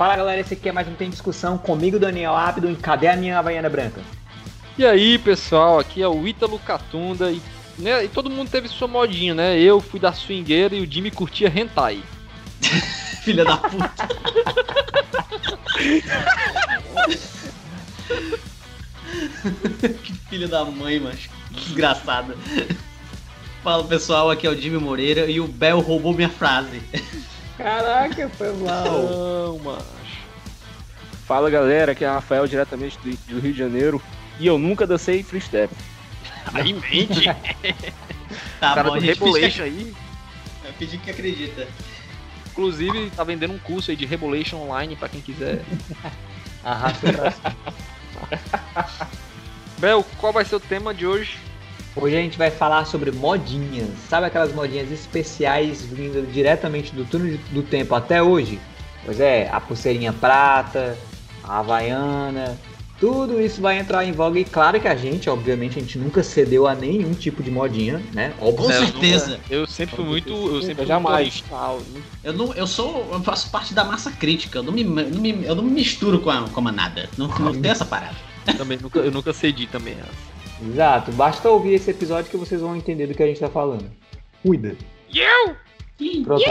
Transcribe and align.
Fala 0.00 0.16
galera, 0.16 0.40
esse 0.40 0.54
aqui 0.54 0.70
é 0.70 0.72
mais 0.72 0.88
um 0.88 0.94
Tem 0.94 1.10
Discussão 1.10 1.58
comigo, 1.58 1.98
Daniel 1.98 2.34
Ábido, 2.34 2.70
e 2.70 2.74
cadê 2.74 3.06
a 3.06 3.16
minha 3.16 3.38
Havaiana 3.38 3.68
Branca? 3.68 4.00
E 4.78 4.86
aí, 4.86 5.18
pessoal, 5.18 5.78
aqui 5.78 6.02
é 6.02 6.08
o 6.08 6.26
Ítalo 6.26 6.58
Catunda 6.58 7.30
e, 7.30 7.42
né, 7.78 8.06
e 8.06 8.08
todo 8.08 8.30
mundo 8.30 8.50
teve 8.50 8.66
sua 8.66 8.88
modinha, 8.88 9.34
né? 9.34 9.60
Eu 9.60 9.78
fui 9.78 10.00
da 10.00 10.10
swingueira 10.10 10.74
e 10.74 10.80
o 10.80 10.90
Jimmy 10.90 11.10
curtia 11.10 11.52
hentai. 11.54 12.02
Filha 13.22 13.44
da 13.44 13.58
puta. 13.58 13.92
que 20.02 20.14
filha 20.30 20.48
da 20.48 20.64
mãe, 20.64 20.98
mas 20.98 21.26
que 21.26 21.60
desgraçada. 21.60 22.34
Fala 23.62 23.84
pessoal, 23.84 24.30
aqui 24.30 24.46
é 24.46 24.50
o 24.50 24.58
Jimmy 24.58 24.78
Moreira 24.78 25.30
e 25.30 25.40
o 25.40 25.46
Bel 25.46 25.80
roubou 25.80 26.14
minha 26.14 26.30
frase. 26.30 26.80
Caraca, 27.62 28.28
foi 28.30 28.52
mal. 28.54 28.84
Não, 28.84 29.58
macho. 29.58 29.84
Fala 31.26 31.50
galera, 31.50 31.92
aqui 31.92 32.04
é 32.04 32.10
o 32.10 32.14
Rafael 32.14 32.46
diretamente 32.46 32.98
do, 32.98 33.10
do 33.28 33.38
Rio 33.38 33.52
de 33.52 33.58
Janeiro 33.58 34.02
e 34.38 34.46
eu 34.46 34.58
nunca 34.58 34.86
dancei 34.86 35.22
free 35.22 35.40
step. 35.40 35.72
Aí 36.54 36.72
mente. 36.72 37.24
Tá 38.60 38.72
o 38.72 38.74
cara 38.74 38.88
bom, 38.90 38.94
do 38.94 39.00
gente 39.00 39.18
Rebolation 39.18 39.62
aí. 39.64 39.94
Eu 40.64 40.72
pedi 40.74 40.98
que 40.98 41.10
acredita. 41.10 41.66
Inclusive, 42.50 43.10
tá 43.10 43.24
vendendo 43.24 43.54
um 43.54 43.58
curso 43.58 43.90
aí 43.90 43.96
de 43.96 44.06
Rebolation 44.06 44.58
online 44.58 44.94
pra 44.94 45.08
quem 45.08 45.20
quiser. 45.20 45.64
Arrasta 46.62 47.08
cima. 47.08 47.56
Bel, 49.78 50.04
qual 50.18 50.32
vai 50.32 50.44
ser 50.44 50.56
o 50.56 50.60
tema 50.60 50.94
de 50.94 51.06
hoje? 51.06 51.38
Hoje 51.96 52.16
a 52.16 52.20
gente 52.20 52.38
vai 52.38 52.50
falar 52.50 52.84
sobre 52.84 53.10
modinhas. 53.10 53.88
Sabe 54.08 54.26
aquelas 54.26 54.52
modinhas 54.54 54.90
especiais 54.90 55.82
vindo 55.84 56.30
diretamente 56.32 56.94
do 56.94 57.04
túnel 57.04 57.38
do 57.50 57.62
tempo 57.62 57.94
até 57.94 58.22
hoje? 58.22 58.60
Pois 59.04 59.18
é, 59.18 59.48
a 59.50 59.60
pulseirinha 59.60 60.12
prata, 60.12 60.96
a 61.42 61.58
havaiana, 61.58 62.56
tudo 63.00 63.40
isso 63.40 63.60
vai 63.62 63.78
entrar 63.78 64.04
em 64.04 64.12
voga 64.12 64.38
e 64.38 64.44
claro 64.44 64.78
que 64.78 64.86
a 64.86 64.94
gente, 64.94 65.28
obviamente, 65.28 65.78
a 65.78 65.80
gente 65.80 65.98
nunca 65.98 66.22
cedeu 66.22 66.66
a 66.68 66.74
nenhum 66.74 67.14
tipo 67.14 67.42
de 67.42 67.50
modinha, 67.50 68.00
né? 68.12 68.34
Óbvio. 68.38 68.66
Com 68.66 68.72
certeza. 68.72 69.26
nunca- 69.30 69.40
Eu 69.50 69.66
sempre 69.66 69.96
fui 69.96 70.04
muito. 70.04 70.28
Eu 70.28 70.60
sempre 70.60 70.74
fui 70.76 70.86
Jamais. 70.86 71.16
muito 71.42 71.52
original. 71.54 71.80
Eu 72.22 72.32
não, 72.34 72.52
eu 72.54 72.66
sou, 72.66 73.08
eu 73.10 73.20
faço 73.20 73.50
parte 73.50 73.72
da 73.74 73.82
massa 73.84 74.12
crítica. 74.12 74.58
Eu 74.58 74.62
não 74.62 74.72
me, 74.72 74.84
não 74.84 75.20
me- 75.20 75.44
eu 75.44 75.54
não 75.56 75.64
me 75.64 75.70
misturo 75.70 76.20
com 76.20 76.30
a, 76.30 76.42
com 76.48 76.68
a 76.68 76.70
nada. 76.72 77.08
Não, 77.16 77.26
não 77.26 77.52
tem 77.58 77.70
essa 77.70 77.84
parada. 77.86 78.14
Também 78.56 78.78
nunca, 78.80 78.98
eu 78.98 79.10
nunca 79.10 79.32
cedi 79.32 79.66
também. 79.66 79.96
Exato, 80.62 81.10
basta 81.12 81.48
ouvir 81.48 81.74
esse 81.74 81.90
episódio 81.90 82.30
que 82.30 82.36
vocês 82.36 82.60
vão 82.60 82.76
entender 82.76 83.06
do 83.06 83.14
que 83.14 83.22
a 83.22 83.26
gente 83.26 83.40
tá 83.40 83.48
falando. 83.48 83.90
Cuida. 84.42 84.76
Eu! 85.12 85.56
Pronto. 86.24 86.42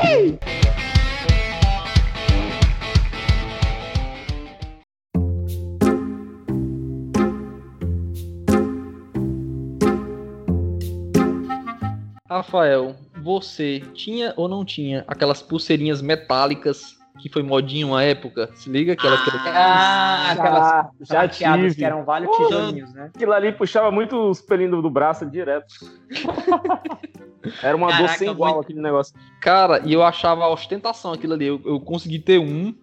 Rafael, 12.28 12.96
você 13.24 13.80
tinha 13.94 14.34
ou 14.38 14.48
não 14.48 14.64
tinha 14.64 15.04
aquelas 15.08 15.42
pulseirinhas 15.42 16.02
metálicas 16.02 16.99
que 17.22 17.30
foi 17.30 17.44
modinha 17.44 17.86
uma 17.86 18.04
época? 18.04 18.50
Se 18.56 18.70
liga 18.70 18.94
aquela 18.94 19.18
que 19.24 19.30
era- 19.30 19.42
Ah, 19.56 20.32
aquelas 20.32 20.68
Já- 21.02 21.28
já 21.28 21.28
tive. 21.28 21.76
que 21.76 21.86
eram 21.86 22.04
vários 22.06 22.36
tijolinhos, 22.36 22.94
né? 22.94 23.12
Aquilo 23.14 23.34
ali 23.34 23.52
puxava 23.52 23.92
muito 23.92 24.16
os 24.30 24.42
pelinhos 24.42 24.82
do, 24.82 24.90
braço 24.90 25.26
direto. 25.26 25.74
Era 27.64 27.76
uma 27.76 27.88
dor 27.88 27.98
Caraca, 27.98 28.18
sem 28.18 28.30
igual 28.30 28.56
muito- 28.56 28.66
aquele 28.66 28.82
negócio. 28.82 29.16
Cara, 29.40 29.82
e 29.86 29.94
eu 29.94 30.04
achava 30.04 30.44
a 30.44 30.50
ostentação 30.50 31.14
aquilo 31.14 31.34
ali. 31.34 31.48
Eu, 31.48 31.62
eu 31.66 31.80
consegui 31.80 32.20
ter 32.20 32.38
um. 32.38 32.76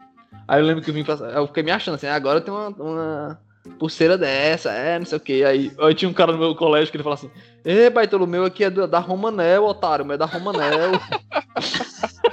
Aí 0.48 0.60
eu 0.60 0.66
lembro 0.66 0.82
que 0.82 0.90
eu 0.90 0.94
vim 0.94 1.04
pra... 1.04 1.14
Eu 1.14 1.46
fiquei 1.46 1.62
me 1.62 1.70
achando 1.70 1.96
assim, 1.96 2.06
"Ah, 2.06 2.14
agora 2.14 2.38
eu 2.38 2.40
tenho 2.42 2.56
uma, 2.56 2.68
uma 2.68 3.40
pulseira 3.78 4.16
dessa, 4.16 4.70
é, 4.72 4.98
não 4.98 5.04
sei 5.06 5.18
o 5.18 5.20
que. 5.20 5.44
Aí, 5.44 5.70
aí 5.78 5.94
tinha 5.94 6.08
um 6.08 6.14
cara 6.14 6.32
no 6.32 6.38
meu 6.38 6.54
colégio 6.54 6.90
que 6.90 6.96
ele 6.96 7.04
falava 7.04 7.20
assim: 7.20 7.30
Ê, 7.64 7.90
baitolo, 7.90 8.24
o 8.24 8.28
meu 8.28 8.44
aqui 8.44 8.64
é 8.64 8.70
da 8.70 8.98
Romanel, 8.98 9.64
otário, 9.64 10.04
meu 10.04 10.14
é 10.14 10.18
da 10.18 10.24
Romanel. 10.26 10.92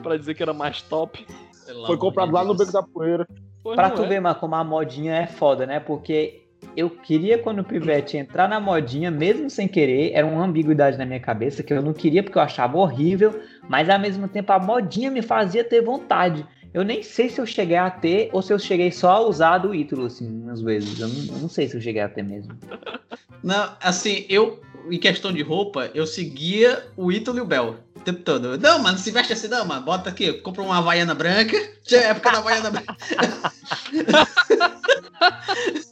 pra 0.00 0.16
dizer 0.16 0.34
que 0.34 0.42
era 0.42 0.52
mais 0.52 0.82
top. 0.82 1.26
Pelo 1.66 1.86
Foi 1.86 1.96
comprado 1.96 2.32
lá 2.32 2.44
no. 2.44 2.54
Beco 2.54 2.72
da 2.72 2.82
Poeira. 2.82 3.26
Pois 3.62 3.76
Pra 3.76 3.90
tu 3.90 4.02
é? 4.02 4.06
ver, 4.06 4.20
mano, 4.20 4.34
como 4.36 4.54
a 4.54 4.64
modinha 4.64 5.14
é 5.14 5.26
foda, 5.26 5.66
né? 5.66 5.78
Porque 5.80 6.42
eu 6.76 6.88
queria, 6.90 7.38
quando 7.38 7.60
o 7.60 7.64
Pivete 7.64 8.16
entrar 8.16 8.48
na 8.48 8.58
modinha, 8.58 9.10
mesmo 9.10 9.50
sem 9.50 9.68
querer, 9.68 10.12
era 10.12 10.26
uma 10.26 10.44
ambiguidade 10.44 10.96
na 10.96 11.04
minha 11.04 11.20
cabeça, 11.20 11.62
que 11.62 11.72
eu 11.72 11.82
não 11.82 11.92
queria 11.92 12.22
porque 12.22 12.38
eu 12.38 12.42
achava 12.42 12.78
horrível, 12.78 13.38
mas 13.68 13.88
ao 13.88 13.98
mesmo 13.98 14.28
tempo 14.28 14.52
a 14.52 14.58
modinha 14.58 15.10
me 15.10 15.22
fazia 15.22 15.62
ter 15.62 15.82
vontade. 15.82 16.46
Eu 16.72 16.84
nem 16.84 17.02
sei 17.02 17.28
se 17.28 17.40
eu 17.40 17.46
cheguei 17.46 17.76
a 17.76 17.90
ter 17.90 18.30
ou 18.32 18.40
se 18.40 18.52
eu 18.52 18.58
cheguei 18.58 18.92
só 18.92 19.10
a 19.10 19.20
usar 19.26 19.58
do 19.58 19.74
Ítalo, 19.74 20.06
assim, 20.06 20.28
umas 20.42 20.62
vezes. 20.62 21.00
Eu 21.00 21.08
não, 21.08 21.36
eu 21.36 21.42
não 21.42 21.48
sei 21.48 21.68
se 21.68 21.76
eu 21.76 21.80
cheguei 21.80 22.00
a 22.00 22.08
ter 22.08 22.22
mesmo. 22.22 22.56
Não, 23.42 23.72
assim, 23.82 24.24
eu, 24.28 24.60
em 24.88 24.98
questão 24.98 25.32
de 25.32 25.42
roupa, 25.42 25.90
eu 25.94 26.06
seguia 26.06 26.84
o 26.96 27.10
Ítalo 27.10 27.38
e 27.38 27.40
o 27.40 27.44
Bel. 27.44 27.76
O 28.00 28.02
tempo 28.02 28.22
todo. 28.22 28.56
Não, 28.58 28.78
mano, 28.78 28.96
se 28.98 29.10
veste 29.10 29.32
assim, 29.34 29.48
não, 29.48 29.64
mano. 29.64 29.82
Bota 29.82 30.08
aqui, 30.08 30.32
compra 30.40 30.62
uma 30.62 30.78
Havaiana 30.78 31.14
branca. 31.14 31.56
Já 31.86 31.98
é 31.98 32.04
época 32.06 32.32
da 32.32 32.38
Havaiana 32.38 32.70
branca. 32.70 32.96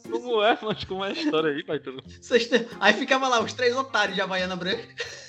Como 0.09 0.43
é, 0.43 0.57
mano? 0.61 0.77
Como 0.87 1.05
é 1.05 1.09
a 1.09 1.13
história 1.13 1.51
aí, 1.51 1.63
têm- 2.47 2.67
Aí 2.79 2.93
ficava 2.93 3.27
lá 3.27 3.41
os 3.41 3.53
três 3.53 3.75
otários 3.75 4.15
de 4.15 4.21
Havaiana 4.21 4.55
branca. 4.55 4.83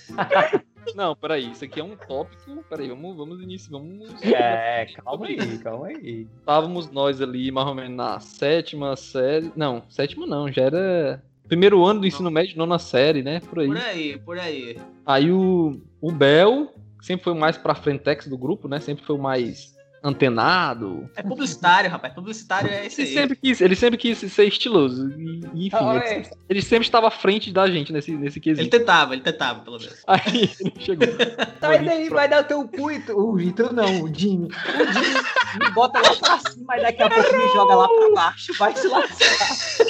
Não, 0.95 1.15
peraí, 1.15 1.51
isso 1.53 1.65
aqui 1.65 1.79
é 1.79 1.85
um 1.85 1.95
tópico. 1.95 2.65
Peraí, 2.69 2.89
vamos, 2.89 3.15
vamos 3.17 3.41
iniciar. 3.43 3.73
Vamos. 3.73 4.11
É, 4.23 4.87
calma 4.87 5.27
aí, 5.27 5.59
calma 5.59 5.87
aí. 5.89 6.27
Estávamos 6.41 6.91
nós 6.91 7.21
ali, 7.21 7.53
mais 7.53 7.69
ou 7.69 7.75
menos 7.75 7.97
na 7.97 8.19
sétima 8.19 8.97
série. 8.97 9.53
Não, 9.55 9.85
sétima 9.91 10.27
não, 10.27 10.51
já 10.51 10.63
era. 10.63 11.23
Primeiro 11.51 11.85
ano 11.85 12.01
do 12.01 12.07
ensino 12.07 12.31
médio, 12.31 12.57
nona 12.57 12.79
série, 12.79 13.23
né? 13.23 13.41
Por 13.41 13.59
aí. 13.59 13.67
Por 13.67 13.77
aí, 13.77 14.19
por 14.19 14.39
aí. 14.39 14.79
Aí 15.05 15.33
o, 15.33 15.81
o 16.01 16.13
Bel, 16.13 16.73
que 17.01 17.05
sempre 17.07 17.25
foi 17.25 17.33
o 17.33 17.37
mais 17.37 17.57
pra 17.59 17.75
frentex 17.75 18.27
do 18.29 18.39
grupo, 18.39 18.69
né? 18.69 18.79
Sempre 18.79 19.05
foi 19.05 19.17
o 19.17 19.19
mais 19.21 19.75
antenado. 20.03 21.11
É 21.15 21.23
publicitário, 21.23 21.91
rapaz. 21.91 22.15
Publicitário 22.15 22.71
é 22.71 22.87
esse 22.87 23.03
Ele 23.03 23.09
aí. 23.09 23.15
sempre 23.15 23.37
quis, 23.37 23.61
ele 23.61 23.77
sempre 23.77 23.99
quis 23.99 24.19
ser 24.33 24.45
estiloso. 24.47 25.11
E, 25.11 25.41
e, 25.53 25.67
enfim, 25.67 25.77
Ah, 25.79 25.97
ele, 25.97 26.05
é. 26.05 26.07
sempre, 26.09 26.31
ele 26.49 26.63
sempre 26.63 26.87
estava 26.87 27.09
à 27.09 27.11
frente 27.11 27.53
da 27.53 27.69
gente 27.69 27.93
nesse, 27.93 28.13
nesse 28.13 28.39
Ele 28.39 28.43
quesito. 28.57 28.71
tentava, 28.79 29.13
ele 29.13 29.21
tentava, 29.23 29.61
pelo 29.61 29.79
menos. 29.79 30.03
Aí 30.07 30.51
ele 30.61 30.73
chegou. 30.79 31.07
Sai 31.61 31.85
daí, 31.85 32.09
vai 32.09 32.29
dar 32.31 32.43
o 32.43 32.45
teu 32.45 32.67
cu, 32.67 32.91
Ítalo. 32.91 33.33
O 33.33 33.41
Ítalo 33.41 33.73
não, 33.75 34.03
o 34.05 34.15
Jimmy. 34.15 34.47
O 34.49 34.93
Jimmy 34.93 35.21
me 35.67 35.71
bota 35.73 36.01
lá 36.01 36.15
pra 36.17 36.39
cima 36.51 36.79
e 36.79 36.83
daqui 36.83 37.03
a 37.03 37.11
pouco 37.11 37.37
me 37.37 37.49
joga 37.53 37.75
lá 37.75 37.89
pra 37.89 38.11
baixo. 38.15 38.55
Vai 38.57 38.75
se 38.77 38.87
lascar. 38.89 39.87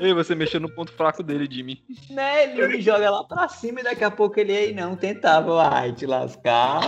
Ei, 0.00 0.12
você 0.12 0.34
mexeu 0.34 0.58
no 0.60 0.68
ponto 0.68 0.90
fraco 0.92 1.22
dele, 1.22 1.46
Jimmy. 1.50 1.80
Né? 2.10 2.50
Ele 2.52 2.66
me 2.66 2.80
joga 2.82 3.08
lá 3.10 3.22
pra 3.22 3.46
cima 3.48 3.80
e 3.80 3.84
daqui 3.84 4.02
a 4.02 4.10
pouco 4.10 4.40
ele 4.40 4.56
aí 4.56 4.74
não 4.74 4.96
tentava. 4.96 5.68
Ai, 5.68 5.92
te 5.92 6.04
lascar. 6.04 6.80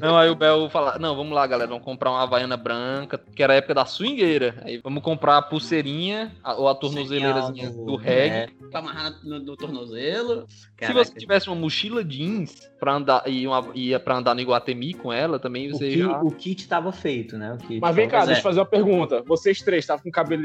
Não, 0.00 0.16
aí 0.16 0.30
o 0.30 0.34
Bel 0.34 0.70
fala: 0.70 0.98
Não, 0.98 1.14
vamos 1.14 1.34
lá, 1.34 1.46
galera, 1.46 1.68
vamos 1.68 1.84
comprar 1.84 2.10
uma 2.10 2.22
Havaiana 2.22 2.56
branca, 2.56 3.18
que 3.18 3.42
era 3.42 3.52
a 3.52 3.56
época 3.56 3.74
da 3.74 3.84
swingueira. 3.84 4.54
Aí 4.64 4.78
vamos 4.78 5.02
comprar 5.02 5.36
a 5.36 5.42
pulseirinha, 5.42 6.32
a- 6.42 6.54
ou 6.54 6.66
a 6.68 6.74
tornozeleirazinha 6.74 7.70
do 7.70 7.98
né? 7.98 8.02
reggae. 8.04 8.54
Pra 8.70 8.80
amarrar 8.80 9.12
no, 9.22 9.38
no 9.40 9.56
tornozelo. 9.56 10.46
Se 10.48 10.68
Caraca. 10.76 11.04
você 11.04 11.14
tivesse 11.14 11.48
uma 11.48 11.56
mochila 11.56 12.02
jeans 12.02 12.70
pra 12.80 12.94
andar 12.94 13.22
e 13.26 13.46
uma, 13.46 13.68
ia 13.74 14.00
pra 14.00 14.16
andar 14.16 14.34
no 14.34 14.40
Iguatemi 14.40 14.94
com 14.94 15.12
ela, 15.12 15.38
também 15.38 15.68
O, 15.70 15.72
você 15.76 15.90
ki- 15.90 15.98
já. 15.98 16.20
o 16.22 16.30
kit 16.30 16.66
tava 16.68 16.90
feito, 16.90 17.36
né? 17.36 17.52
O 17.52 17.58
kit 17.58 17.80
Mas 17.80 17.94
vem 17.94 18.08
cá, 18.08 18.18
Pois 18.18 18.28
deixa 18.28 18.38
é. 18.38 18.40
eu 18.40 18.42
fazer 18.42 18.60
uma 18.60 18.66
pergunta. 18.66 19.22
Vocês 19.26 19.60
três 19.60 19.84
estavam 19.84 20.02
com 20.02 20.08
o 20.08 20.12
cabelo 20.12 20.42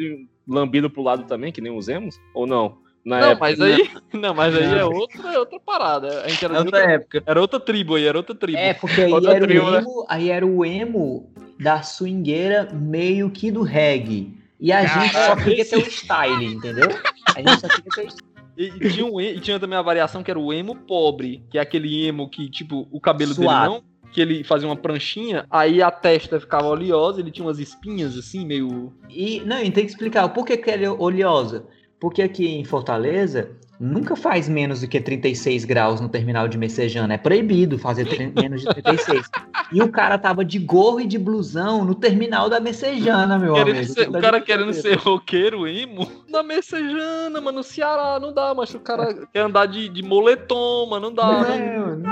lambido 0.50 0.90
pro 0.90 1.04
lado 1.04 1.24
também, 1.26 1.52
que 1.52 1.62
nem 1.62 1.72
usemos? 1.72 2.20
Ou 2.34 2.48
não? 2.48 2.78
Na 3.06 3.20
Não, 3.20 3.28
época, 3.30 3.40
mas 3.48 3.62
aí. 3.62 3.90
Não, 4.14 4.34
mas 4.34 4.54
aí 4.56 4.78
é 4.78 4.84
outra, 4.84 5.34
é 5.34 5.40
outra 5.40 5.60
parada. 5.60 6.22
A 6.24 6.28
gente 6.28 6.44
era 6.44 6.56
É 6.56 6.60
outra 6.60 6.80
outra, 6.80 6.94
época. 6.94 7.24
era 7.26 7.40
outra 7.42 7.60
tribo 7.60 7.96
aí, 7.96 8.06
era 8.06 8.18
outra 8.18 8.36
tribo. 8.36 8.58
É, 8.58 8.74
porque 8.74 9.02
aí 9.02 9.14
Outra 9.14 9.36
era, 9.36 9.48
tribo, 9.48 9.66
o 9.66 9.72
né? 9.72 9.78
emo, 9.80 10.06
aí 10.10 10.30
era 10.30 10.46
o 10.46 10.66
emo 10.66 11.32
da 11.60 11.82
swingueira 11.82 12.68
meio 12.74 13.30
que 13.30 13.50
do 13.52 13.62
reggae. 13.64 14.38
E 14.60 14.74
a 14.74 14.86
gente 14.86 15.14
só 15.14 15.36
queria 15.38 15.62
esse- 15.62 15.70
ter 15.72 15.78
o 15.88 15.90
style, 15.90 16.46
entendeu? 16.46 16.90
A 17.34 17.40
gente 17.40 17.60
só 17.62 17.68
queria 17.70 17.92
ter 17.96 18.06
o 18.06 18.08
style. 18.10 18.30
E, 18.58 18.66
e 18.86 18.90
tinha 18.92 19.06
um, 19.06 19.22
e 19.22 19.40
tinha 19.40 19.58
também 19.58 19.80
a 19.80 19.82
variação 19.82 20.22
que 20.22 20.30
era 20.30 20.40
o 20.40 20.52
emo 20.52 20.76
pobre, 20.76 21.42
que 21.50 21.58
é 21.58 21.62
aquele 21.62 22.06
emo 22.06 22.30
que, 22.30 22.50
tipo, 22.50 22.86
o 22.92 23.00
cabelo 23.00 23.34
Suado. 23.34 23.62
dele 23.62 23.82
não. 23.82 23.89
Que 24.12 24.22
ele 24.22 24.44
fazia 24.44 24.68
uma 24.68 24.76
pranchinha, 24.76 25.46
aí 25.50 25.82
a 25.82 25.92
testa 25.92 26.40
ficava 26.40 26.68
oleosa, 26.68 27.20
ele 27.20 27.32
tinha 27.32 27.46
umas 27.46 27.60
espinhas 27.60 28.18
assim, 28.18 28.46
meio. 28.46 28.94
E, 29.10 29.42
não, 29.42 29.62
e 29.62 29.72
tem 29.72 29.86
que 29.86 29.92
explicar 29.92 30.28
por 30.30 30.46
que, 30.46 30.58
que 30.58 30.70
ela 30.70 30.84
é 30.84 30.90
oleosa. 30.90 31.66
Porque 32.00 32.22
aqui 32.22 32.48
em 32.48 32.64
Fortaleza, 32.64 33.52
nunca 33.80 34.16
faz 34.16 34.50
menos 34.50 34.82
do 34.82 34.88
que 34.88 35.00
36 35.00 35.64
graus 35.66 36.02
no 36.02 36.10
terminal 36.10 36.48
de 36.48 36.58
Messejana. 36.58 37.14
É 37.14 37.18
proibido 37.18 37.80
fazer 37.80 38.06
menos 38.36 38.62
de 38.62 38.68
36. 38.74 39.30
E 39.72 39.82
o 39.82 39.90
cara 39.90 40.18
tava 40.18 40.44
de 40.44 40.60
gorro 40.60 41.00
e 41.00 41.06
de 41.08 41.18
blusão 41.18 41.86
no 41.86 41.96
terminal 41.96 42.50
da 42.50 42.60
Messejana, 42.60 43.38
meu 43.40 43.54
Querendo 43.54 43.78
amigo. 43.78 43.94
ser- 43.94 44.12
Tá 44.12 44.18
o 44.18 44.22
cara 44.22 44.42
querendo 44.42 44.74
ser 44.74 44.98
roqueiro, 44.98 45.68
emo, 45.68 46.12
na 46.28 46.44
Messejana, 46.44 47.40
mano, 47.40 47.60
no 47.60 47.64
Ceará, 47.64 48.20
não 48.20 48.34
dá, 48.34 48.54
mas 48.54 48.74
o 48.74 48.80
cara 48.80 49.14
quer 49.32 49.42
andar 49.42 49.66
de, 49.68 49.88
de 49.90 50.02
moletom, 50.04 50.88
mano, 50.90 51.08
não 51.10 51.14
dá. 51.14 51.28
Não 51.32 51.88
mano. 51.88 52.04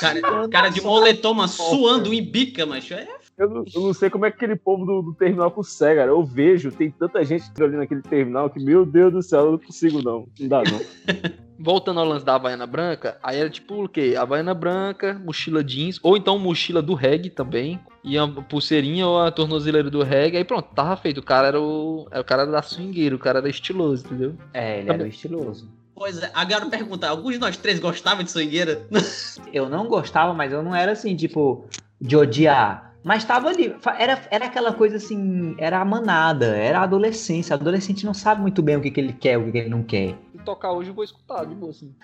Cara, 0.00 0.48
cara 0.48 0.68
de 0.70 0.80
moletom, 0.80 1.46
suando 1.48 2.12
em 2.12 2.22
bica, 2.22 2.64
macho. 2.66 2.94
É 2.94 3.06
Eu 3.36 3.50
não, 3.50 3.64
eu 3.74 3.80
não 3.82 3.92
sei 3.92 4.08
como 4.08 4.26
é 4.26 4.30
que 4.30 4.36
aquele 4.36 4.56
povo 4.56 4.84
do, 4.84 5.02
do 5.02 5.14
terminal 5.14 5.50
consegue, 5.50 5.98
cara. 5.98 6.10
Eu 6.10 6.24
vejo, 6.24 6.70
tem 6.70 6.90
tanta 6.90 7.24
gente 7.24 7.44
ali 7.60 7.76
naquele 7.76 8.02
terminal 8.02 8.48
que, 8.48 8.62
meu 8.62 8.86
Deus 8.86 9.12
do 9.12 9.22
céu, 9.22 9.46
eu 9.46 9.52
não 9.52 9.58
consigo 9.58 10.02
não. 10.02 10.26
Não 10.38 10.48
dá 10.48 10.62
não. 10.62 10.80
Voltando 11.58 12.00
ao 12.00 12.06
lance 12.06 12.24
da 12.24 12.34
Havaiana 12.34 12.66
Branca, 12.66 13.16
aí 13.22 13.38
era 13.38 13.48
tipo 13.48 13.84
o 13.84 13.88
quê? 13.88 14.14
Havaiana 14.18 14.54
Branca, 14.54 15.20
mochila 15.24 15.62
jeans, 15.62 16.00
ou 16.02 16.16
então 16.16 16.36
mochila 16.36 16.82
do 16.82 16.94
reggae 16.94 17.30
também, 17.30 17.78
e 18.02 18.18
a 18.18 18.26
pulseirinha 18.26 19.06
ou 19.06 19.20
a 19.20 19.30
tornozeleira 19.30 19.88
do 19.88 20.02
reggae, 20.02 20.38
aí 20.38 20.44
pronto, 20.44 20.74
tava 20.74 20.96
feito. 20.96 21.18
O 21.18 21.22
cara 21.22 21.48
era 21.48 21.60
o, 21.60 22.08
era 22.10 22.20
o 22.20 22.24
cara 22.24 22.44
da 22.44 22.60
swingueira, 22.60 23.14
o 23.14 23.20
cara 23.20 23.38
era 23.38 23.48
estiloso, 23.48 24.04
entendeu? 24.04 24.34
É, 24.52 24.80
ele 24.80 24.90
era 24.90 25.04
o 25.04 25.06
estiloso. 25.06 25.70
Pois 25.94 26.20
é, 26.20 26.30
agora 26.34 26.66
pergunta, 26.66 27.08
alguns 27.08 27.34
de 27.34 27.38
nós 27.38 27.56
três 27.56 27.78
gostavam 27.78 28.24
de 28.24 28.30
swingueira? 28.30 28.84
Eu 29.52 29.68
não 29.68 29.86
gostava, 29.86 30.34
mas 30.34 30.52
eu 30.52 30.62
não 30.62 30.74
era 30.74 30.90
assim, 30.92 31.14
tipo, 31.14 31.66
de 32.00 32.16
odiar. 32.16 32.93
Mas 33.04 33.22
tava 33.22 33.50
ali. 33.50 33.76
Era, 33.98 34.18
era 34.30 34.46
aquela 34.46 34.72
coisa 34.72 34.96
assim, 34.96 35.54
era 35.58 35.78
a 35.78 35.84
manada, 35.84 36.46
era 36.56 36.80
a 36.80 36.84
adolescência. 36.84 37.54
Adolescente 37.54 38.06
não 38.06 38.14
sabe 38.14 38.40
muito 38.40 38.62
bem 38.62 38.76
o 38.76 38.80
que, 38.80 38.90
que 38.90 38.98
ele 38.98 39.12
quer, 39.12 39.36
o 39.36 39.44
que, 39.44 39.52
que 39.52 39.58
ele 39.58 39.68
não 39.68 39.82
quer. 39.82 40.16
Se 40.32 40.38
tocar 40.38 40.72
hoje 40.72 40.88
eu 40.88 40.94
vou 40.94 41.04
escutar, 41.04 41.44
de 41.44 41.54
boa, 41.54 41.70
assim. 41.70 41.94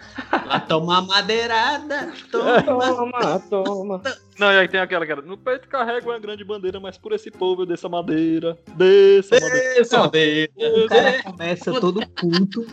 Lá 0.47 0.61
tomar 0.61 1.01
madeirada, 1.01 2.13
toma. 2.31 2.63
Toma, 2.63 3.41
toma. 3.49 4.03
Não, 4.39 4.53
e 4.53 4.59
aí 4.59 4.69
tem 4.69 4.79
aquela 4.79 5.07
cara, 5.07 5.23
no 5.23 5.39
peito 5.39 5.69
carrego 5.69 6.11
uma 6.11 6.19
grande 6.19 6.45
bandeira, 6.45 6.79
mas 6.79 6.99
por 6.99 7.13
esse 7.13 7.31
povo 7.31 7.63
eu 7.63 7.67
desço 7.67 7.87
a 7.87 7.91
madeira, 7.91 8.59
desço 8.77 9.35
a 9.35 9.41
madeira. 9.41 9.81
Essa 9.81 9.99
madeira. 10.01 10.53
O 10.85 10.89
cara 10.89 11.23
começa 11.23 11.81
todo 11.81 12.07
puto, 12.09 12.67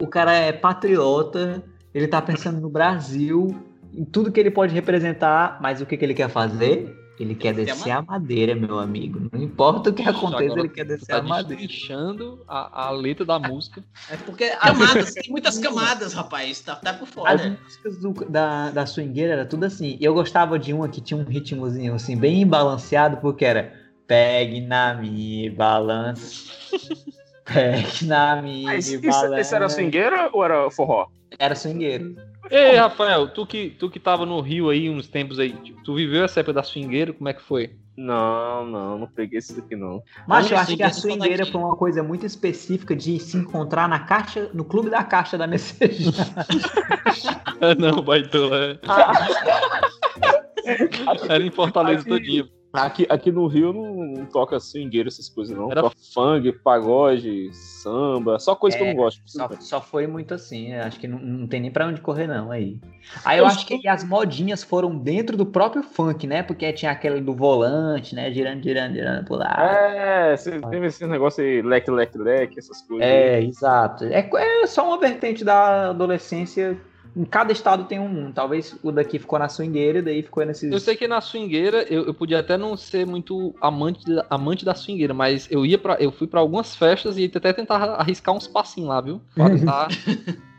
o 0.00 0.06
cara 0.06 0.32
é 0.32 0.52
patriota, 0.52 1.62
ele 1.92 2.06
tá 2.06 2.22
pensando 2.22 2.60
no 2.60 2.68
Brasil, 2.68 3.54
em 3.92 4.04
tudo 4.04 4.32
que 4.32 4.40
ele 4.40 4.50
pode 4.50 4.72
representar, 4.72 5.58
mas 5.60 5.80
o 5.80 5.86
que, 5.86 5.96
que 5.96 6.04
ele 6.04 6.14
quer 6.14 6.28
fazer? 6.28 7.01
Ele 7.20 7.34
quer 7.34 7.52
Descer 7.54 7.72
a 7.72 7.74
descer 7.76 7.90
a 7.90 8.02
madeira, 8.02 8.54
meu 8.54 8.78
amigo. 8.78 9.28
Não 9.32 9.40
importa 9.42 9.90
o 9.90 9.92
que 9.92 10.02
aconteça, 10.02 10.58
ele 10.58 10.68
quer 10.68 10.84
descer 10.86 11.06
tá 11.06 11.18
a 11.18 11.22
madeira. 11.22 11.60
destrinchando 11.62 12.42
a, 12.48 12.86
a 12.86 12.90
letra 12.90 13.24
da 13.24 13.38
música. 13.38 13.84
É 14.08 14.16
porque 14.16 14.48
camadas, 14.50 15.12
tem 15.14 15.30
muitas 15.30 15.58
camadas, 15.58 16.14
rapaz. 16.14 16.60
Tá, 16.60 16.74
tá 16.76 16.92
por 16.94 17.04
As 17.06 17.12
fora. 17.12 17.58
músicas 17.62 17.98
do- 17.98 18.12
da, 18.30 18.70
da 18.70 18.86
swingueira 18.86 19.34
era 19.34 19.46
tudo 19.46 19.64
assim. 19.64 19.96
E 20.00 20.04
eu 20.04 20.14
gostava 20.14 20.58
de 20.58 20.72
uma 20.72 20.88
que 20.88 21.00
tinha 21.00 21.20
um 21.20 21.24
ritmozinho 21.24 21.94
assim, 21.94 22.16
bem 22.16 22.46
balanceado, 22.46 23.18
porque 23.18 23.44
era 23.44 23.80
Pegue 24.06 24.60
na 24.60 24.94
minha 24.94 25.52
balança. 25.54 26.50
Pegue 27.44 28.04
na 28.06 28.40
minha 28.42 28.70
Ah, 28.70 28.76
esse, 28.76 28.98
balança. 28.98 29.26
esse, 29.34 29.40
esse 29.40 29.54
era 29.54 29.68
swingueira 29.68 30.30
ou 30.32 30.44
era 30.44 30.70
forró? 30.70 31.06
Era 31.38 31.54
swingueiro. 31.54 32.16
Ei, 32.50 32.76
Rafael, 32.76 33.28
tu 33.28 33.46
que, 33.46 33.70
tu 33.70 33.88
que 33.88 34.00
tava 34.00 34.26
no 34.26 34.40
Rio 34.40 34.68
aí 34.68 34.90
uns 34.90 35.06
tempos 35.08 35.38
aí, 35.38 35.54
tu 35.84 35.94
viveu 35.94 36.24
essa 36.24 36.40
época 36.40 36.54
da 36.54 36.62
swingueira, 36.62 37.12
como 37.12 37.28
é 37.28 37.34
que 37.34 37.42
foi? 37.42 37.76
Não, 37.96 38.66
não, 38.66 38.98
não 38.98 39.06
peguei 39.06 39.38
esse 39.38 39.54
daqui 39.54 39.76
não. 39.76 40.02
Mas 40.26 40.50
eu 40.50 40.56
acho 40.56 40.76
que 40.76 40.82
a 40.82 40.90
swingueira 40.90 41.46
foi 41.46 41.60
uma 41.60 41.76
coisa 41.76 42.02
muito 42.02 42.24
específica 42.26 42.96
de 42.96 43.18
se 43.20 43.36
encontrar 43.36 43.88
na 43.88 44.00
caixa, 44.00 44.50
no 44.54 44.64
clube 44.64 44.90
da 44.90 45.04
caixa 45.04 45.36
da 45.38 45.46
Messejana. 45.46 46.46
Ah, 47.64 47.76
não, 47.78 48.02
baitola. 48.02 48.80
Era 51.28 51.44
em 51.44 51.50
Fortaleza 51.50 52.00
Aqui- 52.00 52.10
todinho. 52.10 52.48
Aqui, 52.72 53.06
aqui 53.08 53.30
no 53.30 53.46
Rio 53.46 53.70
não, 53.70 53.94
não 53.94 54.24
toca 54.26 54.58
swingueira, 54.58 55.08
essas 55.08 55.28
coisas 55.28 55.54
não. 55.54 55.70
Era- 55.70 55.82
Toca 55.82 55.96
funk, 56.14 56.50
pagode, 56.64 57.50
samba, 57.52 58.38
só 58.38 58.54
coisa 58.56 58.76
que 58.78 58.82
eu 58.82 58.86
É, 58.86 58.94
não 58.94 58.96
gosto. 58.96 59.20
Só, 59.26 59.48
só 59.60 59.80
foi 59.80 60.06
muito 60.06 60.32
assim, 60.32 60.72
eu 60.72 60.82
acho 60.82 60.98
que 60.98 61.06
não, 61.06 61.18
não 61.18 61.46
tem 61.46 61.60
nem 61.60 61.70
pra 61.70 61.86
onde 61.86 62.00
correr 62.00 62.26
não 62.26 62.50
aí. 62.50 62.80
Aí 63.26 63.38
eu 63.38 63.44
acho 63.46 63.66
que 63.66 63.74
aí 63.74 63.86
as 63.88 64.02
modinhas 64.04 64.62
foram 64.62 64.96
dentro 64.96 65.36
do 65.36 65.44
próprio 65.44 65.82
funk, 65.82 66.26
né? 66.26 66.42
Porque 66.42 66.72
tinha 66.72 66.92
aquele 66.92 67.20
do 67.20 67.34
volante, 67.34 68.14
né? 68.14 68.32
Girando, 68.32 68.62
girando, 68.62 68.94
girando 68.94 69.26
por 69.26 69.38
lá. 69.38 69.54
É, 69.60 70.36
você 70.36 70.58
teve 70.58 70.86
esse 70.86 71.06
negócio 71.06 71.44
aí, 71.44 71.60
leque, 71.60 71.90
leque, 71.90 72.16
leque, 72.16 72.58
essas 72.58 72.80
coisas. 72.82 73.06
É, 73.06 73.42
exato. 73.42 74.04
É, 74.04 74.30
é 74.34 74.66
só 74.66 74.86
uma 74.86 74.98
vertente 74.98 75.44
da 75.44 75.90
adolescência. 75.90 76.80
Em 77.14 77.24
cada 77.24 77.52
estado 77.52 77.84
tem 77.84 77.98
um. 78.00 78.32
Talvez 78.32 78.74
o 78.82 78.90
daqui 78.90 79.18
ficou 79.18 79.38
na 79.38 79.48
swingueira 79.48 79.98
e 79.98 80.02
daí 80.02 80.22
ficou 80.22 80.44
nesses. 80.46 80.72
Eu 80.72 80.80
sei 80.80 80.96
que 80.96 81.06
na 81.06 81.20
swingueira 81.20 81.82
eu, 81.92 82.06
eu 82.06 82.14
podia 82.14 82.38
até 82.40 82.56
não 82.56 82.76
ser 82.76 83.06
muito 83.06 83.54
amante 83.60 84.06
da, 84.06 84.24
amante 84.30 84.64
da 84.64 84.74
swingueira, 84.74 85.12
mas 85.12 85.46
eu 85.50 85.66
ia 85.66 85.76
para 85.76 85.94
eu 86.02 86.10
fui 86.10 86.26
pra 86.26 86.40
algumas 86.40 86.74
festas 86.74 87.18
e 87.18 87.30
até 87.34 87.52
tentar 87.52 87.76
arriscar 87.96 88.34
uns 88.34 88.46
passinhos 88.48 88.88
lá, 88.88 89.00
viu? 89.00 89.20
Pra 89.34 89.50
tentar- 89.54 89.88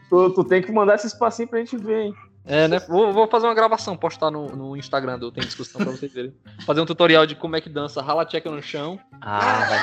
Tu, 0.09 0.29
tu 0.35 0.43
tem 0.43 0.61
que 0.61 0.71
mandar 0.71 0.93
esse 0.95 1.07
espacinho 1.07 1.47
pra 1.47 1.57
gente 1.57 1.75
ver, 1.75 2.01
hein? 2.03 2.13
é, 2.45 2.67
né? 2.67 2.79
Vou, 2.87 3.11
vou 3.11 3.27
fazer 3.27 3.47
uma 3.47 3.55
gravação, 3.55 3.97
postar 3.97 4.29
no, 4.29 4.47
no 4.55 4.77
Instagram 4.77 5.17
do 5.17 5.31
Tem 5.31 5.43
Discussão 5.43 5.81
pra 5.81 5.91
vocês 5.91 6.13
verem. 6.13 6.33
Fazer 6.67 6.81
um 6.81 6.85
tutorial 6.85 7.25
de 7.25 7.35
como 7.35 7.55
é 7.55 7.61
que 7.61 7.69
dança 7.69 7.99
rala 8.01 8.25
check 8.25 8.45
no 8.45 8.61
chão. 8.61 8.99
Ah, 9.21 9.65
vai 9.65 9.79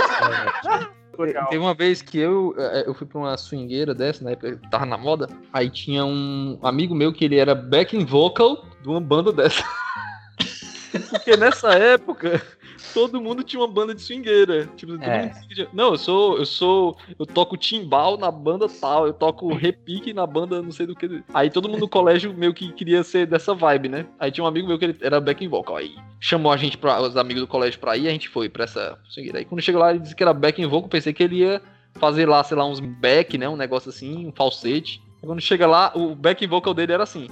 ser. 0.87 0.91
Legal. 1.25 1.49
Teve 1.49 1.63
uma 1.63 1.75
vez 1.75 2.03
que 2.03 2.19
eu, 2.19 2.55
eh, 2.57 2.85
eu 2.87 2.95
fui 2.95 3.07
pra 3.07 3.19
uma 3.19 3.37
swingueira 3.37 3.95
dessa, 3.95 4.25
na 4.25 4.31
época 4.31 4.57
que 4.57 4.71
tava 4.71 4.87
na 4.87 4.97
moda, 4.97 5.29
aí 5.53 5.69
tinha 5.69 6.05
um 6.05 6.59
amigo 6.63 6.95
meu 6.95 7.13
que 7.13 7.25
ele 7.25 7.37
era 7.37 7.55
backing 7.55 8.05
vocal 8.05 8.65
de 8.83 8.89
uma 8.89 9.01
banda 9.01 9.33
dessa. 9.33 9.63
Porque 11.11 11.37
nessa 11.37 11.75
época, 11.75 12.43
todo 12.95 13.21
mundo 13.21 13.43
tinha 13.43 13.61
uma 13.61 13.69
banda 13.69 13.95
de 13.95 14.01
swingueira. 14.03 14.67
Tipo, 14.77 14.93
todo 14.93 15.03
É. 15.05 15.23
mundo 15.27 15.69
Não, 15.73 15.91
eu 15.93 15.99
sou, 15.99 16.39
eu 16.39 16.47
sou, 16.47 16.97
eu 17.19 17.27
toco 17.27 17.57
timbal 17.57 18.17
na 18.17 18.31
banda 18.31 18.69
tal, 18.69 19.07
eu 19.07 19.13
toco 19.13 19.53
repique 19.55 20.13
na 20.13 20.27
banda 20.27 20.63
não 20.63 20.73
sei 20.73 20.87
do 20.87 20.95
que. 20.95 21.23
Aí 21.33 21.51
todo 21.51 21.69
mundo 21.69 21.81
no 21.81 21.89
colégio 21.89 22.33
meio 22.35 22.55
que 22.55 22.73
queria 22.73 23.03
ser 23.03 23.27
dessa 23.27 23.55
vibe, 23.55 23.89
né? 23.89 24.07
Aí 24.19 24.31
tinha 24.31 24.45
um 24.45 24.47
amigo 24.49 24.67
meu 24.69 24.79
que 24.79 24.85
ele 24.87 24.97
era 25.01 25.21
backing 25.21 25.49
vocal, 25.49 25.77
aí 25.77 25.95
chamou 26.19 26.53
a 26.53 26.57
gente 26.57 26.77
para 26.79 27.01
os 27.01 27.17
amigos 27.17 27.43
do 27.43 27.47
colégio 27.49 27.79
pra 27.81 27.97
ir, 27.97 28.09
a 28.09 28.11
gente 28.11 28.29
foi 28.29 28.49
pra 28.49 28.65
essa 28.65 28.99
swingueira. 29.09 29.39
Aí 29.39 29.45
quando 29.45 29.61
chegou 29.63 29.81
lá 29.81 29.91
ele 29.91 30.01
disse 30.01 30.15
que 30.15 30.23
era 30.23 30.33
backing 30.35 30.67
vocal, 30.67 30.89
pensei 30.89 31.13
que 31.13 31.23
ele 31.23 31.37
ia 31.37 31.61
fazer 31.95 32.29
lá, 32.29 32.43
sei 32.45 32.57
lá, 32.57 32.65
uns 32.67 32.81
back, 32.81 33.37
né, 33.37 33.49
um 33.49 33.57
negócio 33.57 33.89
assim, 33.91 34.27
um 34.27 34.33
falsete. 34.33 35.03
Quando 35.21 35.41
chega 35.41 35.67
lá, 35.67 35.93
o 35.95 36.15
backing 36.15 36.47
vocal 36.47 36.73
dele 36.73 36.93
era 36.93 37.03
assim: 37.03 37.29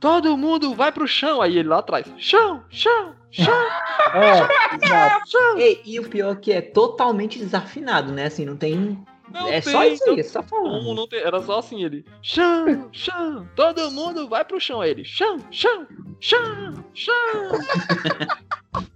Todo 0.00 0.36
mundo 0.36 0.74
vai 0.74 0.90
pro 0.90 1.06
chão. 1.06 1.42
Aí 1.42 1.58
ele 1.58 1.68
lá 1.68 1.78
atrás: 1.78 2.06
Chão, 2.16 2.64
chão, 2.70 3.14
chão, 3.30 3.54
É, 4.82 5.26
chão. 5.26 5.58
E, 5.58 5.82
e 5.84 6.00
o 6.00 6.08
pior 6.08 6.32
é 6.32 6.36
que 6.36 6.52
é 6.52 6.62
totalmente 6.62 7.38
desafinado, 7.38 8.10
né? 8.10 8.24
Assim, 8.24 8.46
não 8.46 8.56
tem. 8.56 8.98
Não 9.30 9.46
é 9.46 9.60
tem, 9.60 9.72
só 9.72 9.84
isso 9.84 10.10
aí, 10.10 10.18
é 10.18 10.22
só 10.24 10.42
falando. 10.42 10.92
não 10.94 11.06
tem, 11.06 11.20
era 11.20 11.40
só 11.42 11.58
assim 11.60 11.84
ele. 11.84 12.04
Chão, 12.22 12.88
chão, 12.90 13.46
todo 13.54 13.90
mundo 13.92 14.28
vai 14.28 14.44
pro 14.44 14.58
chão. 14.58 14.80
Aí 14.80 14.90
ele, 14.90 15.04
chão, 15.04 15.36
chão, 15.50 15.86
chão, 16.18 16.84
chão. 16.94 17.14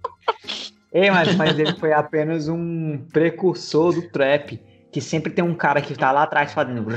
Ei, 0.91 1.11
mas, 1.11 1.35
mas 1.35 1.59
ele 1.59 1.73
foi 1.73 1.91
apenas 1.93 2.47
um 2.47 3.05
precursor 3.11 3.93
do 3.93 4.09
trap. 4.09 4.59
Que 4.95 5.01
sempre 5.01 5.29
tem 5.33 5.43
um 5.43 5.53
cara 5.53 5.81
que 5.81 5.93
tá 5.93 6.09
lá 6.09 6.23
atrás 6.23 6.53
fazendo. 6.53 6.85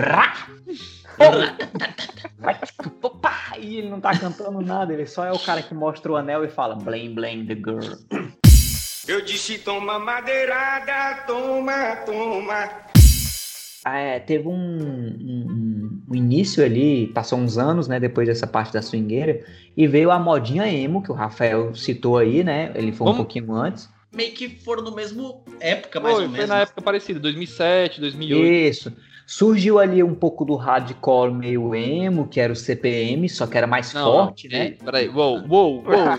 E 3.59 3.77
ele 3.79 3.91
não 3.91 4.01
tá 4.01 4.17
cantando 4.17 4.61
nada, 4.61 4.93
ele 4.93 5.05
só 5.05 5.25
é 5.25 5.33
o 5.33 5.39
cara 5.41 5.61
que 5.61 5.75
mostra 5.75 6.13
o 6.13 6.17
anel 6.17 6.45
e 6.45 6.49
fala 6.49 6.77
blame, 6.77 7.09
blame 7.09 7.45
the 7.45 7.57
girl. 7.57 7.97
Eu 9.09 9.25
disse 9.25 9.59
toma 9.59 9.99
madeirada, 9.99 11.25
toma, 11.27 11.97
toma. 12.07 12.69
Ah, 13.85 13.99
é, 13.99 14.21
teve 14.21 14.47
um, 14.47 14.53
um- 14.55 16.03
um 16.09 16.15
início 16.15 16.65
ali, 16.65 17.09
passou 17.09 17.37
uns 17.41 17.59
anos, 17.59 17.89
né, 17.89 17.99
depois 17.99 18.29
dessa 18.29 18.47
parte 18.47 18.73
da 18.73 18.81
swingueira, 18.81 19.45
e 19.77 19.89
veio 19.89 20.13
a 20.13 20.21
modinha 20.21 20.69
emo, 20.69 21.03
que 21.03 21.11
o 21.11 21.15
Rafael 21.15 21.75
citou 21.75 22.17
aí, 22.17 22.45
né, 22.45 22.71
ele 22.77 22.93
foi 22.93 23.07
um 23.09 23.11
Vamos- 23.11 23.17
pouquinho 23.17 23.53
antes. 23.55 23.89
Meio 24.13 24.33
que 24.33 24.49
foram 24.49 24.83
no 24.83 24.95
mesmo 24.95 25.45
época, 25.61 26.01
mais 26.01 26.15
Foi, 26.15 26.25
ou 26.25 26.29
foi 26.31 26.39
menos. 26.39 26.49
na 26.49 26.61
época 26.61 26.81
parecida, 26.81 27.21
2007, 27.21 28.01
2008. 28.01 28.47
Isso. 28.47 28.93
Surgiu 29.31 29.79
ali 29.79 30.03
um 30.03 30.15
pouco 30.15 30.43
do 30.43 30.57
hardcore 30.57 31.31
meio 31.35 31.75
emo, 31.75 32.27
que 32.27 32.41
era 32.41 32.51
o 32.51 32.57
CPM, 32.57 33.29
só 33.29 33.47
que 33.47 33.59
era 33.59 33.67
mais 33.67 33.93
Não, 33.93 34.03
forte, 34.03 34.49
não, 34.49 34.59
né? 34.59 34.71
Peraí, 34.83 35.09
uou, 35.11 35.45
uou, 35.47 35.75
uou. 35.75 35.85
Calma. 35.85 36.19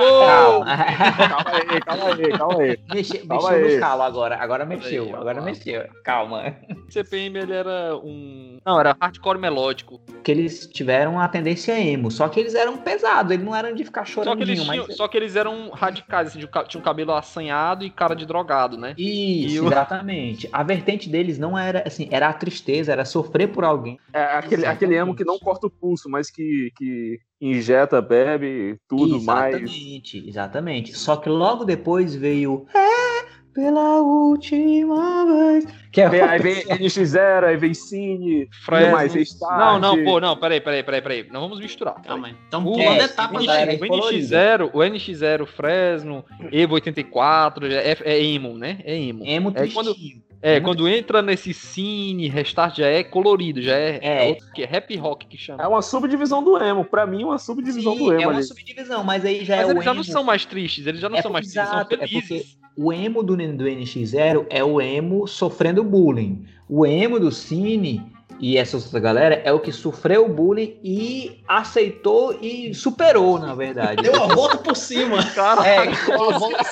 uou. 0.00 0.64
Calma 0.64 1.50
aí, 1.52 1.80
calma 1.82 2.04
aí, 2.14 2.32
calma 2.38 2.62
aí. 2.62 2.78
Mexe, 2.94 3.18
Calma 3.18 3.50
mexeu 3.50 3.66
aí. 3.66 3.74
no 3.74 3.80
calo 3.80 4.02
agora. 4.02 4.36
Agora 4.36 4.64
mexeu, 4.64 5.04
Peraí, 5.04 5.20
agora 5.20 5.34
calma. 5.34 5.50
mexeu. 5.50 5.84
Calma. 6.02 6.56
CPM 6.88 7.38
ele 7.38 7.52
era 7.52 7.94
um. 7.96 8.56
Não, 8.64 8.80
era 8.80 8.96
hardcore 8.98 9.38
melódico. 9.38 10.00
Que 10.24 10.30
eles 10.30 10.66
tiveram 10.66 11.20
a 11.20 11.28
tendência 11.28 11.78
emo, 11.78 12.10
só 12.10 12.26
que 12.26 12.40
eles 12.40 12.54
eram 12.54 12.78
pesados, 12.78 13.32
eles 13.32 13.44
não 13.44 13.54
eram 13.54 13.74
de 13.74 13.84
ficar 13.84 14.06
Só 14.06 14.34
que, 14.34 14.42
eles 14.42 14.64
mas... 14.64 14.68
tinham, 14.70 14.90
só 14.96 15.06
que 15.08 15.16
eles 15.18 15.36
eram 15.36 15.68
radicais, 15.70 16.28
assim, 16.28 16.40
tinham 16.68 16.82
cabelo 16.82 17.12
assanhado 17.12 17.84
e 17.84 17.90
cara 17.90 18.14
de 18.16 18.24
drogado, 18.24 18.78
né? 18.78 18.94
Isso, 18.96 19.62
E 19.62 19.66
exatamente. 19.66 20.48
A 20.50 20.62
vertente 20.62 21.10
deles 21.10 21.38
não 21.38 21.58
era 21.58 21.82
assim, 21.86 22.08
era 22.10 22.28
a 22.28 22.32
tristeza, 22.50 22.92
era 22.92 23.04
sofrer 23.04 23.48
por 23.48 23.64
alguém. 23.64 23.98
É 24.12 24.22
aquele, 24.22 24.64
aquele 24.66 24.94
emo 24.94 25.14
que 25.14 25.24
não 25.24 25.38
corta 25.38 25.66
o 25.66 25.70
pulso, 25.70 26.08
mas 26.08 26.30
que, 26.30 26.70
que 26.76 27.18
injeta, 27.40 28.00
bebe, 28.00 28.76
tudo 28.88 29.20
mais. 29.22 29.54
Exatamente, 29.56 30.28
exatamente. 30.28 30.96
Só 30.96 31.16
que 31.16 31.28
logo 31.28 31.64
depois 31.64 32.14
veio 32.14 32.66
É 32.74 33.16
pela 33.52 34.00
última 34.02 35.24
vez. 35.24 35.64
Que 35.90 36.02
é 36.02 36.22
Aí 36.24 36.38
vem 36.38 36.62
NX0, 36.66 37.44
aí 37.44 37.56
vem 37.56 37.72
Cine, 37.72 38.46
Fresno. 38.64 38.92
mais 38.92 39.14
Restart. 39.14 39.58
Não, 39.58 39.78
não, 39.78 40.04
pô, 40.04 40.20
não, 40.20 40.36
peraí, 40.36 40.60
peraí, 40.60 40.82
peraí, 40.82 41.00
peraí. 41.02 41.26
Não 41.32 41.40
vamos 41.40 41.58
misturar. 41.58 41.94
Calma 42.02 42.28
aí. 42.28 42.34
Então, 42.46 42.60
O- 42.66 42.72
pulando 42.72 43.00
É, 43.00 43.04
etapas 43.04 43.42
O 43.44 43.46
colorido. 43.88 44.26
NX0, 44.26 44.70
o 44.74 44.78
NX0 44.82 45.46
Fresno, 45.46 46.22
Evo 46.52 46.74
84, 46.74 47.70
já 47.70 47.80
é, 47.80 47.96
é 48.04 48.22
emo, 48.22 48.58
né? 48.58 48.78
É 48.84 48.94
emo. 48.94 49.24
emo 49.24 49.52
É 49.54 49.66
quando-. 49.68 49.94
É, 50.42 50.56
Emo 50.56 50.64
quando 50.66 50.88
entra 50.88 51.22
nesse 51.22 51.52
cine, 51.54 52.28
restart 52.28 52.76
já 52.76 52.86
é 52.86 53.02
colorido, 53.02 53.60
já 53.62 53.74
é, 53.76 53.98
É. 54.02 54.28
outro 54.28 54.46
que 54.54 54.62
é 54.62 54.66
rap 54.66 54.94
rock 54.96 55.26
que 55.26 55.36
chama. 55.36 55.62
É 55.62 55.66
uma 55.66 55.82
subdivisão 55.82 56.42
do 56.42 56.56
emo. 56.58 56.84
Pra 56.84 57.06
mim, 57.06 57.24
uma 57.24 57.38
subdivisão 57.38 57.94
Sim, 57.94 57.98
do 58.04 58.12
emo 58.12 58.22
é 58.22 58.26
uma 58.26 58.34
ali. 58.36 58.42
subdivisão, 58.44 59.02
mas 59.02 59.24
aí 59.24 59.44
já 59.44 59.56
Mas 59.56 59.64
é 59.64 59.68
o 59.68 59.70
eles 59.72 59.84
já 59.84 59.90
emo. 59.90 59.96
não 59.98 60.04
são 60.04 60.22
mais 60.24 60.44
tristes, 60.44 60.86
eles 60.86 61.00
já 61.00 61.08
não 61.08 61.16
É 61.18 61.22
são 61.22 61.30
mais 61.32 61.46
tristes, 61.46 61.62
exato, 61.62 61.72
são 61.94 61.96
é 61.96 62.06
porque- 62.06 62.20
felizes. 62.20 62.56
O 62.78 62.92
emo 62.92 63.22
do, 63.22 63.34
do 63.36 63.64
NX0 63.66 64.46
é 64.50 64.62
o 64.62 64.80
emo 64.80 65.26
sofrendo 65.26 65.82
bullying. 65.82 66.44
O 66.68 66.84
emo 66.84 67.18
do 67.18 67.32
Cine 67.32 68.02
e 68.38 68.58
essa 68.58 68.76
outra 68.76 69.00
galera 69.00 69.40
é 69.46 69.50
o 69.50 69.58
que 69.58 69.72
sofreu 69.72 70.28
bullying 70.28 70.76
e 70.84 71.40
aceitou 71.48 72.38
e 72.42 72.74
superou, 72.74 73.38
na 73.38 73.54
verdade. 73.54 74.02
Deu 74.02 74.22
a 74.22 74.26
volta 74.26 74.58
por 74.58 74.76
cima. 74.76 75.16
É, 75.64 75.86
deu 76.06 76.30
a 76.30 76.38
volta 76.38 76.62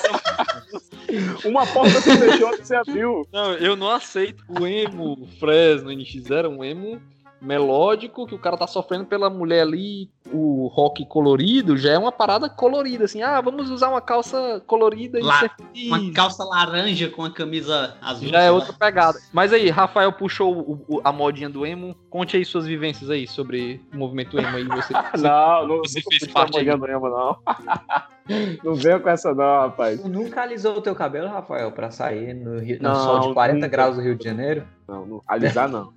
Uma 1.45 1.65
porta 1.67 2.01
se 2.01 2.17
fechou 2.17 2.51
que 2.51 2.65
você 2.65 2.75
abriu. 2.75 3.27
Não, 3.31 3.53
eu 3.53 3.75
não 3.75 3.89
aceito 3.89 4.43
o 4.47 4.65
emo 4.65 5.27
Fresno 5.39 5.89
NX0, 5.89 6.45
é 6.45 6.47
um 6.47 6.63
emo 6.63 7.01
melódico 7.41 8.25
que 8.25 8.33
o 8.35 8.39
cara 8.39 8.57
tá 8.57 8.65
sofrendo 8.67 9.05
pela 9.05 9.29
mulher 9.29 9.61
ali, 9.61 10.09
o 10.31 10.67
rock 10.67 11.05
colorido 11.05 11.77
já 11.77 11.91
é 11.91 11.97
uma 11.97 12.11
parada 12.11 12.49
colorida, 12.49 13.05
assim, 13.05 13.21
ah, 13.21 13.39
vamos 13.39 13.69
usar 13.69 13.89
uma 13.89 14.01
calça 14.01 14.61
colorida 14.65 15.19
e 15.19 15.23
ser 15.23 15.51
feliz. 15.55 15.87
Uma 15.87 16.13
calça 16.13 16.43
laranja 16.43 17.09
com 17.09 17.23
a 17.23 17.29
camisa 17.31 17.95
azul. 18.01 18.29
Já 18.29 18.41
é 18.41 18.51
outra 18.51 18.73
pegada. 18.73 19.19
Mas 19.31 19.53
aí, 19.53 19.69
Rafael 19.69 20.11
puxou 20.13 20.53
o- 20.57 20.85
o- 20.87 21.01
a 21.03 21.11
modinha 21.11 21.49
do 21.49 21.65
emo. 21.65 21.95
Conte 22.09 22.35
aí 22.37 22.43
suas 22.45 22.65
vivências 22.65 23.09
aí 23.09 23.27
sobre 23.27 23.81
o 23.93 23.97
movimento 23.97 24.39
emo 24.39 24.57
aí. 24.57 24.63
Você, 24.65 24.93
Não, 25.31 25.67
não, 25.67 25.77
Você 25.79 25.99
nunca 25.99 26.17
fez 26.19 26.31
parte 26.31 26.57
aí. 26.57 26.65
do 26.65 26.87
emo, 26.87 27.09
não. 27.09 27.37
Não 28.63 28.73
venha 28.73 28.99
com 28.99 29.07
essa, 29.07 29.35
não, 29.35 29.61
rapaz. 29.67 30.01
Tu 30.01 30.09
nunca 30.09 30.41
alisou 30.41 30.75
o 30.75 30.81
teu 30.81 30.95
cabelo, 30.95 31.27
Rafael, 31.27 31.71
pra 31.71 31.91
sair 31.91 32.33
no, 32.33 32.57
Rio, 32.57 32.77
no 32.81 32.89
Não, 32.89 32.95
sol 32.95 33.19
de 33.27 33.33
40 33.35 33.53
nunca. 33.57 33.67
graus 33.67 33.95
do 33.97 34.01
Rio 34.01 34.15
de 34.15 34.23
Janeiro? 34.23 34.65
Não, 34.87 35.05
não, 35.05 35.21
alisar 35.27 35.69
não. 35.69 35.93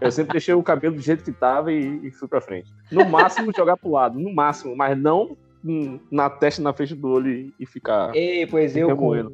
Eu 0.00 0.10
sempre 0.12 0.32
deixei 0.32 0.54
o 0.54 0.62
cabelo 0.62 0.96
do 0.96 1.02
jeito 1.02 1.24
que 1.24 1.32
tava 1.32 1.72
e, 1.72 2.00
e 2.06 2.10
fui 2.10 2.28
pra 2.28 2.40
frente. 2.40 2.72
No 2.90 3.04
máximo 3.04 3.52
jogar 3.56 3.76
pro 3.76 3.90
lado, 3.90 4.18
no 4.18 4.32
máximo, 4.34 4.76
mas 4.76 4.96
não 4.96 5.36
hum, 5.64 5.98
na 6.10 6.28
testa, 6.28 6.62
na 6.62 6.72
frente 6.72 6.94
do 6.94 7.08
olho 7.08 7.52
e, 7.58 7.66
ficar. 7.66 8.14
Ei, 8.14 8.46
pois 8.46 8.76
eu 8.76 8.96
com, 8.96 9.30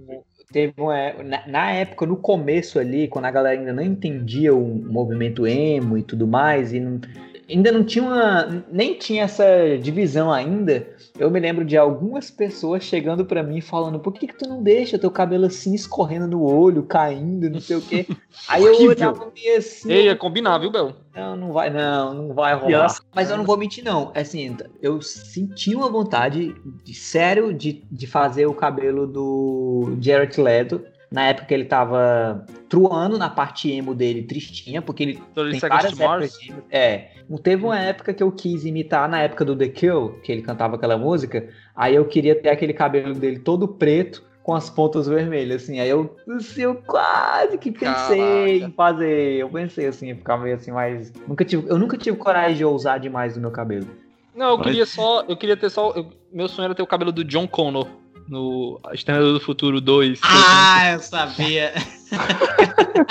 teve 0.53 0.75
uma, 0.79 1.13
na, 1.23 1.47
na 1.47 1.71
época, 1.73 2.07
no 2.07 2.17
começo 2.17 2.79
ali, 2.79 3.09
quando 3.09 3.27
a 3.27 3.31
galera 3.31 3.59
ainda 3.59 3.73
não 3.73 3.83
entendia 3.83 4.55
o 4.55 4.65
movimento 4.67 5.47
emo 5.47 5.99
e 5.99 6.03
tudo 6.03 6.27
mais, 6.27 6.73
e 6.73 6.81
não- 6.81 7.01
ainda 7.49 7.73
não 7.73 7.83
tinha 7.85 8.05
uma, 8.05 8.65
nem 8.71 8.95
tinha 8.95 9.25
essa 9.25 9.45
divisão 9.81 10.33
ainda. 10.33 10.87
Eu 11.19 11.31
me 11.31 11.41
lembro 11.41 11.65
de 11.65 11.77
algumas 11.77 12.31
pessoas 12.31 12.85
chegando 12.85 13.25
pra 13.25 13.43
mim 13.43 13.61
falando: 13.61 13.99
"Por 13.99 14.13
que 14.13 14.27
que 14.27 14.37
tu 14.39 14.49
não 14.49 14.63
deixa 14.63 14.99
teu 14.99 15.11
cabelo 15.11 15.47
assim 15.47 15.75
escorrendo 15.75 16.27
no 16.29 16.43
olho, 16.43 16.83
caindo, 16.85 17.51
não 17.51 17.61
sei 17.61 17.77
o 17.77 17.81
quê?" 17.83 18.07
Aí 18.49 18.65
eu 18.65 18.75
olhava 18.89 19.33
meio 19.35 19.59
assim, 19.59 19.91
Ei, 19.91 20.09
é 20.09 20.15
combinar, 20.15 20.59
viu, 20.59 20.71
Bel? 20.71 20.93
não, 21.15 21.35
não 21.37 21.53
vai, 21.53 21.71
não, 21.71 22.15
não 22.15 22.35
vai 22.35 22.55
rolar. 22.55 22.71
ela- 22.71 22.95
Mas 23.15 23.31
eu 23.31 23.37
não 23.37 23.45
vou 23.45 23.57
mentir, 23.57 23.83
não. 23.85 24.13
Assim, 24.15 24.57
eu 24.81 25.01
senti 25.03 25.75
uma 25.75 25.89
vontade, 25.91 26.55
de, 26.85 26.95
sério, 26.95 27.53
de, 27.53 27.85
de 27.91 28.07
fazer 28.07 28.47
o 28.47 28.55
cabelo 28.55 29.07
do 29.07 29.97
Jared 30.01 30.41
Leto. 30.41 30.81
Na 31.11 31.29
época 31.29 31.47
que 31.47 31.55
ele 31.55 31.65
tava 31.65 32.45
truando 32.69 33.17
na 33.17 33.31
parte 33.31 33.71
emo 33.73 33.95
dele, 33.95 34.23
tristinha, 34.25 34.83
porque 34.83 35.03
ele 35.03 35.15
Thirty 35.35 35.59
tem 35.59 35.61
várias 35.71 35.99
épocas 35.99 36.39
emo. 36.49 36.63
É. 36.71 37.09
Não 37.29 37.39
Teve 37.39 37.65
uma 37.65 37.79
época 37.79 38.13
que 38.13 38.23
eu 38.23 38.31
quis 38.31 38.65
imitar, 38.67 39.09
na 39.09 39.21
época 39.23 39.45
do 39.45 39.57
The 39.57 39.69
Kill, 39.69 40.19
que 40.23 40.31
ele 40.31 40.43
cantava 40.43 40.77
aquela 40.77 40.99
música, 40.99 41.49
aí 41.75 41.95
eu 41.95 42.05
queria 42.05 42.35
ter 42.35 42.51
aquele 42.51 42.73
cabelo 42.75 43.15
dele 43.15 43.39
todo 43.39 43.67
preto, 43.69 44.27
com 44.43 44.55
as 44.55 44.71
pontas 44.71 45.07
vermelhas, 45.07 45.63
assim. 45.63 45.79
Aí 45.79 45.91
eu, 45.91 46.17
assim, 46.37 46.63
eu 46.63 46.75
quase 46.77 47.59
que 47.59 47.71
pensei 47.71 47.91
Caraca. 47.91 48.49
em 48.67 48.73
fazer. 48.73 49.33
Eu 49.35 49.49
pensei 49.51 49.87
assim, 49.87 50.15
ficar 50.15 50.39
meio 50.39 50.57
assim, 50.57 50.71
mas. 50.73 51.13
Nunca 51.27 51.45
tive, 51.45 51.69
eu 51.69 51.79
nunca 51.79 51.99
tive 51.99 52.17
coragem 52.17 52.57
de 52.57 52.65
ousar 52.65 52.99
demais 52.99 53.35
no 53.37 53.43
meu 53.43 53.51
cabelo. 53.51 53.87
Não, 54.35 54.51
eu 54.53 54.57
Mas- 54.57 54.67
queria 54.67 54.87
só. 54.87 55.23
Eu 55.29 55.37
queria 55.37 55.55
ter 55.57 55.69
só. 55.69 55.93
eu- 55.95 56.11
meu 56.33 56.49
sonho 56.49 56.65
era 56.67 56.75
ter 56.75 56.83
o 56.83 56.87
cabelo 56.87 57.13
do 57.13 57.25
John 57.25 57.47
Connor 57.47 57.87
no 58.29 58.81
Exterminador 58.93 59.35
do 59.35 59.41
Futuro 59.41 59.81
2. 59.81 60.21
Ah, 60.23 60.93
eu 60.93 61.01
sabia. 61.01 61.73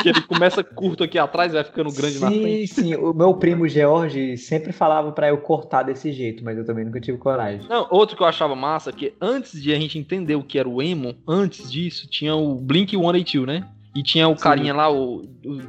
Que 0.02 0.10
ele 0.10 0.22
começa 0.22 0.64
curto 0.64 1.04
aqui 1.04 1.18
atrás 1.18 1.52
e 1.52 1.56
vai 1.56 1.64
ficando 1.64 1.92
grande 1.94 2.20
na 2.20 2.28
frente. 2.28 2.68
Sim, 2.68 2.84
sim. 2.84 2.96
O 2.96 3.14
meu 3.14 3.34
primo 3.36 3.68
George 3.68 4.36
sempre 4.38 4.74
falava 4.74 5.12
pra 5.12 5.30
eu 5.30 5.38
cortar 5.38 5.84
desse 5.84 6.12
jeito, 6.12 6.44
mas 6.44 6.58
eu 6.58 6.66
também 6.66 6.84
nunca 6.84 7.00
tive 7.00 7.18
coragem. 7.18 7.68
Não, 7.70 7.88
outro 7.90 8.18
que 8.18 8.24
eu 8.24 8.28
achava 8.28 8.56
massa, 8.56 8.92
que 8.92 9.14
antes 9.22 9.62
de 9.62 9.74
a 9.74 9.80
gente 9.80 9.98
entender 9.98 10.36
o 10.36 10.44
que 10.44 10.60
era 10.60 10.68
o 10.68 10.82
emo, 10.82 11.16
antes 11.28 11.72
disso, 11.72 12.08
tinha 12.10 12.36
o 12.36 12.56
Blink 12.56 12.92
182, 12.92 13.48
né? 13.48 13.68
E 13.96 14.04
tinha 14.04 14.28
o 14.28 14.36
carinha 14.36 14.74
lá, 14.74 14.92
o, 14.92 15.22
o 15.46 15.62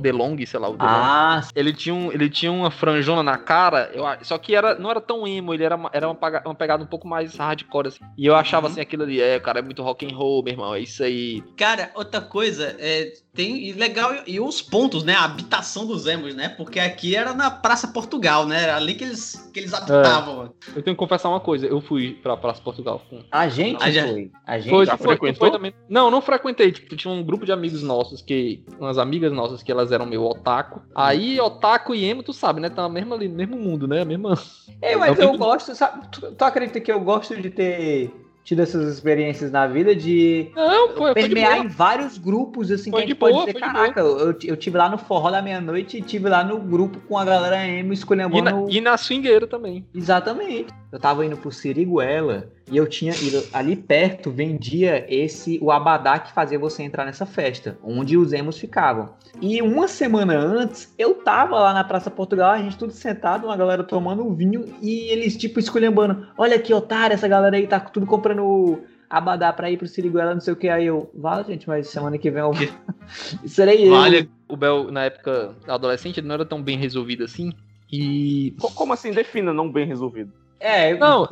DeLong, 0.00 0.44
sei 0.46 0.60
lá, 0.60 0.68
o 0.68 0.76
DeLong. 0.76 1.02
Ah, 1.04 1.40
Ele 1.54 1.72
tinha, 1.72 1.94
um, 1.94 2.12
ele 2.12 2.28
tinha 2.28 2.50
uma 2.52 2.70
franjona 2.70 3.22
na 3.22 3.38
cara, 3.38 3.90
eu, 3.94 4.06
a- 4.06 4.18
só 4.22 4.36
que 4.38 4.54
era, 4.54 4.74
não 4.78 4.90
era 4.90 5.00
tão 5.00 5.26
emo, 5.26 5.52
ele 5.54 5.64
era, 5.64 5.76
uma- 5.76 5.90
era 5.92 6.06
uma, 6.08 6.18
uma 6.44 6.54
pegada 6.54 6.82
um 6.82 6.86
pouco 6.86 7.06
mais 7.08 7.36
hardcore, 7.36 7.88
assim. 7.88 8.04
E 8.16 8.26
eu 8.26 8.34
achava, 8.36 8.66
Uhum. 8.66 8.72
assim, 8.72 8.80
aquilo 8.80 9.02
ali, 9.02 9.20
é, 9.20 9.38
cara, 9.40 9.58
é 9.58 9.62
muito 9.62 9.82
rock 9.82 10.06
and 10.06 10.16
roll, 10.16 10.42
meu 10.42 10.52
irmão, 10.52 10.74
é 10.74 10.80
isso 10.80 11.02
aí. 11.02 11.42
Cara, 11.56 11.90
outra 11.94 12.20
coisa, 12.20 12.76
é, 12.78 13.12
tem 13.34 13.66
e 13.68 13.72
legal 13.72 14.12
e 14.26 14.38
os 14.40 14.60
pontos, 14.60 15.04
né? 15.04 15.14
A 15.14 15.24
habitação 15.24 15.86
dos 15.86 16.06
emos, 16.06 16.34
né? 16.34 16.50
Porque 16.50 16.78
aqui 16.78 17.16
era 17.16 17.32
na 17.32 17.50
Praça 17.50 17.88
Portugal, 17.88 18.46
né? 18.46 18.62
Era 18.62 18.76
ali 18.76 18.94
que 18.94 19.04
eles, 19.04 19.50
que 19.52 19.58
eles 19.60 19.72
habitavam. 19.72 20.52
Eu 20.74 20.82
tenho 20.82 20.94
que 20.94 21.00
confessar 21.00 21.28
uma 21.30 21.40
coisa, 21.40 21.66
eu 21.66 21.80
fui 21.80 22.12
pra 22.22 22.36
Praça 22.36 22.60
Portugal 22.60 23.00
com... 23.08 23.20
a 23.30 23.48
gente 23.48 23.90
já- 23.90 24.06
foi. 24.06 24.30
A 24.46 24.58
gente 24.58 24.70
Foi, 24.70 24.86
já 24.86 24.96
foi, 24.96 25.06
frequentou? 25.08 25.38
foi 25.38 25.50
também. 25.50 25.72
Não, 25.88 26.10
não 26.10 26.20
frequentei. 26.20 26.72
Tipo, 26.72 26.94
tinha 26.96 27.12
um 27.12 27.22
grupo 27.22 27.46
de 27.46 27.52
amigos 27.52 27.82
nossos 27.82 28.20
que. 28.20 28.62
Umas 28.78 28.98
amigas 28.98 29.32
nossas 29.32 29.61
que 29.62 29.72
elas 29.72 29.92
eram 29.92 30.06
meio 30.06 30.24
otaku. 30.24 30.82
Aí, 30.94 31.40
otaku 31.40 31.94
e 31.94 32.04
emo, 32.04 32.22
tu 32.22 32.32
sabe, 32.32 32.60
né? 32.60 32.68
Tá 32.68 32.88
mesmo 32.88 33.14
ali, 33.14 33.28
no 33.28 33.36
mesmo 33.36 33.56
mundo, 33.56 33.86
né? 33.86 34.02
A 34.02 34.04
mesma. 34.04 34.38
É, 34.80 34.96
mas 34.96 35.16
Eu 35.16 35.32
eu 35.32 35.38
gosto, 35.38 35.74
sabe? 35.76 36.08
Tu, 36.10 36.32
tu 36.32 36.44
acredita 36.44 36.80
que 36.80 36.90
eu 36.90 36.98
gosto 36.98 37.40
de 37.40 37.50
ter 37.50 38.10
tido 38.44 38.60
essas 38.60 38.92
experiências 38.92 39.50
na 39.52 39.66
vida 39.66 39.94
de 39.94 40.50
Não, 40.54 40.90
foi 40.96 41.14
permear 41.14 41.58
em 41.58 41.68
vários 41.68 42.18
grupos, 42.18 42.70
assim, 42.70 42.90
Foi 42.90 43.00
que 43.00 43.04
a 43.04 43.06
de 43.06 43.12
gente 43.12 43.18
pode 43.18 43.34
boa, 43.34 43.46
dizer, 43.46 43.60
caraca, 43.60 44.00
eu, 44.00 44.36
eu 44.42 44.56
tive 44.56 44.76
lá 44.76 44.88
no 44.88 44.98
Forró 44.98 45.30
da 45.30 45.40
Meia-Noite 45.40 45.98
e 45.98 46.02
tive 46.02 46.28
lá 46.28 46.42
no 46.42 46.58
grupo 46.58 46.98
com 47.08 47.16
a 47.16 47.24
galera 47.24 47.64
emo 47.66 47.92
escolhendo 47.92 48.36
E 48.36 48.42
na, 48.42 48.52
e 48.68 48.80
na 48.80 48.96
swingueira 48.96 49.46
também. 49.46 49.86
Exatamente. 49.94 50.72
Eu 50.90 50.98
tava 50.98 51.24
indo 51.24 51.36
pro 51.36 51.52
Siriguela 51.52 52.50
e 52.70 52.76
eu 52.76 52.86
tinha 52.86 53.12
ido 53.14 53.42
ali 53.52 53.76
perto 53.76 54.30
vendia 54.30 55.04
esse 55.08 55.58
o 55.62 55.70
abadá 55.70 56.18
que 56.18 56.32
fazia 56.32 56.58
você 56.58 56.82
entrar 56.82 57.04
nessa 57.04 57.26
festa, 57.26 57.78
onde 57.82 58.16
os 58.16 58.32
emos 58.32 58.58
ficavam. 58.58 59.10
E 59.40 59.60
uma 59.62 59.88
semana 59.88 60.34
antes, 60.38 60.92
eu 60.98 61.14
tava 61.14 61.58
lá 61.58 61.72
na 61.74 61.84
Praça 61.84 62.10
Portugal, 62.10 62.50
a 62.52 62.58
gente 62.58 62.76
tudo 62.78 62.92
sentado, 62.92 63.46
uma 63.46 63.56
galera 63.56 63.82
tomando 63.82 64.24
um 64.26 64.34
vinho 64.34 64.64
e 64.80 65.10
eles 65.10 65.36
tipo 65.36 65.58
esculhambando: 65.58 66.26
"Olha 66.36 66.58
que 66.58 66.72
otário, 66.72 67.14
essa 67.14 67.28
galera 67.28 67.56
aí 67.56 67.66
tá 67.66 67.80
tudo 67.80 68.06
comprando 68.06 68.80
abadá 69.10 69.52
pra 69.52 69.70
ir 69.70 69.76
pro 69.76 69.86
Siriguela, 69.86 70.34
não 70.34 70.40
sei 70.40 70.52
o 70.52 70.56
que". 70.56 70.68
Aí 70.68 70.86
eu: 70.86 71.10
"Vale, 71.14 71.44
gente, 71.44 71.68
mas 71.68 71.88
semana 71.88 72.16
que 72.18 72.30
vem 72.30 72.42
eu 72.42 72.52
serei 73.46 73.88
eu". 73.88 73.92
Olha, 73.92 74.28
O 74.48 74.56
Bel, 74.56 74.90
na 74.92 75.04
época 75.04 75.56
adolescente, 75.66 76.20
ele 76.20 76.26
não 76.28 76.34
era 76.34 76.44
tão 76.44 76.62
bem 76.62 76.76
resolvido 76.78 77.24
assim. 77.24 77.52
E. 77.90 78.54
Co- 78.60 78.70
Como 78.70 78.92
assim? 78.92 79.10
Defina 79.12 79.52
não 79.52 79.70
bem 79.70 79.86
resolvido. 79.86 80.32
É, 80.64 80.92
eu- 80.92 80.98
Não. 80.98 81.28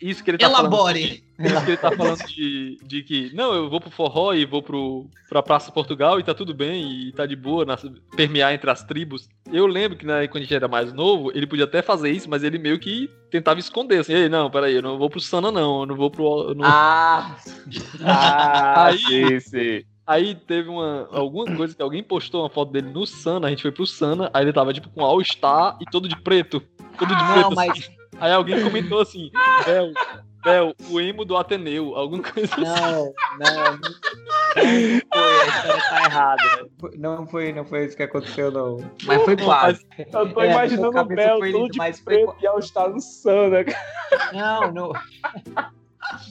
Isso 0.00 0.24
que 0.24 0.30
ele 0.30 0.38
tá 0.38 0.50
falando. 0.50 0.72
elabore. 0.72 1.24
Isso 1.38 1.64
que 1.64 1.70
ele 1.70 1.76
tá 1.76 1.92
falando 1.92 2.24
de, 2.26 2.78
de 2.84 3.02
que, 3.02 3.34
não, 3.34 3.52
eu 3.54 3.70
vou 3.70 3.80
pro 3.80 3.90
forró 3.90 4.32
e 4.34 4.44
vou 4.44 4.62
pro, 4.62 5.06
pra 5.28 5.42
Praça 5.42 5.70
Portugal 5.72 6.18
e 6.18 6.22
tá 6.24 6.34
tudo 6.34 6.52
bem, 6.52 7.08
e 7.08 7.12
tá 7.12 7.24
de 7.26 7.36
boa, 7.36 7.64
nas- 7.64 7.84
permear 8.16 8.52
entre 8.52 8.70
as 8.70 8.82
tribos. 8.82 9.28
Eu 9.52 9.66
lembro 9.66 9.96
que 9.96 10.04
né, 10.06 10.26
quando 10.26 10.38
a 10.42 10.44
gente 10.46 10.54
era 10.54 10.66
mais 10.68 10.92
novo, 10.92 11.30
ele 11.34 11.46
podia 11.46 11.64
até 11.64 11.82
fazer 11.82 12.10
isso, 12.10 12.28
mas 12.28 12.42
ele 12.42 12.58
meio 12.58 12.78
que 12.78 13.08
tentava 13.30 13.58
esconder, 13.60 13.98
assim, 14.00 14.12
ei, 14.14 14.28
não, 14.28 14.50
peraí, 14.50 14.74
eu 14.74 14.82
não 14.82 14.98
vou 14.98 15.08
pro 15.10 15.20
Sana 15.20 15.50
não, 15.52 15.80
eu 15.80 15.86
não 15.86 15.96
vou 15.96 16.10
pro... 16.10 16.52
não- 16.54 16.64
Ah, 16.64 17.36
Ah, 18.02 18.86
Aí- 18.90 18.98
sim, 18.98 19.40
sim. 19.40 19.82
Aí 20.06 20.34
teve 20.34 20.68
uma, 20.68 21.08
alguma 21.12 21.46
coisa 21.56 21.74
que 21.74 21.80
alguém 21.82 22.02
postou 22.02 22.42
uma 22.42 22.50
foto 22.50 22.70
dele 22.70 22.90
no 22.90 23.06
Sana, 23.06 23.46
a 23.46 23.50
gente 23.50 23.62
foi 23.62 23.72
pro 23.72 23.86
Sana, 23.86 24.30
aí 24.34 24.44
ele 24.44 24.52
tava 24.52 24.72
tipo 24.74 24.90
com 24.90 25.02
All 25.02 25.22
Star 25.24 25.78
e 25.80 25.86
todo 25.86 26.06
de 26.06 26.20
preto, 26.20 26.60
todo 26.98 27.08
de 27.16 27.24
preto, 27.32 27.50
não, 27.54 27.60
assim. 27.62 27.80
Aí 28.20 28.32
alguém 28.32 28.62
comentou 28.62 29.00
assim, 29.00 29.30
Bel, 29.64 29.92
Bel, 30.44 30.74
o 30.90 31.00
emo 31.00 31.24
do 31.24 31.36
Ateneu, 31.36 31.94
alguma 31.96 32.22
coisa 32.22 32.52
assim. 32.52 32.62
não, 32.64 33.14
não. 33.38 33.78
Foi, 34.54 34.62
a 34.62 35.46
história 35.46 35.82
tá 35.90 36.04
errada. 36.04 36.42
Foi- 36.78 36.96
Não 36.96 37.26
foi, 37.26 37.52
não 37.52 37.64
foi 37.64 37.84
isso 37.86 37.96
que 37.96 38.02
aconteceu, 38.04 38.50
não. 38.52 38.76
Mas 39.04 39.22
foi 39.22 39.36
quase. 39.36 39.84
Eu 40.12 40.32
tô 40.32 40.40
É, 40.40 40.50
imaginando 40.50 40.98
o 41.00 41.04
Bel 41.04 41.38
foi 41.38 41.50
todo 41.52 41.60
linda, 41.62 41.72
de 41.72 41.78
mas 41.78 42.00
foi 42.00 42.14
preto 42.24 42.36
e 42.40 42.46
ao 42.46 42.58
estar 42.58 42.88
no 42.88 43.00
Sana, 43.00 43.64
cara. 43.64 44.32
Não, 44.32 44.72
não. 44.72 44.92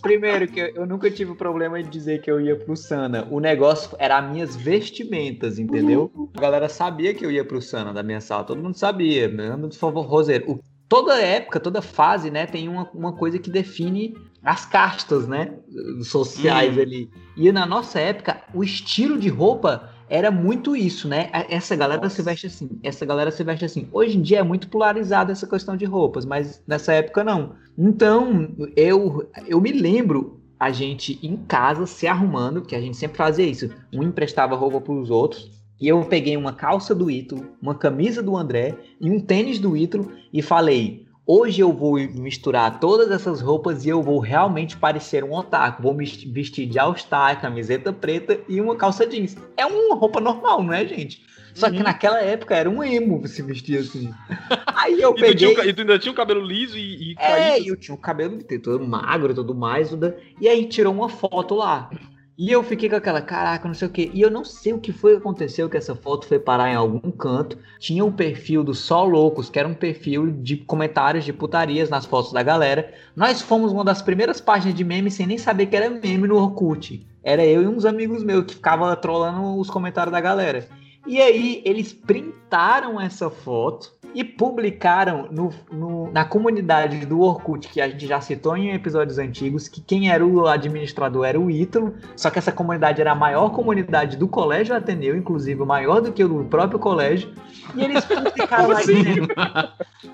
Primeiro, 0.01 0.47
que 0.47 0.59
eu, 0.75 0.85
nunca 0.85 1.09
tive 1.09 1.33
problema 1.35 1.81
de 1.81 1.89
dizer 1.89 2.21
que 2.21 2.29
eu 2.31 2.39
ia 2.39 2.55
pro 2.55 2.75
Sana. 2.77 3.27
O 3.31 3.39
negócio 3.39 3.95
era 3.99 4.19
as 4.19 4.31
minhas 4.31 4.55
vestimentas, 4.55 5.57
entendeu? 5.59 6.11
A 6.37 6.39
galera 6.39 6.69
sabia 6.69 7.13
que 7.13 7.25
eu 7.25 7.31
ia 7.31 7.43
pro 7.43 7.61
Sana 7.61 7.91
da 7.91 8.03
minha 8.03 8.21
sala. 8.21 8.43
Todo 8.43 8.61
mundo 8.61 8.77
sabia. 8.77 9.27
Mesmo 9.27 9.67
por 9.69 9.75
favor, 9.75 10.01
Roseiro. 10.05 10.51
O- 10.51 10.59
toda 10.93 11.19
época, 11.19 11.59
toda 11.59 11.81
fase, 11.81 12.29
né, 12.29 12.45
tem 12.45 12.69
uma, 12.69 12.87
uma 12.93 13.13
coisa 13.13 13.39
que 13.39 13.49
define 13.49 14.15
as 14.43 14.63
castas, 14.63 15.27
né? 15.27 15.55
Sociais 16.03 16.77
Hum. 16.77 16.81
ali. 16.81 17.09
E 17.35 17.51
na 17.51 17.65
nossa 17.65 17.99
época, 17.99 18.43
o 18.53 18.63
estilo 18.63 19.17
de 19.17 19.27
roupa 19.27 19.89
era 20.07 20.29
muito 20.29 20.75
isso, 20.75 21.07
né? 21.07 21.31
Essa 21.49 21.75
galera 21.75 22.07
se 22.11 22.21
veste 22.21 22.45
assim, 22.45 22.69
essa 22.83 23.03
galera 23.05 23.31
se 23.31 23.43
veste 23.43 23.65
assim. 23.65 23.87
Hoje 23.91 24.19
em 24.19 24.21
dia 24.21 24.39
é 24.39 24.43
muito 24.43 24.69
polarizada 24.69 25.31
essa 25.31 25.47
questão 25.47 25.75
de 25.75 25.85
roupas, 25.85 26.25
mas 26.25 26.61
nessa 26.67 26.93
época 26.93 27.23
não. 27.23 27.55
Então, 27.75 28.53
eu, 28.75 29.27
eu 29.47 29.59
me 29.59 29.71
lembro 29.71 30.43
a 30.59 30.71
gente 30.71 31.17
em 31.23 31.37
casa 31.37 31.87
se 31.87 32.05
arrumando, 32.05 32.61
que 32.61 32.75
a 32.75 32.81
gente 32.81 32.97
sempre 32.97 33.17
fazia 33.17 33.47
isso. 33.47 33.67
Um 33.91 34.03
emprestava 34.03 34.55
roupa 34.55 34.79
para 34.79 34.93
os 34.93 35.09
outros. 35.09 35.49
E 35.83 35.87
eu 35.89 35.99
peguei 36.05 36.37
uma 36.37 36.53
calça 36.53 36.95
do 36.95 37.11
Ítalo, 37.11 37.45
uma 37.61 37.75
camisa 37.75 38.23
do 38.23 38.37
André 38.37 38.73
e 39.01 39.11
um 39.11 39.19
tênis 39.19 39.59
do 39.59 39.75
Ítalo 39.75 40.09
e 40.31 40.41
falei: 40.41 41.05
hoje 41.27 41.59
eu 41.59 41.73
vou 41.73 41.95
misturar 41.95 42.79
todas 42.79 43.11
essas 43.11 43.41
roupas 43.41 43.83
e 43.85 43.89
eu 43.89 44.01
vou 44.01 44.17
realmente 44.19 44.77
parecer 44.77 45.25
um 45.25 45.33
otaku. 45.33 45.83
Vou 45.83 45.93
me 45.93 46.05
vestir 46.05 46.67
de 46.67 46.79
all-star, 46.79 47.41
camiseta 47.41 47.91
preta 47.91 48.39
e 48.47 48.61
uma 48.61 48.77
calça 48.77 49.05
jeans. 49.05 49.35
É 49.57 49.65
uma 49.65 49.93
roupa 49.95 50.21
normal, 50.21 50.63
não 50.63 50.71
é, 50.71 50.87
gente? 50.87 51.21
Só 51.53 51.69
que 51.69 51.79
Uhum. 51.79 51.83
naquela 51.83 52.21
época 52.21 52.55
era 52.55 52.69
um 52.69 52.81
emo 52.81 53.27
se 53.27 53.41
vestir 53.41 53.77
assim. 53.79 54.09
Aí 54.73 55.01
eu 55.01 55.11
E 55.11 55.15
tu, 55.15 55.35
tinha, 55.35 55.53
peguei. 55.53 55.69
e 55.69 55.73
tu 55.73 55.81
ainda 55.81 55.99
tinha 55.99 56.13
o 56.13 56.15
cabelo 56.15 56.39
liso 56.41 56.77
e, 56.77 57.11
e 57.11 57.15
É, 57.19 57.27
caído. 57.27 57.65
e 57.65 57.67
eu 57.67 57.75
tinha 57.75 57.93
o 57.93 57.97
cabelo 57.97 58.39
todo 58.63 58.87
magro, 58.87 59.33
tudo 59.35 59.53
mais, 59.53 59.89
tudo, 59.89 60.13
e 60.39 60.47
aí 60.47 60.65
tirou 60.65 60.93
uma 60.93 61.09
foto 61.09 61.55
lá. 61.55 61.91
E 62.35 62.51
eu 62.51 62.63
fiquei 62.63 62.89
com 62.89 62.95
aquela, 62.95 63.21
caraca, 63.21 63.67
não 63.67 63.75
sei 63.75 63.87
o 63.87 63.91
que. 63.91 64.09
E 64.11 64.21
eu 64.21 64.31
não 64.31 64.43
sei 64.43 64.73
o 64.73 64.79
que 64.79 64.91
foi 64.91 65.11
que 65.11 65.17
aconteceu, 65.19 65.69
que 65.69 65.77
essa 65.77 65.95
foto 65.95 66.25
foi 66.25 66.39
parar 66.39 66.71
em 66.71 66.75
algum 66.75 67.11
canto. 67.11 67.59
Tinha 67.79 68.03
um 68.03 68.11
perfil 68.11 68.63
do 68.63 68.73
Só 68.73 69.03
Loucos, 69.03 69.51
que 69.51 69.59
era 69.59 69.67
um 69.67 69.73
perfil 69.75 70.31
de 70.31 70.57
comentários 70.57 71.25
de 71.25 71.31
putarias 71.31 71.91
nas 71.91 72.05
fotos 72.05 72.33
da 72.33 72.41
galera. 72.41 72.91
Nós 73.15 73.41
fomos 73.41 73.71
uma 73.71 73.83
das 73.83 74.01
primeiras 74.01 74.41
páginas 74.41 74.73
de 74.73 74.83
meme 74.83 75.11
sem 75.11 75.27
nem 75.27 75.37
saber 75.37 75.67
que 75.67 75.75
era 75.75 75.89
meme 75.89 76.27
no 76.27 76.37
Orkut. 76.37 77.05
Era 77.23 77.45
eu 77.45 77.61
e 77.61 77.67
uns 77.67 77.85
amigos 77.85 78.23
meus 78.23 78.45
que 78.45 78.55
ficavam 78.55 78.93
trolando 78.95 79.59
os 79.59 79.69
comentários 79.69 80.11
da 80.11 80.19
galera. 80.19 80.67
E 81.05 81.21
aí 81.21 81.61
eles 81.65 81.93
printaram 81.93 82.99
essa 82.99 83.29
foto 83.29 83.93
e 84.13 84.23
publicaram 84.23 85.27
no, 85.31 85.49
no- 85.71 86.11
na 86.11 86.23
comunidade 86.25 87.05
do 87.05 87.21
Orkut, 87.21 87.67
que 87.67 87.81
a 87.81 87.87
gente 87.87 88.05
já 88.05 88.21
citou 88.21 88.55
em 88.55 88.71
episódios 88.73 89.17
antigos, 89.17 89.67
que 89.67 89.81
quem 89.81 90.09
era 90.11 90.25
o 90.25 90.47
administrador 90.47 91.25
era 91.25 91.39
o 91.39 91.49
Ítalo, 91.49 91.93
só 92.15 92.29
que 92.29 92.37
essa 92.39 92.51
comunidade 92.51 93.01
era 93.01 93.11
a 93.11 93.15
maior 93.15 93.49
comunidade 93.51 94.17
do 94.17 94.27
Colégio 94.27 94.75
Ateneu, 94.75 95.15
inclusive 95.17 95.63
maior 95.65 96.01
do 96.01 96.11
que 96.11 96.23
o 96.23 96.27
do 96.27 96.43
próprio 96.45 96.79
colégio, 96.79 97.31
e 97.75 97.83
eles 97.83 98.03
publicaram 98.05 98.67
lá 98.67 98.79
dizendo, 98.81 99.27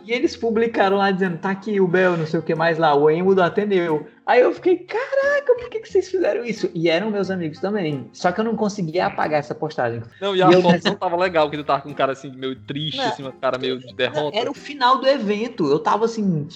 e 0.06 0.12
eles 0.12 0.38
publicaram 0.38 0.98
lá 0.98 1.12
dizendo, 1.12 1.38
tá 1.38 1.50
aqui 1.52 1.80
o 1.80 1.88
Bel, 1.88 2.16
não 2.18 2.26
sei 2.26 2.40
o 2.40 2.44
que 2.44 2.56
mais 2.56 2.78
lá, 2.78 2.94
o 2.96 3.10
emo 3.10 3.34
do 3.36 3.42
Ateneu. 3.44 4.06
Aí 4.30 4.42
eu 4.42 4.54
fiquei, 4.54 4.78
caraca, 4.78 5.56
por 5.56 5.70
que, 5.72 5.80
que 5.80 5.90
vocês 5.90 6.08
fizeram 6.08 6.46
isso? 6.46 6.70
E 6.76 6.88
eram 6.88 7.10
meus 7.10 7.32
amigos 7.32 7.60
também. 7.60 8.08
Só 8.14 8.32
que 8.32 8.40
eu 8.40 8.44
não 8.46 8.56
conseguia 8.56 9.08
apagar 9.08 9.40
essa 9.40 9.56
postagem. 9.56 10.04
Não, 10.22 10.36
e 10.36 10.42
a 10.44 10.50
E 10.52 10.54
eu- 10.54 10.62
foto 10.62 10.84
não 10.86 10.96
tava 10.96 11.16
legal, 11.16 11.48
porque 11.48 11.58
tu 11.58 11.66
tava 11.66 11.82
com 11.82 11.90
um 11.90 11.94
cara 11.96 12.12
assim, 12.12 12.30
meio 12.36 12.56
triste, 12.56 12.98
Não. 12.98 13.08
assim, 13.08 13.24
um 13.28 13.32
cara 13.32 13.58
meio 13.58 13.80
de 13.80 13.92
derrota. 13.96 14.38
Era 14.38 14.52
o 14.52 14.54
final 14.54 15.00
do 15.00 15.08
evento. 15.08 15.66
Eu 15.68 15.80
tava 15.80 16.06
assim, 16.06 16.48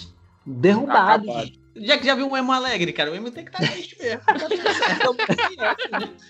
derrubado. 0.46 1.28
Acabado. 1.32 1.64
Já 1.76 1.98
que 1.98 2.06
já 2.06 2.14
viu 2.14 2.28
um 2.28 2.38
emo 2.38 2.52
alegre, 2.52 2.94
cara. 2.94 3.12
O 3.12 3.16
emo 3.16 3.32
tem 3.32 3.44
que 3.44 3.50
estar 3.50 3.68
triste 3.68 3.98
mesmo. 4.00 4.22
Tá 4.22 4.38
certo. 4.38 5.16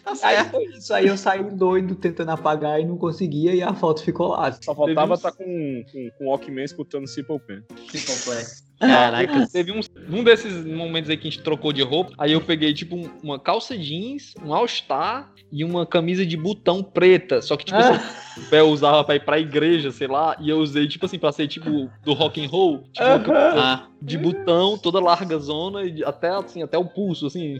Tá 0.03 0.11
Aí 0.11 0.35
certo. 0.35 0.51
foi 0.51 0.63
isso. 0.65 0.93
Aí 0.93 1.07
eu 1.07 1.17
saí 1.17 1.43
doido 1.43 1.95
tentando 1.95 2.31
apagar 2.31 2.79
e 2.79 2.85
não 2.85 2.97
conseguia, 2.97 3.53
e 3.53 3.61
a 3.61 3.73
foto 3.73 4.01
ficou 4.01 4.29
lá. 4.29 4.51
Só 4.53 4.73
faltava 4.73 5.15
estar 5.15 5.33
com, 5.33 5.43
com, 5.91 6.09
com 6.17 6.25
o 6.25 6.29
Walkman 6.29 6.63
escutando 6.63 7.07
Simple 7.07 7.39
Pen. 7.39 7.61
Se 7.91 8.05
complexo. 8.05 8.63
Caraca, 8.87 9.47
teve 9.51 9.71
um, 9.71 9.79
um 10.09 10.23
desses 10.23 10.65
momentos 10.65 11.09
aí 11.09 11.17
que 11.17 11.27
a 11.27 11.31
gente 11.31 11.43
trocou 11.43 11.71
de 11.73 11.81
roupa. 11.81 12.13
Aí 12.17 12.31
eu 12.31 12.41
peguei, 12.41 12.73
tipo, 12.73 12.95
um- 12.95 13.09
uma 13.23 13.39
calça 13.39 13.77
jeans, 13.77 14.33
um 14.43 14.53
all-star 14.53 15.31
e 15.51 15.63
uma 15.63 15.85
camisa 15.85 16.25
de 16.25 16.35
botão 16.35 16.83
preta. 16.83 17.41
Só 17.41 17.55
que, 17.55 17.65
tipo, 17.65 17.77
Ah. 17.77 17.79
assim, 18.35 18.41
o 18.41 18.49
Bel 18.49 18.67
usava 18.67 19.03
pra 19.03 19.15
ir 19.15 19.23
pra 19.23 19.39
igreja, 19.39 19.91
sei 19.91 20.07
lá. 20.07 20.35
E 20.39 20.49
eu 20.49 20.57
usei, 20.57 20.87
tipo 20.87 21.05
assim, 21.05 21.19
pra 21.19 21.31
ser, 21.31 21.47
tipo, 21.47 21.89
do 22.03 22.13
rock 22.13 22.43
and 22.43 22.47
roll. 22.49 22.83
Tipo, 22.91 23.05
uma 23.07 23.19
camisa 23.19 23.53
Ah, 23.55 23.87
de 24.01 24.17
botão, 24.17 24.77
toda 24.77 24.99
larga 24.99 25.37
zona, 25.39 25.83
e 25.83 26.03
até, 26.03 26.29
assim, 26.29 26.61
até 26.63 26.77
o 26.77 26.85
pulso, 26.85 27.27
assim. 27.27 27.59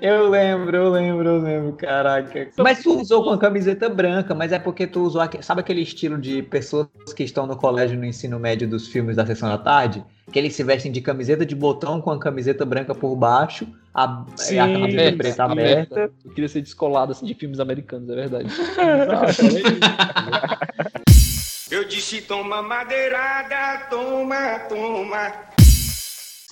Eu 0.00 0.28
lembro, 0.30 0.76
eu 0.76 0.90
lembro, 0.90 1.28
eu 1.28 1.38
lembro, 1.40 1.72
caraca. 1.74 2.50
Mas 2.58 2.82
tu 2.82 3.00
usou 3.00 3.22
com 3.22 3.30
a 3.30 3.38
camiseta 3.38 3.88
branca, 3.88 4.34
mas 4.34 4.50
é 4.52 4.58
porque 4.58 4.86
tu 4.86 5.02
usou, 5.02 5.22
sabe 5.40 5.60
aquele 5.60 5.82
estilo 5.82 6.18
de 6.18 6.42
pessoas 6.42 6.88
que 7.14 7.22
estão 7.22 7.46
no 7.46 7.56
colégio 7.56 7.98
no 7.98 8.04
ensino 8.04 8.38
médio 8.40 8.68
dos 8.68 8.88
filmes 8.88 9.16
da 9.16 9.24
sessão 9.26 9.48
da 9.48 9.58
tarde? 9.58 10.02
Que 10.34 10.40
eles 10.40 10.56
se 10.56 10.64
vestem 10.64 10.90
de 10.90 11.00
camiseta 11.00 11.46
de 11.46 11.54
botão 11.54 12.00
com 12.00 12.10
a 12.10 12.18
camiseta 12.18 12.64
branca 12.64 12.92
por 12.92 13.14
baixo, 13.14 13.68
a, 13.94 14.24
Sim, 14.34 14.56
e 14.56 14.58
a 14.58 14.66
camiseta 14.66 15.00
aberta, 15.00 15.16
preta 15.16 15.44
aberta. 15.44 15.94
aberta. 15.94 16.14
Eu 16.24 16.30
queria 16.32 16.48
ser 16.48 16.60
descolado, 16.60 17.12
assim, 17.12 17.24
de 17.24 17.34
filmes 17.34 17.60
americanos, 17.60 18.10
é 18.10 18.14
verdade. 18.16 18.48
Eu 21.70 21.84
disse 21.84 22.20
toma 22.22 22.62
madeirada, 22.62 23.86
toma, 23.88 24.58
toma. 24.68 25.53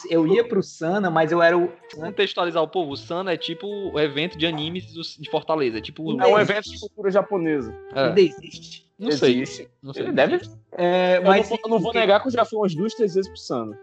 Eu 0.09 0.27
ia 0.27 0.47
pro 0.47 0.62
Sana, 0.62 1.11
mas 1.11 1.33
eu 1.33 1.43
era 1.43 1.57
o. 1.57 1.73
Contextualizar 1.95 2.62
o 2.62 2.69
povo, 2.69 2.93
o 2.93 2.97
Sana 2.97 3.33
é 3.33 3.37
tipo 3.37 3.67
o 3.67 3.99
evento 3.99 4.37
de 4.38 4.47
animes 4.47 4.87
de 5.19 5.31
Fortaleza. 5.31 5.79
É 5.79 5.81
tipo. 5.81 6.21
É 6.21 6.27
um 6.27 6.38
evento 6.38 6.71
de 6.71 6.79
cultura 6.81 7.11
japonesa. 7.11 7.75
É, 7.95 8.05
Ainda 8.05 8.21
existe. 8.21 8.87
não 8.99 9.12
sei. 9.12 9.41
Existe. 9.41 9.69
Não 9.83 9.93
sei. 9.93 10.05
Ele 10.05 10.12
deve. 10.12 10.41
É, 10.73 11.19
Eu, 11.19 11.23
mas 11.25 11.51
não, 11.51 11.59
eu 11.65 11.71
não 11.71 11.79
vou 11.79 11.93
negar 11.93 12.21
que 12.21 12.29
eu 12.29 12.33
já 12.33 12.45
fui 12.45 12.59
umas 12.59 12.75
duas, 12.75 12.95
três 12.95 13.15
vezes 13.15 13.29
pro 13.29 13.38
Sano. 13.38 13.77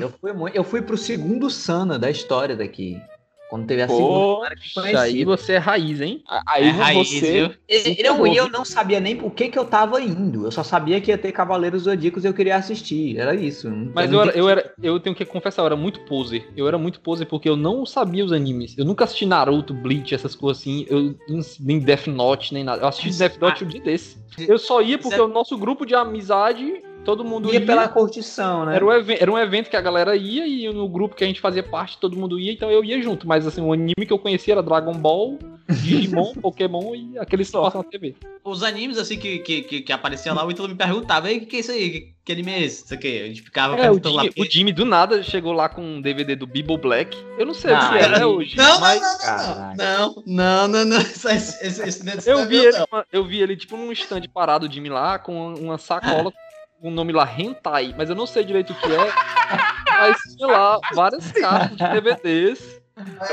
Eu 0.00 0.08
fui, 0.10 0.30
eu 0.54 0.64
fui 0.64 0.82
pro 0.82 0.96
segundo 0.96 1.50
Sana 1.50 1.98
da 1.98 2.10
história 2.10 2.56
daqui. 2.56 3.00
Quando 3.48 3.66
teve 3.66 3.82
a 3.82 3.88
segunda 3.88 4.54
Isso 4.64 4.80
aí 4.80 5.24
você 5.24 5.52
é 5.54 5.58
raiz, 5.58 6.00
hein? 6.00 6.22
Aí 6.48 6.66
é 6.66 6.70
raiz, 6.70 7.08
você. 7.08 7.32
viu? 7.32 7.50
E- 7.68 8.02
Não, 8.02 8.26
e 8.26 8.36
eu 8.36 8.48
não 8.48 8.64
sabia 8.64 9.00
nem 9.00 9.20
o 9.22 9.30
que 9.30 9.48
que 9.48 9.58
eu 9.58 9.64
tava 9.64 10.00
indo. 10.00 10.46
Eu 10.46 10.50
só 10.50 10.62
sabia 10.62 11.00
que 11.00 11.10
ia 11.10 11.18
ter 11.18 11.30
Cavaleiros 11.32 11.82
Zodíacos 11.82 12.24
e 12.24 12.28
eu 12.28 12.34
queria 12.34 12.56
assistir. 12.56 13.18
Era 13.18 13.34
isso. 13.34 13.70
Mas 13.94 14.10
eu 14.12 14.20
era, 14.20 14.30
eu 14.36 14.48
era, 14.48 14.74
eu 14.82 14.98
tenho 14.98 15.14
que 15.14 15.24
confessar, 15.24 15.62
eu 15.62 15.66
era 15.66 15.76
muito 15.76 16.00
poser. 16.00 16.48
Eu 16.56 16.66
era 16.66 16.78
muito 16.78 17.00
poser 17.00 17.26
porque 17.26 17.48
eu 17.48 17.56
não 17.56 17.84
sabia 17.84 18.24
os 18.24 18.32
animes. 18.32 18.76
Eu 18.78 18.84
nunca 18.84 19.04
assisti 19.04 19.26
Naruto, 19.26 19.74
Bleach, 19.74 20.14
essas 20.14 20.34
coisas 20.34 20.60
assim. 20.62 20.86
Eu 20.88 21.14
nem 21.60 21.78
Death 21.78 22.06
Note, 22.08 22.54
nem 22.54 22.64
nada. 22.64 22.82
Eu 22.82 22.88
assisti 22.88 23.16
Death 23.18 23.38
Note 23.38 23.64
um 23.64 23.68
dia 23.68 23.80
desse. 23.80 24.16
Eu 24.38 24.58
só 24.58 24.80
ia 24.82 24.98
porque 24.98 25.20
o 25.20 25.28
nosso 25.28 25.56
grupo 25.56 25.86
de 25.86 25.94
amizade, 25.94 26.82
todo 27.04 27.24
mundo 27.24 27.52
ia 27.52 27.60
ia. 27.60 27.66
pela 27.66 27.88
curtição, 27.88 28.64
né? 28.64 28.76
Era 28.76 28.84
um, 28.86 28.90
era 28.90 29.32
um 29.32 29.38
evento 29.38 29.68
que 29.70 29.76
a 29.76 29.80
galera 29.80 30.16
ia 30.16 30.46
e 30.46 30.72
no 30.72 30.88
grupo 30.88 31.14
que 31.14 31.24
a 31.24 31.26
gente 31.26 31.40
fazia 31.40 31.62
parte, 31.62 31.98
todo 31.98 32.16
mundo 32.16 32.38
ia, 32.38 32.52
então 32.52 32.70
eu 32.70 32.84
ia 32.84 33.00
junto. 33.02 33.26
Mas 33.26 33.46
assim, 33.46 33.60
o 33.60 33.72
anime 33.72 33.94
que 34.06 34.12
eu 34.12 34.18
conhecia 34.18 34.54
era 34.54 34.62
Dragon 34.62 34.92
Ball, 34.94 35.38
Digimon, 35.68 36.34
Pokémon 36.40 36.94
e 36.94 37.18
aqueles 37.18 37.50
que 37.50 37.56
passam 37.58 37.82
na 37.82 37.88
TV. 37.88 38.14
Os 38.44 38.62
animes, 38.62 38.98
assim, 38.98 39.16
que, 39.16 39.38
que, 39.38 39.62
que, 39.62 39.80
que 39.82 39.92
aparecia 39.92 40.32
lá, 40.32 40.44
o 40.44 40.50
Ítalo 40.50 40.68
me 40.68 40.74
perguntava, 40.74 41.26
o 41.28 41.30
que, 41.30 41.46
que 41.46 41.56
é 41.56 41.60
isso 41.60 41.70
aí? 41.72 41.90
Que, 41.90 42.14
que 42.24 42.32
anime 42.32 42.52
é 42.52 42.62
esse? 42.62 42.84
Isso 42.84 42.94
aqui. 42.94 43.22
A 43.22 43.26
gente 43.26 43.42
ficava 43.42 43.74
É, 43.74 43.78
o 43.78 43.80
perguntando 43.82 44.14
lá. 44.16 44.22
Jimmy, 44.24 44.34
o 44.38 44.44
Jimmy 44.50 44.72
do 44.72 44.84
nada 44.84 45.22
chegou 45.22 45.52
lá 45.52 45.68
com 45.68 45.82
um 45.82 46.00
DVD 46.00 46.34
do 46.36 46.46
Bible 46.46 46.76
Black. 46.78 47.16
Eu 47.38 47.46
não 47.46 47.54
sei 47.54 47.72
o 47.72 47.76
Ah, 47.76 47.88
que 47.90 47.98
é 47.98 48.04
até 48.04 48.16
aí- 48.18 48.24
hoje. 48.24 48.56
Não, 48.56 48.80
mas 48.80 49.00
não, 49.00 49.18
Caralho. 49.18 49.76
não, 49.76 50.22
não, 50.26 50.68
não, 50.68 50.84
não, 50.84 50.96
esse, 51.00 51.28
esse, 51.30 51.66
esse, 51.66 51.82
esse, 51.88 52.08
esse 52.18 52.30
eu 52.30 52.36
não 52.36 52.44
é 52.44 52.46
vi, 52.46 52.56
ele, 52.56 52.78
não. 52.78 53.04
eu 53.12 53.24
vi 53.24 53.40
ele 53.40 53.56
tipo 53.56 53.76
num 53.76 53.90
stand 53.92 54.22
parado, 54.32 54.66
o 54.66 54.70
Jimmy 54.72 54.88
lá, 54.90 55.18
com 55.18 55.54
uma 55.54 55.78
sacola 55.78 56.32
com 56.84 56.90
o 56.90 56.94
nome 56.94 57.14
lá 57.14 57.24
Hentai, 57.24 57.94
mas 57.96 58.10
eu 58.10 58.14
não 58.14 58.26
sei 58.26 58.44
direito 58.44 58.74
o 58.74 58.76
que 58.76 58.92
é. 58.92 58.98
Mas 59.96 60.16
tinha 60.36 60.48
lá 60.48 60.80
várias 60.92 61.30
caixas 61.32 61.76
de 61.76 61.88
DVDs. 61.88 62.80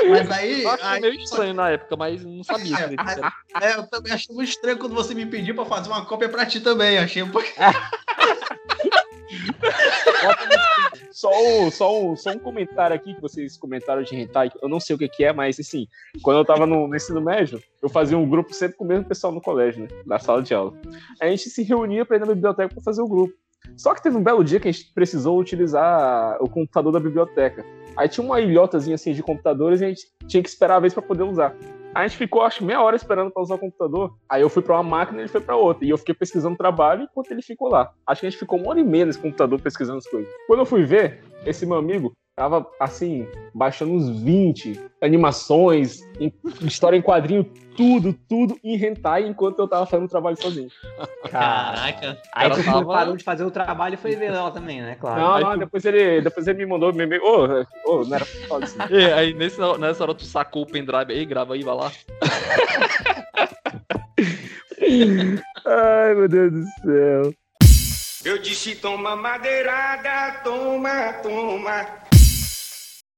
Mas 0.08 0.30
aí, 0.30 0.62
Eu 0.62 0.70
achei 0.70 0.86
aí- 0.86 1.00
meio 1.00 1.14
estranho 1.14 1.54
na 1.54 1.70
época, 1.70 1.96
mas 1.96 2.24
não 2.24 2.44
sabia 2.44 2.76
que 2.76 2.82
era. 2.82 3.32
é, 3.60 3.74
eu 3.76 3.86
também 3.88 4.12
achei 4.12 4.32
muito 4.34 4.48
estranho 4.48 4.78
quando 4.78 4.94
você 4.94 5.12
me 5.12 5.26
pediu 5.26 5.56
pra 5.56 5.64
fazer 5.64 5.88
uma 5.88 6.04
cópia 6.06 6.28
pra 6.28 6.46
ti 6.46 6.60
também. 6.60 6.98
Achei 6.98 7.20
um 7.22 7.30
pouco. 7.30 7.48
Só 11.10 11.30
um, 11.30 11.70
só, 11.70 12.00
um, 12.02 12.16
só 12.16 12.30
um 12.30 12.38
comentário 12.38 12.96
aqui 12.96 13.14
que 13.14 13.20
vocês 13.20 13.56
comentaram 13.56 14.02
de 14.02 14.14
hentai, 14.16 14.50
eu 14.62 14.68
não 14.68 14.80
sei 14.80 14.96
o 14.96 14.98
que, 14.98 15.08
que 15.08 15.24
é, 15.24 15.32
mas 15.32 15.58
assim, 15.60 15.86
quando 16.22 16.38
eu 16.38 16.44
tava 16.44 16.66
no, 16.66 16.88
no 16.88 16.96
ensino 16.96 17.20
médio, 17.20 17.62
eu 17.82 17.88
fazia 17.88 18.16
um 18.18 18.28
grupo 18.28 18.52
sempre 18.52 18.76
com 18.76 18.84
o 18.84 18.88
mesmo 18.88 19.04
pessoal 19.04 19.32
no 19.32 19.40
colégio, 19.40 19.82
né? 19.84 19.88
Na 20.06 20.18
sala 20.18 20.42
de 20.42 20.54
aula. 20.54 20.72
A 21.20 21.26
gente 21.28 21.48
se 21.50 21.62
reunia 21.62 22.04
pra 22.04 22.16
ir 22.16 22.20
na 22.20 22.26
biblioteca 22.26 22.74
pra 22.74 22.82
fazer 22.82 23.02
o 23.02 23.08
grupo. 23.08 23.34
Só 23.76 23.94
que 23.94 24.02
teve 24.02 24.16
um 24.16 24.22
belo 24.22 24.44
dia 24.44 24.60
que 24.60 24.68
a 24.68 24.72
gente 24.72 24.92
precisou 24.92 25.38
utilizar 25.38 26.36
o 26.42 26.48
computador 26.48 26.92
da 26.92 27.00
biblioteca. 27.00 27.64
Aí 27.96 28.08
tinha 28.08 28.24
uma 28.24 28.40
ilhotazinha 28.40 28.94
assim 28.94 29.12
de 29.12 29.22
computadores 29.22 29.80
e 29.80 29.84
a 29.84 29.88
gente 29.88 30.06
tinha 30.26 30.42
que 30.42 30.48
esperar 30.48 30.76
a 30.76 30.80
vez 30.80 30.94
pra 30.94 31.02
poder 31.02 31.24
usar. 31.24 31.54
A 31.94 32.06
gente 32.06 32.16
ficou, 32.16 32.40
acho, 32.40 32.64
meia 32.64 32.80
hora 32.80 32.96
esperando 32.96 33.30
pra 33.30 33.42
usar 33.42 33.56
o 33.56 33.58
computador. 33.58 34.16
Aí 34.28 34.40
eu 34.40 34.48
fui 34.48 34.62
pra 34.62 34.76
uma 34.76 34.82
máquina 34.82 35.18
e 35.18 35.22
ele 35.22 35.28
foi 35.28 35.42
pra 35.42 35.56
outra. 35.56 35.84
E 35.84 35.90
eu 35.90 35.98
fiquei 35.98 36.14
pesquisando 36.14 36.56
trabalho 36.56 37.02
enquanto 37.02 37.30
ele 37.30 37.42
ficou 37.42 37.68
lá. 37.68 37.92
Acho 38.06 38.22
que 38.22 38.26
a 38.26 38.30
gente 38.30 38.38
ficou 38.38 38.58
uma 38.58 38.70
hora 38.70 38.80
e 38.80 38.84
meia 38.84 39.04
nesse 39.04 39.18
computador 39.18 39.60
pesquisando 39.60 39.98
as 39.98 40.06
coisas. 40.06 40.32
Quando 40.46 40.60
eu 40.60 40.66
fui 40.66 40.84
ver, 40.84 41.20
esse 41.44 41.66
meu 41.66 41.76
amigo 41.76 42.12
tava, 42.42 42.66
assim, 42.80 43.28
baixando 43.54 43.92
uns 43.92 44.08
20 44.20 44.80
animações, 45.00 46.00
em- 46.18 46.32
história 46.62 46.96
em 46.96 47.02
quadrinho, 47.02 47.44
tudo, 47.76 48.12
tudo 48.28 48.58
em 48.64 48.74
hentai, 48.74 49.26
enquanto 49.28 49.60
eu 49.60 49.68
tava 49.68 49.86
fazendo 49.86 50.06
o 50.06 50.08
trabalho 50.10 50.36
sozinho. 50.40 50.68
Caraca. 51.30 52.18
Aí 52.34 52.50
tu 52.50 52.64
tava- 52.64 52.84
parou 52.84 53.16
de 53.16 53.22
fazer 53.22 53.44
o 53.44 53.50
trabalho 53.50 53.94
e 53.94 53.96
foi 53.96 54.16
ver 54.16 54.32
ela 54.32 54.50
também, 54.50 54.82
né? 54.82 54.96
Claro. 55.00 55.20
Não, 55.20 55.40
não, 55.40 55.52
tu- 55.52 55.58
depois 55.60 55.84
ele, 55.84 56.20
depois 56.20 56.46
ele 56.48 56.58
me 56.58 56.66
mandou 56.66 56.92
meu 56.92 57.06
e-mail. 57.06 57.22
Ô, 57.24 57.64
ô, 57.86 58.04
não 58.04 58.16
era 58.16 58.26
pra 58.26 58.48
falar 58.48 58.64
assim. 58.64 58.78
E 58.90 59.04
aí 59.12 59.34
nesse, 59.34 59.60
nessa 59.78 60.02
hora 60.02 60.14
tu 60.14 60.24
sacou 60.24 60.62
o 60.62 60.66
pendrive 60.66 61.12
aí, 61.12 61.24
grava 61.24 61.54
aí, 61.54 61.62
vai 61.62 61.74
lá. 61.76 61.92
Ai, 65.64 66.14
meu 66.14 66.28
Deus 66.28 66.52
do 66.52 66.64
céu. 66.82 67.34
Eu 68.24 68.38
disse 68.38 68.76
toma 68.76 69.16
madeirada, 69.16 70.40
toma, 70.44 71.12
toma. 71.22 72.01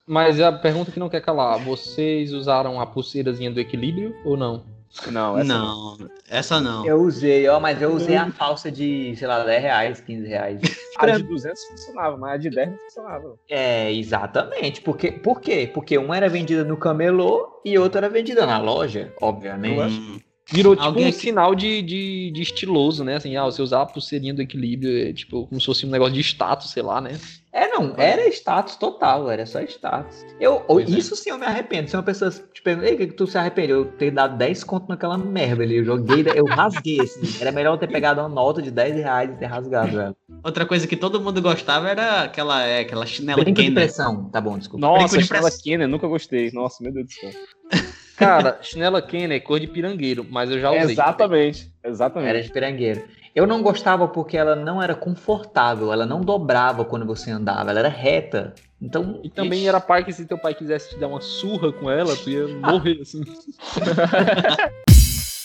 Mas 0.07 0.41
a 0.41 0.53
pergunta 0.53 0.91
que 0.93 0.99
não 1.01 1.09
quer 1.09 1.21
calar, 1.23 1.59
vocês 1.59 2.33
usaram 2.33 2.81
a 2.81 2.87
pulseirazinha 2.87 3.51
do 3.51 3.61
equilíbrio 3.61 4.15
ou 4.25 4.37
não? 4.37 4.65
Não, 5.11 5.37
essa 5.39 5.45
Não, 5.59 5.99
essa 6.29 6.61
não. 6.61 6.87
Eu 6.87 7.01
usei, 7.03 7.49
ó, 7.49 7.59
mas 7.59 7.83
eu 7.83 7.93
usei 7.93 8.15
a 8.17 8.31
falsa 8.31 8.71
de, 8.71 9.15
sei 9.17 9.27
lá, 9.27 9.43
10 9.43 9.61
reais, 9.63 10.01
15 10.01 10.29
reais. 10.29 10.61
A 10.99 11.11
de 11.11 11.25
200 11.25 11.65
funcionava, 11.65 12.17
mas 12.17 12.35
a 12.35 12.37
de 12.37 12.51
10 12.51 12.71
não 12.71 12.79
funcionava. 12.79 13.35
É, 13.51 13.93
exatamente. 13.93 14.81
Porque, 14.81 15.11
por 15.11 15.41
quê? 15.41 15.69
Porque 15.75 15.99
uma 15.99 16.17
era 16.17 16.29
vendida 16.29 16.63
no 16.63 16.77
camelô 16.77 17.61
e 17.65 17.77
outra 17.77 18.03
era 18.03 18.09
vendida 18.09 18.47
na 18.47 18.59
loja, 18.59 19.13
obviamente. 19.21 19.93
Hum. 19.99 20.21
Virou 20.53 20.77
tipo 20.77 20.87
Alguém 20.87 21.07
um 21.07 21.09
aqui- 21.09 21.19
sinal 21.19 21.55
de, 21.55 21.83
de, 21.83 22.31
de 22.31 22.43
estiloso, 22.43 23.03
né? 23.03 23.17
Assim, 23.17 23.35
ah, 23.37 23.45
você 23.47 23.61
usar 23.61 23.83
a 23.83 23.87
pulseirinha 23.87 24.33
do 24.33 24.43
equilíbrio, 24.43 25.09
é, 25.09 25.13
tipo, 25.13 25.47
como 25.49 25.59
se 25.61 25.67
fosse 25.67 25.85
um 25.85 25.91
negócio 25.91 26.15
de 26.15 26.21
status, 26.21 26.71
sei 26.71 26.83
lá, 26.83 27.01
né? 27.01 27.19
É, 27.57 27.69
não, 27.69 27.95
era 27.97 28.27
status 28.31 28.75
total, 28.75 29.31
era 29.31 29.47
só 29.47 29.61
status. 29.63 30.27
Eu, 30.41 30.57
Pois 30.67 30.93
é. 30.93 30.99
isso 30.99 31.15
sim 31.15 31.31
eu 31.31 31.39
me 31.39 31.47
arrependo. 31.47 31.89
Se 31.89 31.97
uma 31.97 32.03
pessoa 32.03 32.29
te 32.29 32.61
pergunta, 32.61 32.89
ei, 32.89 32.95
o 32.95 32.99
que, 32.99 33.07
que 33.07 33.13
tu 33.13 33.29
se 33.29 33.39
arrepende? 33.39 33.71
Eu 33.71 33.85
ter 33.93 34.11
dado 34.11 34.37
10 34.37 34.65
conto 34.65 34.89
naquela 34.89 35.17
merda 35.17 35.63
ali. 35.63 35.77
Eu 35.77 35.85
joguei, 35.85 36.25
eu 36.35 36.45
rasguei, 36.47 37.01
assim. 37.01 37.21
Era 37.41 37.53
melhor 37.53 37.75
eu 37.75 37.79
ter 37.79 37.87
pegado 37.87 38.21
uma 38.21 38.29
nota 38.29 38.61
de 38.61 38.73
10 38.73 38.97
reais 38.97 39.31
e 39.31 39.37
ter 39.39 39.47
rasgado 39.47 40.01
ela. 40.01 40.17
Outra 40.43 40.67
coisa 40.67 40.85
que 40.89 40.97
todo 40.97 41.21
mundo 41.21 41.41
gostava 41.41 41.89
era 41.89 42.23
aquela, 42.25 42.61
é, 42.65 42.81
aquela 42.81 43.07
chinela 43.07 43.41
Brinco 43.45 43.61
de 43.61 43.69
Kenner. 43.69 43.85
pressão. 43.85 44.29
Tá 44.31 44.41
bom, 44.41 44.59
desculpa. 44.59 44.85
Nossa, 44.85 45.17
de 45.17 45.29
press- 45.29 45.63
Kenner, 45.63 45.87
nunca 45.87 46.09
gostei. 46.09 46.51
Nossa, 46.53 46.83
meu 46.83 46.93
Deus 46.93 47.07
do 47.07 47.13
céu. 47.13 47.31
Cara, 48.17 48.59
chinela 48.63 49.01
Kenner 49.01 49.37
é 49.37 49.41
cor 49.41 49.61
de 49.61 49.67
pirangueiro, 49.69 50.27
mas 50.29 50.51
eu 50.51 50.59
já 50.61 50.71
usei. 50.71 50.83
Exatamente, 50.93 51.73
Era 51.83 51.93
exatamente. 51.93 52.43
de 52.47 52.53
pirangueiro. 52.53 53.05
Eu 53.35 53.49
não 53.49 53.63
gostava 53.65 54.07
porque 54.07 54.37
ela 54.37 54.55
não 54.55 54.81
era 54.81 54.95
confortável, 54.95 55.93
ela 55.93 56.07
não 56.07 56.21
dobrava 56.21 56.85
quando 56.85 57.05
você 57.05 57.33
andava, 57.33 57.71
ela 57.71 57.81
era 57.81 57.89
reta. 57.89 58.55
Então, 58.81 59.21
E 59.25 59.29
também 59.29 59.59
ixi, 59.59 59.69
era 59.69 59.81
pai 59.81 60.05
que 60.05 60.13
se 60.13 60.25
teu 60.25 60.39
pai 60.39 60.55
quisesse 60.55 60.91
te 60.91 61.01
dar 61.01 61.09
uma 61.09 61.21
surra 61.21 61.73
com 61.73 61.91
ela, 61.91 62.15
tu 62.17 62.31
ia 62.31 62.47
morrer, 62.63 63.01
assim. 63.03 63.25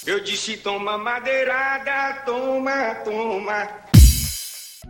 Eu 0.05 0.19
disse 0.19 0.57
toma 0.57 0.99
madeirada, 0.99 2.21
toma, 2.27 2.93
toma. 3.03 3.67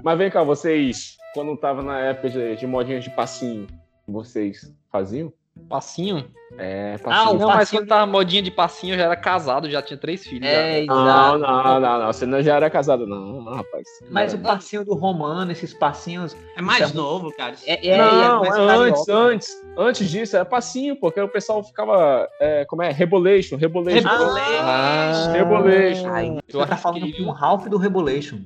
Mas 0.03 0.17
vem 0.17 0.29
cá, 0.29 0.43
vocês, 0.43 1.15
quando 1.33 1.55
tava 1.55 1.81
na 1.81 1.99
época 2.01 2.29
de, 2.29 2.57
de 2.57 2.67
modinhas 2.67 3.05
de 3.05 3.09
passinho, 3.12 3.65
vocês 4.05 4.75
faziam? 4.91 5.31
Passinho? 5.67 6.26
É, 6.58 6.95
Ah, 6.95 7.00
passinho. 7.04 7.36
o 7.36 7.39
não, 7.39 7.48
mas 7.48 7.58
passinho- 7.58 7.82
quando 7.82 7.89
tava 7.89 8.12
modinha 8.12 8.41
de 8.41 8.50
passinho, 8.52 8.95
eu 8.95 8.98
já 8.98 9.06
era 9.06 9.15
casado, 9.15 9.69
já 9.69 9.82
tinha 9.84 9.98
três 9.98 10.24
filhos. 10.26 10.48
É, 10.50 10.84
já. 10.84 10.93
Não, 10.93 11.36
exato. 11.36 11.39
não, 11.39 11.80
não, 11.80 12.00
não. 12.00 12.08
Você 12.08 12.26
não 12.26 12.41
já 12.41 12.56
era 12.56 12.69
casado, 12.69 13.06
não, 13.06 13.41
não, 13.43 13.54
rapaz. 13.56 13.84
Mas 14.10 14.34
o 14.34 14.38
Não, 14.38 14.43
passinho 14.43 14.84
do 14.84 14.95
romano, 14.95 15.52
esses 15.52 15.74
passinhos. 15.74 16.36
É 16.58 16.62
mais 16.62 16.91
é 16.91 16.93
novo, 16.93 17.32
cara. 17.38 17.54
É, 17.67 17.88
é, 17.88 17.98
não, 17.98 18.43
é 18.45 18.50
mais 18.50 18.58
é 18.58 18.62
antes, 18.62 19.06
carioca. 19.06 19.13
antes. 19.34 19.48
Antes 19.78 20.10
disso, 20.10 20.36
era 20.36 20.43
passinho, 20.45 20.95
porque 21.00 21.22
o 21.22 21.30
pessoal 21.30 21.63
ficava. 21.63 22.28
é, 22.39 22.65
como 22.65 22.82
é? 22.82 22.89
Rebolation, 22.91 23.56
rebolation. 23.56 24.10
Rebolation. 24.10 24.63
Ah, 24.65 25.30
Rebolation. 25.32 26.10
Ai, 26.10 26.38
você 26.50 26.65
tá 26.65 26.78
falando 26.78 27.06
que- 27.06 27.24
com 27.24 27.30
o 27.30 27.32
Ralph 27.32 27.67
do 27.67 27.78
Rebolation. 27.78 28.39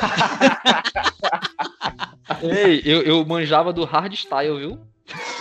Ei, 2.42 2.80
eu, 2.84 3.02
eu 3.02 3.24
manjava 3.26 3.72
do 3.72 3.84
hardstyle, 3.84 4.58
viu? 4.58 4.78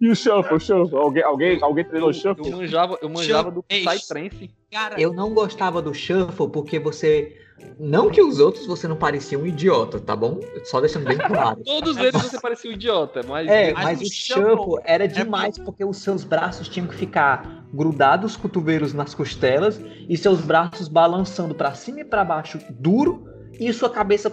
E 0.00 0.08
o 0.08 0.16
shuffle, 0.16 0.56
o 0.56 0.60
shuffle? 0.60 0.98
Alguém, 0.98 1.22
alguém, 1.22 1.58
alguém 1.62 1.84
treinou 1.84 2.08
o 2.08 2.10
Eu 2.10 2.14
shuffle? 2.14 2.50
manjava, 2.50 2.98
eu 3.00 3.08
manjava 3.08 3.50
do 3.52 3.62
Psytrance. 3.62 4.50
Cara, 4.70 5.00
Eu 5.00 5.12
não 5.12 5.32
gostava 5.32 5.80
do 5.80 5.94
Shuffle 5.94 6.48
porque 6.50 6.80
você. 6.80 7.38
Não 7.78 8.10
que 8.10 8.20
os 8.20 8.40
outros 8.40 8.66
você 8.66 8.88
não 8.88 8.96
parecia 8.96 9.38
um 9.38 9.46
idiota, 9.46 10.00
tá 10.00 10.16
bom? 10.16 10.40
Só 10.64 10.80
deixando 10.80 11.06
bem 11.06 11.18
claro. 11.18 11.62
Todos 11.64 11.96
eles 11.98 12.20
você 12.20 12.40
parecia 12.40 12.68
um 12.68 12.74
idiota, 12.74 13.22
mas. 13.28 13.46
É, 13.46 13.72
Mas 13.72 13.84
mas, 13.84 14.00
o 14.00 14.02
o 14.02 14.06
shuffle 14.06 14.56
shuffle 14.56 14.82
era 14.84 15.06
demais 15.06 15.56
porque 15.58 15.84
os 15.84 15.98
seus 15.98 16.24
braços 16.24 16.68
tinham 16.68 16.88
que 16.88 16.96
ficar 16.96 17.64
grudados 17.72 18.32
os 18.32 18.36
cotovelos 18.36 18.92
nas 18.92 19.14
costelas 19.14 19.80
e 20.08 20.16
seus 20.16 20.40
braços 20.40 20.88
balançando 20.88 21.54
pra 21.54 21.74
cima 21.74 22.00
e 22.00 22.04
pra 22.04 22.24
baixo 22.24 22.58
duro 22.70 23.28
e 23.60 23.72
sua 23.72 23.88
cabeça 23.90 24.30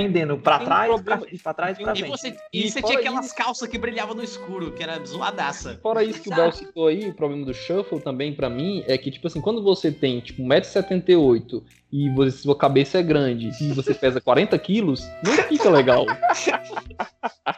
pendendo 0.00 0.34
um 0.34 0.40
trás, 0.40 0.62
problema- 0.88 1.02
pra, 1.02 1.38
pra 1.42 1.54
trás 1.54 1.78
e 1.78 1.82
pra 1.82 1.92
e 1.92 1.96
frente. 1.96 2.10
você, 2.10 2.36
E 2.52 2.66
e 2.66 2.70
você 2.70 2.80
fora 2.80 2.92
tinha 2.92 3.00
aquelas 3.08 3.26
isso- 3.26 3.34
calças 3.34 3.68
que 3.68 3.78
brilhavam 3.78 4.14
no 4.14 4.22
escuro, 4.22 4.72
que 4.72 4.82
era 4.82 5.02
zoadaça. 5.04 5.78
Fora 5.82 6.04
isso 6.04 6.20
que 6.22 6.28
o 6.30 6.34
Bel 6.34 6.52
citou 6.52 6.88
aí, 6.88 7.08
o 7.08 7.14
problema 7.14 7.46
do 7.46 7.54
shuffle 7.54 8.00
também 8.00 8.34
pra 8.34 8.50
mim 8.50 8.84
é 8.86 8.98
que, 8.98 9.10
tipo 9.10 9.26
assim, 9.26 9.40
quando 9.40 9.62
você 9.62 9.90
tem, 9.90 10.20
tipo, 10.20 10.42
1,78m 10.42 11.62
e 11.92 12.10
você, 12.10 12.30
sua 12.38 12.56
cabeça 12.56 12.98
é 12.98 13.02
grande 13.02 13.50
e 13.60 13.72
você 13.72 13.94
pesa 13.94 14.20
40 14.20 14.58
quilos, 14.58 15.02
não 15.24 15.32
fica 15.44 15.70
legal. 15.70 16.04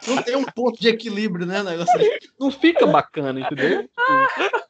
Não 0.07 0.21
tem 0.23 0.35
um 0.35 0.43
ponto 0.45 0.79
de 0.79 0.87
equilíbrio, 0.87 1.45
né? 1.45 1.61
Negócio. 1.63 1.99
Não 2.39 2.51
fica 2.51 2.85
bacana, 2.87 3.39
entendeu? 3.39 3.83
Tipo, 3.83 4.68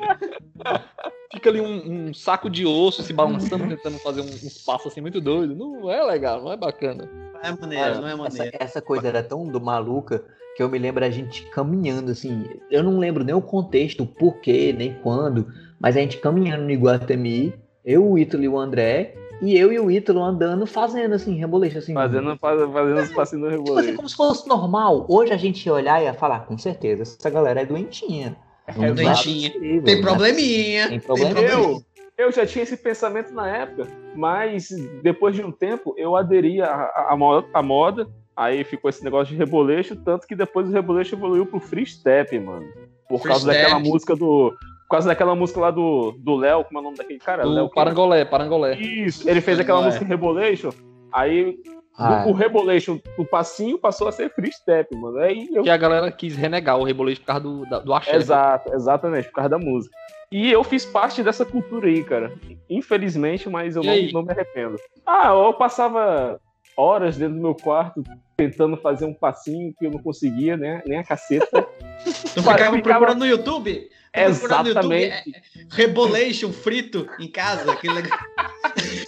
Fica 1.32 1.50
ali 1.50 1.60
um, 1.60 2.08
um 2.08 2.14
saco 2.14 2.48
de 2.48 2.64
osso 2.64 3.02
se 3.02 3.12
balançando, 3.12 3.68
tentando 3.68 3.98
fazer 3.98 4.20
um, 4.20 4.24
uns 4.24 4.58
passos 4.64 4.92
assim 4.92 5.00
muito 5.00 5.20
doido. 5.20 5.54
Não 5.54 5.90
é 5.90 6.02
legal, 6.02 6.42
não 6.42 6.52
é 6.52 6.56
bacana. 6.56 7.08
Não 7.34 7.40
é 7.42 7.56
maneiro, 7.60 7.84
Olha, 7.84 8.00
não 8.00 8.08
é 8.08 8.12
essa, 8.12 8.38
maneiro. 8.38 8.56
essa 8.60 8.82
coisa 8.82 9.08
era 9.08 9.22
tão 9.22 9.46
do 9.46 9.60
maluca 9.60 10.24
que 10.56 10.62
eu 10.62 10.68
me 10.70 10.78
lembro 10.78 11.04
a 11.04 11.10
gente 11.10 11.44
caminhando 11.50 12.10
assim. 12.10 12.44
Eu 12.70 12.82
não 12.82 12.98
lembro 12.98 13.22
nem 13.24 13.34
o 13.34 13.42
contexto, 13.42 14.04
o 14.04 14.06
porquê, 14.06 14.72
nem 14.72 14.94
quando, 15.02 15.46
mas 15.78 15.96
a 15.96 16.00
gente 16.00 16.16
caminhando 16.18 16.64
no 16.64 16.70
Iguatemi, 16.70 17.52
eu, 17.84 18.04
o 18.10 18.18
Ítalo 18.18 18.42
e 18.42 18.48
o 18.48 18.58
André, 18.58 19.14
e 19.42 19.56
eu 19.56 19.70
e 19.70 19.78
o 19.78 19.90
Ítalo 19.90 20.22
andando 20.22 20.66
fazendo 20.66 21.14
assim, 21.14 21.34
reboleixo 21.34 21.78
assim. 21.78 21.92
Fazendo, 21.92 22.36
faz- 22.38 22.72
fazendo 22.72 23.00
os 23.00 23.12
passinhos 23.12 23.52
no 23.52 23.64
Tipo 23.64 23.78
assim, 23.78 23.94
como 23.94 24.08
se 24.08 24.16
fosse 24.16 24.48
normal. 24.48 25.04
Hoje 25.08 25.32
a 25.32 25.36
gente 25.36 25.66
ia 25.66 25.74
olhar 25.74 26.00
e 26.00 26.04
ia 26.04 26.14
falar, 26.14 26.46
com 26.46 26.56
certeza, 26.56 27.02
essa 27.02 27.28
galera 27.28 27.60
é 27.60 27.66
doentinha. 27.66 28.34
É 28.66 28.72
doentinha. 28.92 29.50
possível, 29.50 29.82
Tem 29.84 29.96
né? 29.96 30.02
probleminha. 30.02 30.88
Tem 30.88 31.00
probleminha. 31.00 31.80
Eu 32.18 32.32
já 32.32 32.46
tinha 32.46 32.62
esse 32.62 32.76
pensamento 32.76 33.32
na 33.34 33.46
época, 33.48 33.86
mas 34.14 34.68
depois 35.02 35.34
de 35.34 35.42
um 35.44 35.52
tempo 35.52 35.94
eu 35.98 36.16
aderi 36.16 36.62
à, 36.62 36.66
à, 36.72 37.08
à 37.12 37.16
mo- 37.16 37.44
à 37.52 37.62
moda, 37.62 38.08
aí 38.34 38.64
ficou 38.64 38.88
esse 38.88 39.04
negócio 39.04 39.32
de 39.34 39.38
reboleixo, 39.38 39.94
tanto 39.96 40.26
que 40.26 40.34
depois 40.34 40.66
o 40.66 40.72
reboleixo 40.72 41.14
evoluiu 41.14 41.44
pro 41.44 41.60
free 41.60 41.84
step, 41.86 42.38
mano. 42.40 42.64
Por 43.08 43.18
Free 43.20 43.28
causa 43.28 43.50
step. 43.52 43.62
daquela 43.62 43.78
música 43.80 44.16
do. 44.16 44.50
Por 44.88 44.90
causa 44.90 45.08
daquela 45.08 45.34
música 45.34 45.60
lá 45.60 45.70
do 45.70 46.12
do 46.18 46.34
Léo, 46.36 46.64
como 46.64 46.78
é 46.78 46.80
o 46.80 46.84
nome 46.84 46.96
daquele 46.96 47.18
cara? 47.18 47.42
Do 47.42 47.50
Léo? 47.50 47.68
Parangolé, 47.70 48.24
Parangolé. 48.24 48.76
Isso, 48.76 49.28
ele 49.28 49.40
fez 49.42 49.60
aquela 49.60 49.78
Não 49.80 49.84
é. 49.84 49.90
música 49.90 50.04
Rebolation, 50.06 50.70
aí 51.12 51.56
Ah, 51.98 52.24
o 52.26 52.32
Rebolation, 52.32 52.98
o 53.16 53.24
passinho 53.24 53.78
passou 53.78 54.06
a 54.08 54.12
ser 54.12 54.30
free 54.34 54.52
step, 54.52 54.94
mano. 54.96 55.18
Aí 55.18 55.48
eu 55.52 55.62
Que 55.62 55.70
a 55.70 55.76
galera 55.76 56.10
quis 56.12 56.36
renegar 56.36 56.78
o 56.78 56.84
rebolejo 56.84 57.20
por 57.20 57.26
causa 57.26 57.40
do, 57.42 57.64
da- 57.66 57.78
do 57.78 57.94
axé. 57.94 58.14
Exato, 58.16 58.74
exatamente, 58.74 59.28
por 59.28 59.34
causa 59.34 59.48
da 59.50 59.58
música. 59.58 59.96
E 60.30 60.50
eu 60.50 60.62
fiz 60.64 60.84
parte 60.84 61.22
dessa 61.22 61.44
cultura 61.44 61.86
aí, 61.88 62.02
cara. 62.04 62.32
Infelizmente, 62.68 63.48
mas 63.48 63.76
eu 63.76 63.82
não, 63.82 63.92
não 64.12 64.22
me 64.22 64.32
arrependo. 64.32 64.76
Ah, 65.06 65.28
eu 65.28 65.52
passava 65.54 66.40
horas 66.76 67.16
dentro 67.16 67.36
do 67.36 67.40
meu 67.40 67.54
quarto 67.54 68.02
tentando 68.36 68.76
fazer 68.76 69.06
um 69.06 69.14
passinho 69.14 69.72
que 69.78 69.86
eu 69.86 69.90
não 69.90 69.98
conseguia, 70.02 70.56
né? 70.58 70.82
Nem 70.84 70.98
a 70.98 71.04
caceta. 71.04 71.66
Tu 72.04 72.42
ficava 72.42 72.58
ficava- 72.76 72.82
procurando 72.82 73.18
no 73.20 73.26
YouTube? 73.26 73.72
Tu 73.72 74.38
procurando 74.38 74.62
no 74.64 74.68
YouTube, 74.68 74.94
Exatamente. 74.96 75.32
é, 75.34 75.40
Rebolation 75.70 76.52
frito 76.52 77.08
em 77.18 77.28
casa. 77.28 77.72
aquele 77.72 77.94
negócio. 77.94 78.18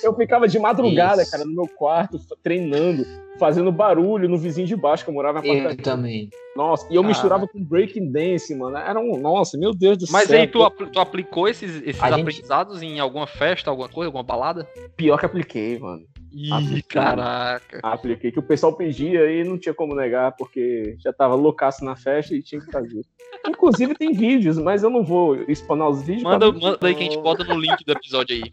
Eu 0.02 0.14
ficava 0.14 0.46
de 0.48 0.58
madrugada, 0.58 1.22
Isso. 1.22 1.30
cara, 1.30 1.44
no 1.44 1.52
meu 1.52 1.66
quarto, 1.68 2.18
treinando, 2.42 3.04
fazendo 3.38 3.70
barulho 3.72 4.28
no 4.28 4.37
vizinho 4.38 4.66
de 4.66 4.76
baixo, 4.76 5.04
que 5.04 5.11
eu 5.11 5.14
morava 5.14 5.40
na 5.40 5.46
eu 5.46 5.76
também. 5.76 6.28
Nossa, 6.56 6.87
e 6.90 6.94
eu 6.96 7.02
Ah. 7.02 7.06
misturava 7.06 7.46
com 7.46 7.62
breaking 7.62 8.11
dance, 8.11 8.54
mano. 8.54 8.76
Era 8.76 8.98
um. 8.98 9.18
Nossa, 9.18 9.56
meu 9.58 9.72
Deus 9.72 9.98
do 9.98 10.06
Mas 10.11 10.26
céu. 10.28 10.40
aí 10.40 10.46
tu, 10.46 10.62
apl- 10.62 10.87
tu 10.87 10.98
aplicou 11.00 11.48
esses, 11.48 11.82
esses 11.84 12.02
A 12.02 12.11
gente- 12.11 12.20
aprendizados 12.20 12.82
em 12.82 12.98
alguma 13.00 13.26
festa, 13.26 13.70
alguma 13.70 13.88
coisa, 13.88 14.08
alguma 14.08 14.24
balada? 14.24 14.64
Pior 14.96 15.18
que 15.18 15.26
apliquei, 15.26 15.78
mano. 15.78 16.02
Ih, 16.32 16.52
Apliquei. 16.52 16.82
caraca. 16.82 17.80
Apliquei 17.82 18.30
que 18.32 18.38
o 18.38 18.42
pessoal 18.42 18.74
pedia 18.76 19.30
e 19.30 19.42
não 19.44 19.58
tinha 19.58 19.74
como 19.74 19.94
negar, 19.94 20.32
porque 20.36 20.96
já 20.98 21.12
tava 21.12 21.34
loucaço 21.34 21.84
na 21.84 21.96
festa 21.96 22.34
e 22.34 22.42
tinha 22.42 22.60
que 22.60 22.70
fazer. 22.70 23.00
Inclusive 23.46 23.94
tem 23.94 24.12
vídeos, 24.12 24.58
mas 24.58 24.82
eu 24.82 24.90
não 24.90 25.02
vou 25.04 25.36
explanar 25.48 25.88
os 25.88 26.02
vídeos. 26.02 26.22
Manda, 26.24 26.50
pra- 26.52 26.60
manda 26.60 26.78
aí 26.86 26.94
que 26.94 27.00
a 27.00 27.04
gente 27.04 27.18
bota 27.22 27.44
no 27.44 27.58
link 27.58 27.84
do 27.84 27.92
episódio 27.92 28.36
aí. 28.36 28.52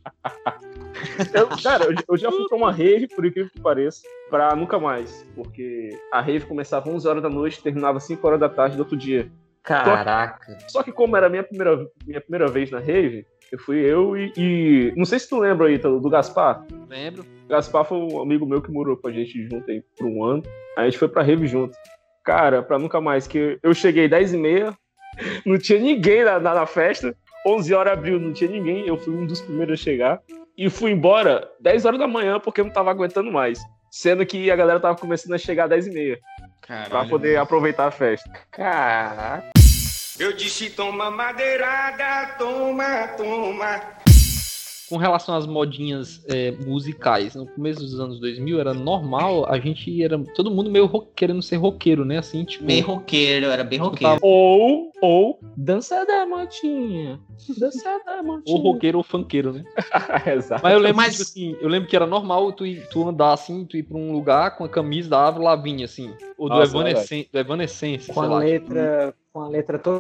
Eu- 1.34 1.48
cara, 1.62 1.86
eu, 1.86 1.96
eu 2.10 2.18
já 2.18 2.32
fui 2.32 2.48
pra 2.48 2.58
uma 2.58 2.72
rave, 2.72 3.08
por 3.08 3.26
incrível 3.26 3.52
que 3.52 3.60
pareça, 3.60 4.02
pra 4.30 4.56
nunca 4.56 4.80
mais. 4.80 5.26
Porque 5.36 5.90
a 6.12 6.22
rave 6.22 6.46
começava 6.46 6.90
11 6.90 7.08
horas 7.08 7.22
da 7.24 7.30
noite 7.30 7.60
e 7.60 7.62
terminava 7.62 8.00
5 8.00 8.26
horas 8.26 8.40
da 8.40 8.48
tarde 8.50 8.76
do 8.78 8.80
outro 8.80 8.96
dia. 8.98 9.30
Caraca. 9.62 10.58
Só 10.68 10.84
que 10.84 10.92
como 10.92 11.18
era 11.18 11.28
a 11.28 11.30
minha 11.30 11.44
primeira, 11.44 11.88
minha 12.08 12.22
primeira 12.22 12.48
vez 12.48 12.70
na 12.72 12.80
rave, 12.80 13.26
eu 13.52 13.60
fui 13.60 13.78
eu 13.80 14.16
e, 14.16 14.32
e- 14.38 14.94
Não 14.96 15.06
sei 15.06 15.20
se 15.20 15.28
tu 15.30 15.40
lembra, 15.40 15.72
Ítalo, 15.72 16.00
do 16.00 16.10
Gaspar. 16.10 16.64
Lembro? 16.88 17.26
Gaspar 17.48 17.86
foi 17.86 17.98
um 17.98 18.22
amigo 18.22 18.46
meu 18.46 18.62
que 18.62 18.72
morou 18.72 18.98
com 18.98 19.08
a 19.08 19.12
gente 19.12 19.48
junto 19.48 19.70
aí 19.70 19.84
por 19.98 20.08
um 20.08 20.24
ano. 20.24 20.44
Aí 20.76 20.84
a 20.84 20.90
gente 20.90 20.98
foi 20.98 21.08
pra 21.08 21.24
rave 21.24 21.48
junto. 21.48 21.78
Cara, 22.24 22.64
pra 22.64 22.80
nunca 22.80 23.00
mais, 23.00 23.28
que 23.28 23.60
eu 23.62 23.74
cheguei 23.74 24.08
10 24.08 24.34
e 24.34 24.38
meia, 24.38 24.78
não 25.46 25.58
tinha 25.58 25.80
ninguém 25.80 26.24
na, 26.24 26.40
na, 26.40 26.54
na 26.56 26.66
festa. 26.66 27.16
11 27.46 27.74
horas 27.74 27.94
abriu, 27.94 28.20
não 28.20 28.34
tinha 28.34 28.50
ninguém. 28.50 28.88
Eu 28.88 28.98
fui 28.98 29.14
um 29.14 29.26
dos 29.26 29.42
primeiros 29.42 29.80
a 29.80 29.84
chegar. 29.84 30.22
E 30.58 30.70
fui 30.70 30.92
embora 30.92 31.48
10 31.60 31.86
horas 31.86 32.00
da 32.00 32.08
manhã 32.08 32.40
porque 32.40 32.62
eu 32.62 32.66
não 32.66 32.72
tava 32.72 32.90
aguentando 32.90 33.32
mais. 33.32 33.60
Sendo 33.92 34.26
que 34.26 34.50
a 34.50 34.56
galera 34.56 34.80
tava 34.80 34.98
começando 34.98 35.34
a 35.34 35.38
chegar 35.38 35.68
10 35.68 35.88
e 35.88 35.92
meia. 35.92 36.20
Pra 36.66 36.86
Caralho, 36.90 37.10
poder 37.10 37.38
aproveitar 37.38 37.88
a 37.88 37.92
festa. 37.92 38.30
Caraca. 38.50 39.52
Eu 40.18 40.34
disse 40.34 40.70
toma 40.70 41.12
madeirada, 41.12 42.36
toma, 42.38 43.10
toma. 43.18 44.05
Com 44.90 44.98
relação 44.98 45.36
às 45.36 45.46
modinhas 45.48 46.24
é, 46.28 46.52
musicais, 46.52 47.34
no 47.36 47.48
começo 47.48 47.80
dos 47.82 48.00
anos 48.00 48.20
2000 48.20 48.60
era 48.60 48.74
normal, 48.74 49.46
a 49.50 49.60
gente 49.60 50.04
era 50.04 50.18
todo 50.36 50.52
mundo 50.52 50.70
meio 50.70 50.86
rock- 50.86 51.12
querendo 51.16 51.42
ser 51.42 51.56
roqueiro, 51.58 52.06
né? 52.06 52.18
Assim, 52.20 52.44
tipo, 52.46 52.66
Bem 52.66 52.82
roqueiro, 52.82 53.48
era 53.48 53.64
bem 53.64 53.80
roqueiro. 53.80 54.20
Ou, 54.22 54.92
ou, 55.02 55.40
dança 55.58 56.06
da 56.06 56.26
motinha. 56.26 57.20
Dança 57.58 58.00
da 58.06 58.18
ou 58.18 58.24
motinha. 58.24 58.62
roqueiro 58.62 58.98
ou 59.00 59.04
funkeiro, 59.04 59.54
né? 59.54 59.64
Exato. 60.36 60.62
Mas 60.64 60.74
eu 60.74 60.80
lembro, 60.80 60.98
Mas- 60.98 61.12
tipo 61.14 61.24
assim, 61.24 61.58
eu 61.60 61.68
lembro 61.68 61.90
que 61.90 61.96
era 61.96 62.06
normal 62.06 62.52
tu, 62.54 62.66
ir- 62.66 62.88
tu 62.90 63.08
andar 63.08 63.34
assim, 63.34 63.66
tu 63.66 63.78
ir 63.78 63.84
pra 63.84 63.98
um 63.98 64.12
lugar 64.12 64.56
com 64.58 64.64
a 64.66 64.70
camisa 64.70 65.10
da 65.10 65.28
Avril 65.28 65.46
Lavigne, 65.46 65.84
assim, 65.84 66.14
ou 66.38 66.48
do, 66.50 66.56
Nossa, 66.56 66.72
Evanescence, 66.72 67.30
do 67.32 67.40
Evanescence, 67.40 68.08
Com 68.08 68.14
sei 68.22 68.24
a 68.24 68.28
lá. 68.28 68.38
letra, 68.40 69.16
com 69.34 69.42
a 69.42 69.48
letra 69.48 69.80
toda 69.80 70.00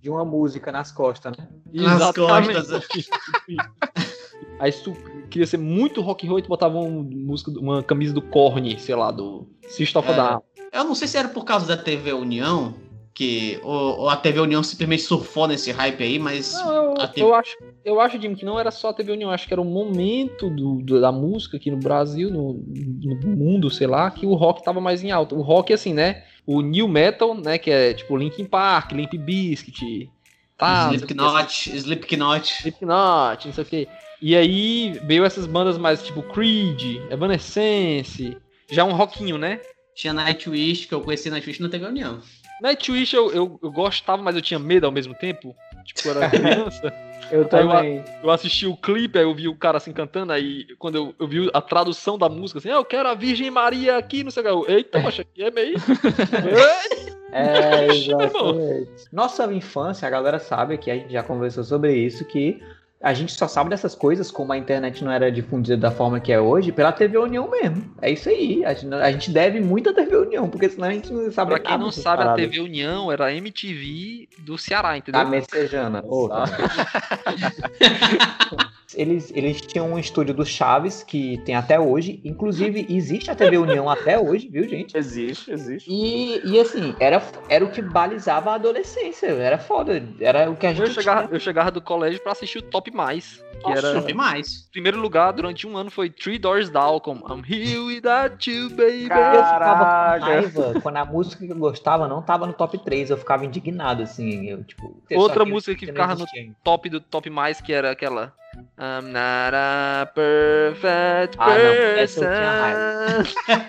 de 0.00 0.08
uma 0.10 0.24
música 0.24 0.72
nas 0.72 0.90
costas, 0.92 1.36
né? 1.36 1.48
tipo, 1.70 1.82
Nas 1.82 2.00
exatamente. 2.00 2.54
costas. 2.54 3.08
Aí 4.58 4.70
se 4.72 4.82
tu 4.82 4.96
queria 5.30 5.46
ser 5.46 5.58
muito 5.58 6.00
rock 6.00 6.26
and 6.26 6.30
roll, 6.30 6.42
tu 6.42 6.48
botava 6.48 6.78
um, 6.78 7.02
música, 7.02 7.50
uma 7.58 7.82
camisa 7.82 8.12
do 8.12 8.22
Korn, 8.22 8.78
sei 8.78 8.94
lá, 8.94 9.10
do 9.10 9.46
System 9.68 10.00
of 10.00 10.10
a 10.10 10.12
É. 10.12 10.16
Down. 10.16 10.42
Eu 10.72 10.84
não 10.84 10.94
sei 10.94 11.08
se 11.08 11.16
era 11.18 11.28
por 11.28 11.44
causa 11.44 11.66
da 11.66 11.76
TV 11.76 12.12
União, 12.12 12.74
que 13.14 13.60
ou, 13.62 14.00
ou 14.00 14.08
a 14.08 14.16
TV 14.16 14.40
União 14.40 14.62
simplesmente 14.62 15.02
surfou 15.02 15.46
nesse 15.46 15.70
hype 15.70 16.02
aí, 16.02 16.18
mas 16.18 16.54
Não, 16.54 16.92
eu, 16.92 16.94
TV 17.08 17.20
eu 17.20 17.34
acho, 17.34 17.56
eu 17.84 18.00
acho, 18.00 18.20
Jim, 18.20 18.34
que 18.34 18.44
não 18.44 18.58
era 18.58 18.70
só 18.70 18.88
a 18.88 18.92
TV 18.94 19.12
União, 19.12 19.30
acho 19.30 19.46
que 19.46 19.52
era 19.52 19.60
o 19.60 19.64
momento 19.66 20.48
do, 20.48 20.76
do- 20.82 21.00
da 21.00 21.12
música 21.12 21.56
aqui 21.58 21.70
no 21.70 21.76
Brasil, 21.76 22.30
no, 22.30 22.54
no 22.54 23.16
mundo, 23.36 23.70
sei 23.70 23.86
lá, 23.86 24.10
que 24.10 24.24
o 24.26 24.32
rock 24.34 24.64
tava 24.64 24.80
mais 24.80 25.04
em 25.04 25.10
alta. 25.10 25.34
O 25.34 25.42
rock, 25.42 25.72
assim, 25.74 25.92
né? 25.92 26.24
O 26.46 26.62
new 26.62 26.88
metal, 26.88 27.34
né? 27.34 27.58
Que 27.58 27.70
é 27.70 27.92
tipo 27.94 28.16
Linkin 28.16 28.46
Park, 28.46 28.92
Limp 28.92 29.12
Bizkit, 29.14 30.10
tá? 30.56 30.90
Slipknot, 30.94 31.70
Slipknot. 31.76 32.52
Slipknot, 32.60 33.46
não 33.46 33.54
sei 33.54 33.62
o 33.62 33.66
que. 33.66 33.88
E 34.22 34.36
aí 34.36 35.00
veio 35.04 35.24
essas 35.24 35.46
bandas 35.46 35.76
mais 35.76 36.00
tipo 36.02 36.22
Creed, 36.22 37.00
Evanescence, 37.10 38.36
já 38.70 38.84
um 38.84 38.92
rockinho, 38.92 39.36
né? 39.36 39.60
Tinha 39.96 40.12
Nightwish, 40.12 40.86
que 40.86 40.94
eu 40.94 41.00
conheci 41.00 41.28
Nightwish 41.28 41.60
na 41.60 41.68
TV 41.68 41.86
União. 41.86 42.20
Nightwish 42.60 43.14
eu, 43.14 43.32
eu, 43.32 43.58
eu 43.60 43.72
gostava, 43.72 44.22
mas 44.22 44.36
eu 44.36 44.40
tinha 44.40 44.60
medo 44.60 44.86
ao 44.86 44.92
mesmo 44.92 45.12
tempo. 45.14 45.54
Tipo, 45.84 46.08
eu 46.08 46.16
era 46.22 46.30
criança. 46.30 46.92
Eu 47.30 47.38
Aí 47.38 47.44
eu- 47.44 47.48
também. 47.48 48.04
Eu 48.22 48.30
assisti 48.30 48.66
o 48.66 48.76
clipe, 48.76 49.16
aí 49.18 49.24
eu 49.24 49.34
vi 49.34 49.48
o 49.48 49.56
cara 49.56 49.78
assim 49.78 49.90
cantando, 49.92 50.32
aí 50.34 50.66
quando 50.78 50.96
eu, 50.96 51.14
eu 51.18 51.26
vi 51.26 51.48
a 51.54 51.62
tradução 51.62 52.18
da 52.18 52.28
música, 52.28 52.58
assim, 52.58 52.68
"Ah, 52.68 52.74
eu 52.74 52.84
quero 52.84 53.08
a 53.08 53.14
Virgem 53.14 53.50
Maria 53.50 53.96
aqui, 53.96 54.22
não 54.22 54.30
sei 54.30 54.42
o 54.48 54.64
que. 54.64 54.72
Eita, 54.72 55.00
poxa, 55.00 55.22
aqui 55.22 55.42
é 55.42 55.50
meio. 55.50 55.76
Ei, 56.44 57.12
É, 57.32 57.88
exatamente. 57.88 59.04
Nossa 59.10 59.50
infância, 59.50 60.06
a 60.06 60.10
galera 60.10 60.38
sabe 60.38 60.76
que 60.76 60.90
a 60.90 60.94
gente 60.94 61.10
já 61.12 61.22
conversou 61.22 61.64
sobre 61.64 61.94
isso, 61.96 62.22
que 62.26 62.60
a 63.02 63.12
gente 63.12 63.32
só 63.32 63.48
sabe 63.48 63.70
dessas 63.70 63.94
coisas, 63.94 64.30
como 64.30 64.52
a 64.52 64.56
internet 64.56 65.02
não 65.02 65.10
era 65.10 65.30
difundida 65.30 65.76
da 65.76 65.90
forma 65.90 66.20
que 66.20 66.32
é 66.32 66.40
hoje, 66.40 66.70
pela 66.70 66.92
TV 66.92 67.18
União 67.18 67.50
mesmo. 67.50 67.92
É 68.00 68.10
isso 68.10 68.28
aí. 68.28 68.64
A 68.64 68.74
gente, 68.74 68.94
a 68.94 69.10
gente 69.10 69.30
deve 69.30 69.60
muito 69.60 69.90
à 69.90 69.92
TV 69.92 70.16
União, 70.16 70.48
porque 70.48 70.68
senão 70.68 70.88
a 70.88 70.92
gente 70.92 71.12
não 71.12 71.30
sabe 71.32 71.50
pra 71.50 71.58
quem 71.58 71.72
nada 71.72 71.82
não 71.82 71.90
sabe, 71.90 72.22
a 72.22 72.26
paradas. 72.26 72.44
TV 72.44 72.60
União 72.60 73.10
era 73.10 73.26
a 73.26 73.34
MTV 73.34 74.28
do 74.38 74.56
Ceará, 74.56 74.96
entendeu? 74.96 75.20
A 75.20 75.24
Messejana. 75.24 76.02
Tá. 76.02 76.44
eles, 78.96 79.32
eles 79.34 79.60
tinham 79.60 79.92
um 79.92 79.98
estúdio 79.98 80.34
do 80.34 80.44
Chaves, 80.44 81.02
que 81.02 81.38
tem 81.44 81.54
até 81.54 81.78
hoje. 81.78 82.20
Inclusive, 82.24 82.86
existe 82.88 83.30
a 83.30 83.34
TV 83.34 83.58
União 83.58 83.88
até 83.88 84.18
hoje, 84.18 84.48
viu, 84.48 84.68
gente? 84.68 84.96
Existe, 84.96 85.50
existe. 85.50 85.90
E, 85.90 86.40
e 86.44 86.60
assim, 86.60 86.94
era, 86.98 87.22
era 87.48 87.64
o 87.64 87.70
que 87.70 87.82
balizava 87.82 88.52
a 88.52 88.54
adolescência. 88.54 89.26
Era 89.26 89.58
foda. 89.58 90.02
Era 90.20 90.50
o 90.50 90.56
que 90.56 90.66
a 90.66 90.72
gente. 90.72 90.88
Eu 90.88 90.94
chegava, 90.94 91.34
eu 91.34 91.40
chegava 91.40 91.70
do 91.70 91.80
colégio 91.80 92.20
pra 92.20 92.32
assistir 92.32 92.58
o 92.58 92.62
Top 92.62 92.90
Mais, 92.90 93.42
que 93.62 93.68
Nossa, 93.68 93.86
era... 93.86 94.00
Top 94.00 94.14
mais. 94.14 94.68
primeiro 94.72 94.98
lugar 94.98 95.32
durante 95.32 95.66
um 95.66 95.76
ano 95.76 95.90
foi 95.90 96.10
Three 96.10 96.38
Doors 96.38 96.68
Down 96.70 97.00
com 97.00 97.14
I'm 97.14 97.42
Here 97.48 97.78
Without 97.78 98.50
You, 98.50 98.70
Baby. 98.70 99.02
Eu 99.02 99.02
ficava 99.02 99.40
Caraca. 99.40 100.18
com 100.18 100.24
raiva 100.24 100.80
quando 100.80 100.96
a 100.96 101.04
música 101.04 101.46
que 101.46 101.52
eu 101.52 101.56
gostava 101.56 102.08
não 102.08 102.22
tava 102.22 102.46
no 102.46 102.52
top 102.52 102.78
3. 102.78 103.10
Eu 103.10 103.16
ficava 103.16 103.44
indignado, 103.44 104.02
assim. 104.02 104.48
Eu, 104.48 104.64
tipo, 104.64 104.96
Outra 105.14 105.44
que 105.44 105.50
música 105.50 105.74
que 105.74 105.86
não 105.86 105.92
ficava 105.92 106.14
no 106.14 106.26
top 106.62 106.88
do 106.88 107.00
top 107.00 107.30
mais, 107.30 107.60
que 107.60 107.72
era 107.72 107.90
aquela. 107.90 108.32
I'm 108.78 109.12
not 109.12 109.54
a 109.54 110.10
perfect 110.14 111.36
Ah, 111.38 111.58
não, 111.58 111.74
essa 111.96 112.20
eu 112.24 112.28
person. 112.28 113.62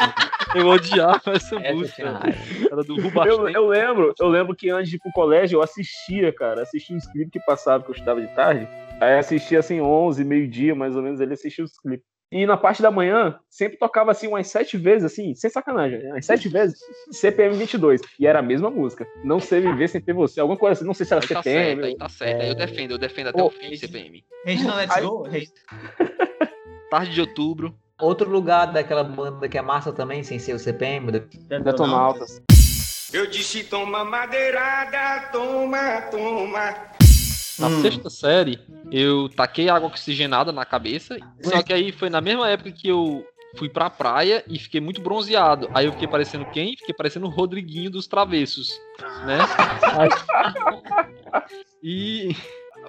eu 0.55 0.67
odiava 0.67 1.21
essa, 1.33 1.55
Essa 1.55 1.55
eu 1.55 1.75
música. 1.75 2.19
Era 2.71 2.83
do 2.83 2.97
Eu, 3.25 3.49
eu 3.49 3.67
lembro, 3.67 4.13
eu 4.19 4.27
lembro 4.27 4.55
que 4.55 4.69
antes 4.69 4.89
de 4.89 4.97
ir 4.97 4.99
pro 4.99 5.11
colégio 5.11 5.57
eu 5.57 5.61
assistia, 5.61 6.33
cara, 6.33 6.63
assistia 6.63 6.95
uns 6.95 7.07
clipes 7.07 7.31
que 7.31 7.39
passava 7.45 7.83
que 7.83 7.89
eu 7.91 7.93
estudava 7.93 8.21
de 8.21 8.27
tarde. 8.35 8.67
Aí 8.99 9.17
assistia 9.17 9.59
assim 9.59 9.81
11, 9.81 10.23
meio-dia, 10.23 10.75
mais 10.75 10.95
ou 10.95 11.01
menos, 11.01 11.19
ele 11.19 11.33
assistia 11.33 11.63
os 11.63 11.77
clipes. 11.79 12.12
E 12.33 12.45
na 12.47 12.57
parte 12.57 12.81
da 12.81 12.89
manhã, 12.89 13.39
sempre 13.47 13.77
tocava 13.77 14.09
assim 14.11 14.27
umas 14.27 14.47
sete 14.47 14.75
vezes, 14.75 15.03
assim, 15.11 15.35
sem 15.35 15.49
sacanagem, 15.51 15.99
né? 15.99 16.09
umas 16.13 16.25
sete 16.25 16.49
vezes, 16.49 16.79
CPM 17.11 17.55
22. 17.55 18.01
E 18.19 18.25
era 18.25 18.39
a 18.39 18.41
mesma 18.41 18.71
música. 18.71 19.05
Não 19.23 19.39
sei 19.39 19.61
viver 19.61 19.87
sem 19.87 20.01
ter 20.01 20.13
você. 20.13 20.39
Alguma 20.39 20.57
coisa 20.57 20.73
assim, 20.79 20.85
não 20.87 20.95
sei 20.95 21.05
se 21.05 21.13
era 21.13 21.21
Aí 21.23 21.27
tá 21.27 21.43
CPM. 21.43 21.65
certo, 21.75 21.85
aí 21.85 21.95
tá 21.95 22.09
certo. 22.09 22.41
Aí 22.41 22.49
eu 22.49 22.55
defendo, 22.55 22.91
eu 22.91 22.97
defendo 22.97 23.27
até 23.27 23.41
Ô, 23.41 23.45
o 23.45 23.49
fim, 23.51 23.75
CPM. 23.75 24.25
Regina 24.45 24.75
Let's 24.75 24.95
Aí- 24.97 25.03
Go? 25.03 25.27
Tarde 26.89 27.11
de 27.13 27.21
outubro. 27.21 27.75
Outro 28.01 28.29
lugar 28.29 28.65
daquela 28.73 29.03
banda 29.03 29.47
que 29.47 29.57
é 29.57 29.61
massa 29.61 29.93
também, 29.93 30.23
sem 30.23 30.39
ser 30.39 30.53
o 30.53 30.59
CPM. 30.59 31.11
da- 31.11 31.59
Detonautas. 31.59 32.41
Eu 33.13 33.27
disse 33.29 33.63
toma 33.63 34.03
madeirada, 34.03 35.29
toma, 35.31 36.01
toma. 36.09 36.73
Na 37.59 37.67
Hum. 37.67 37.81
sexta 37.81 38.09
série, 38.09 38.59
eu 38.91 39.29
taquei 39.29 39.69
água 39.69 39.87
oxigenada 39.87 40.51
na 40.51 40.65
cabeça. 40.65 41.17
Só 41.41 41.61
que 41.61 41.73
aí 41.73 41.91
foi 41.91 42.09
na 42.09 42.21
mesma 42.21 42.49
época 42.49 42.71
que 42.71 42.87
eu 42.87 43.25
fui 43.55 43.69
pra 43.69 43.89
praia 43.89 44.43
e 44.47 44.57
fiquei 44.57 44.81
muito 44.81 45.01
bronzeado. 45.01 45.69
Aí 45.73 45.85
eu 45.85 45.91
fiquei 45.91 46.07
parecendo 46.07 46.45
quem? 46.45 46.75
Fiquei 46.75 46.93
parecendo 46.93 47.27
o 47.27 47.29
Rodriguinho 47.29 47.91
dos 47.91 48.07
Travessos, 48.07 48.79
né? 49.25 49.39
e 51.83 52.35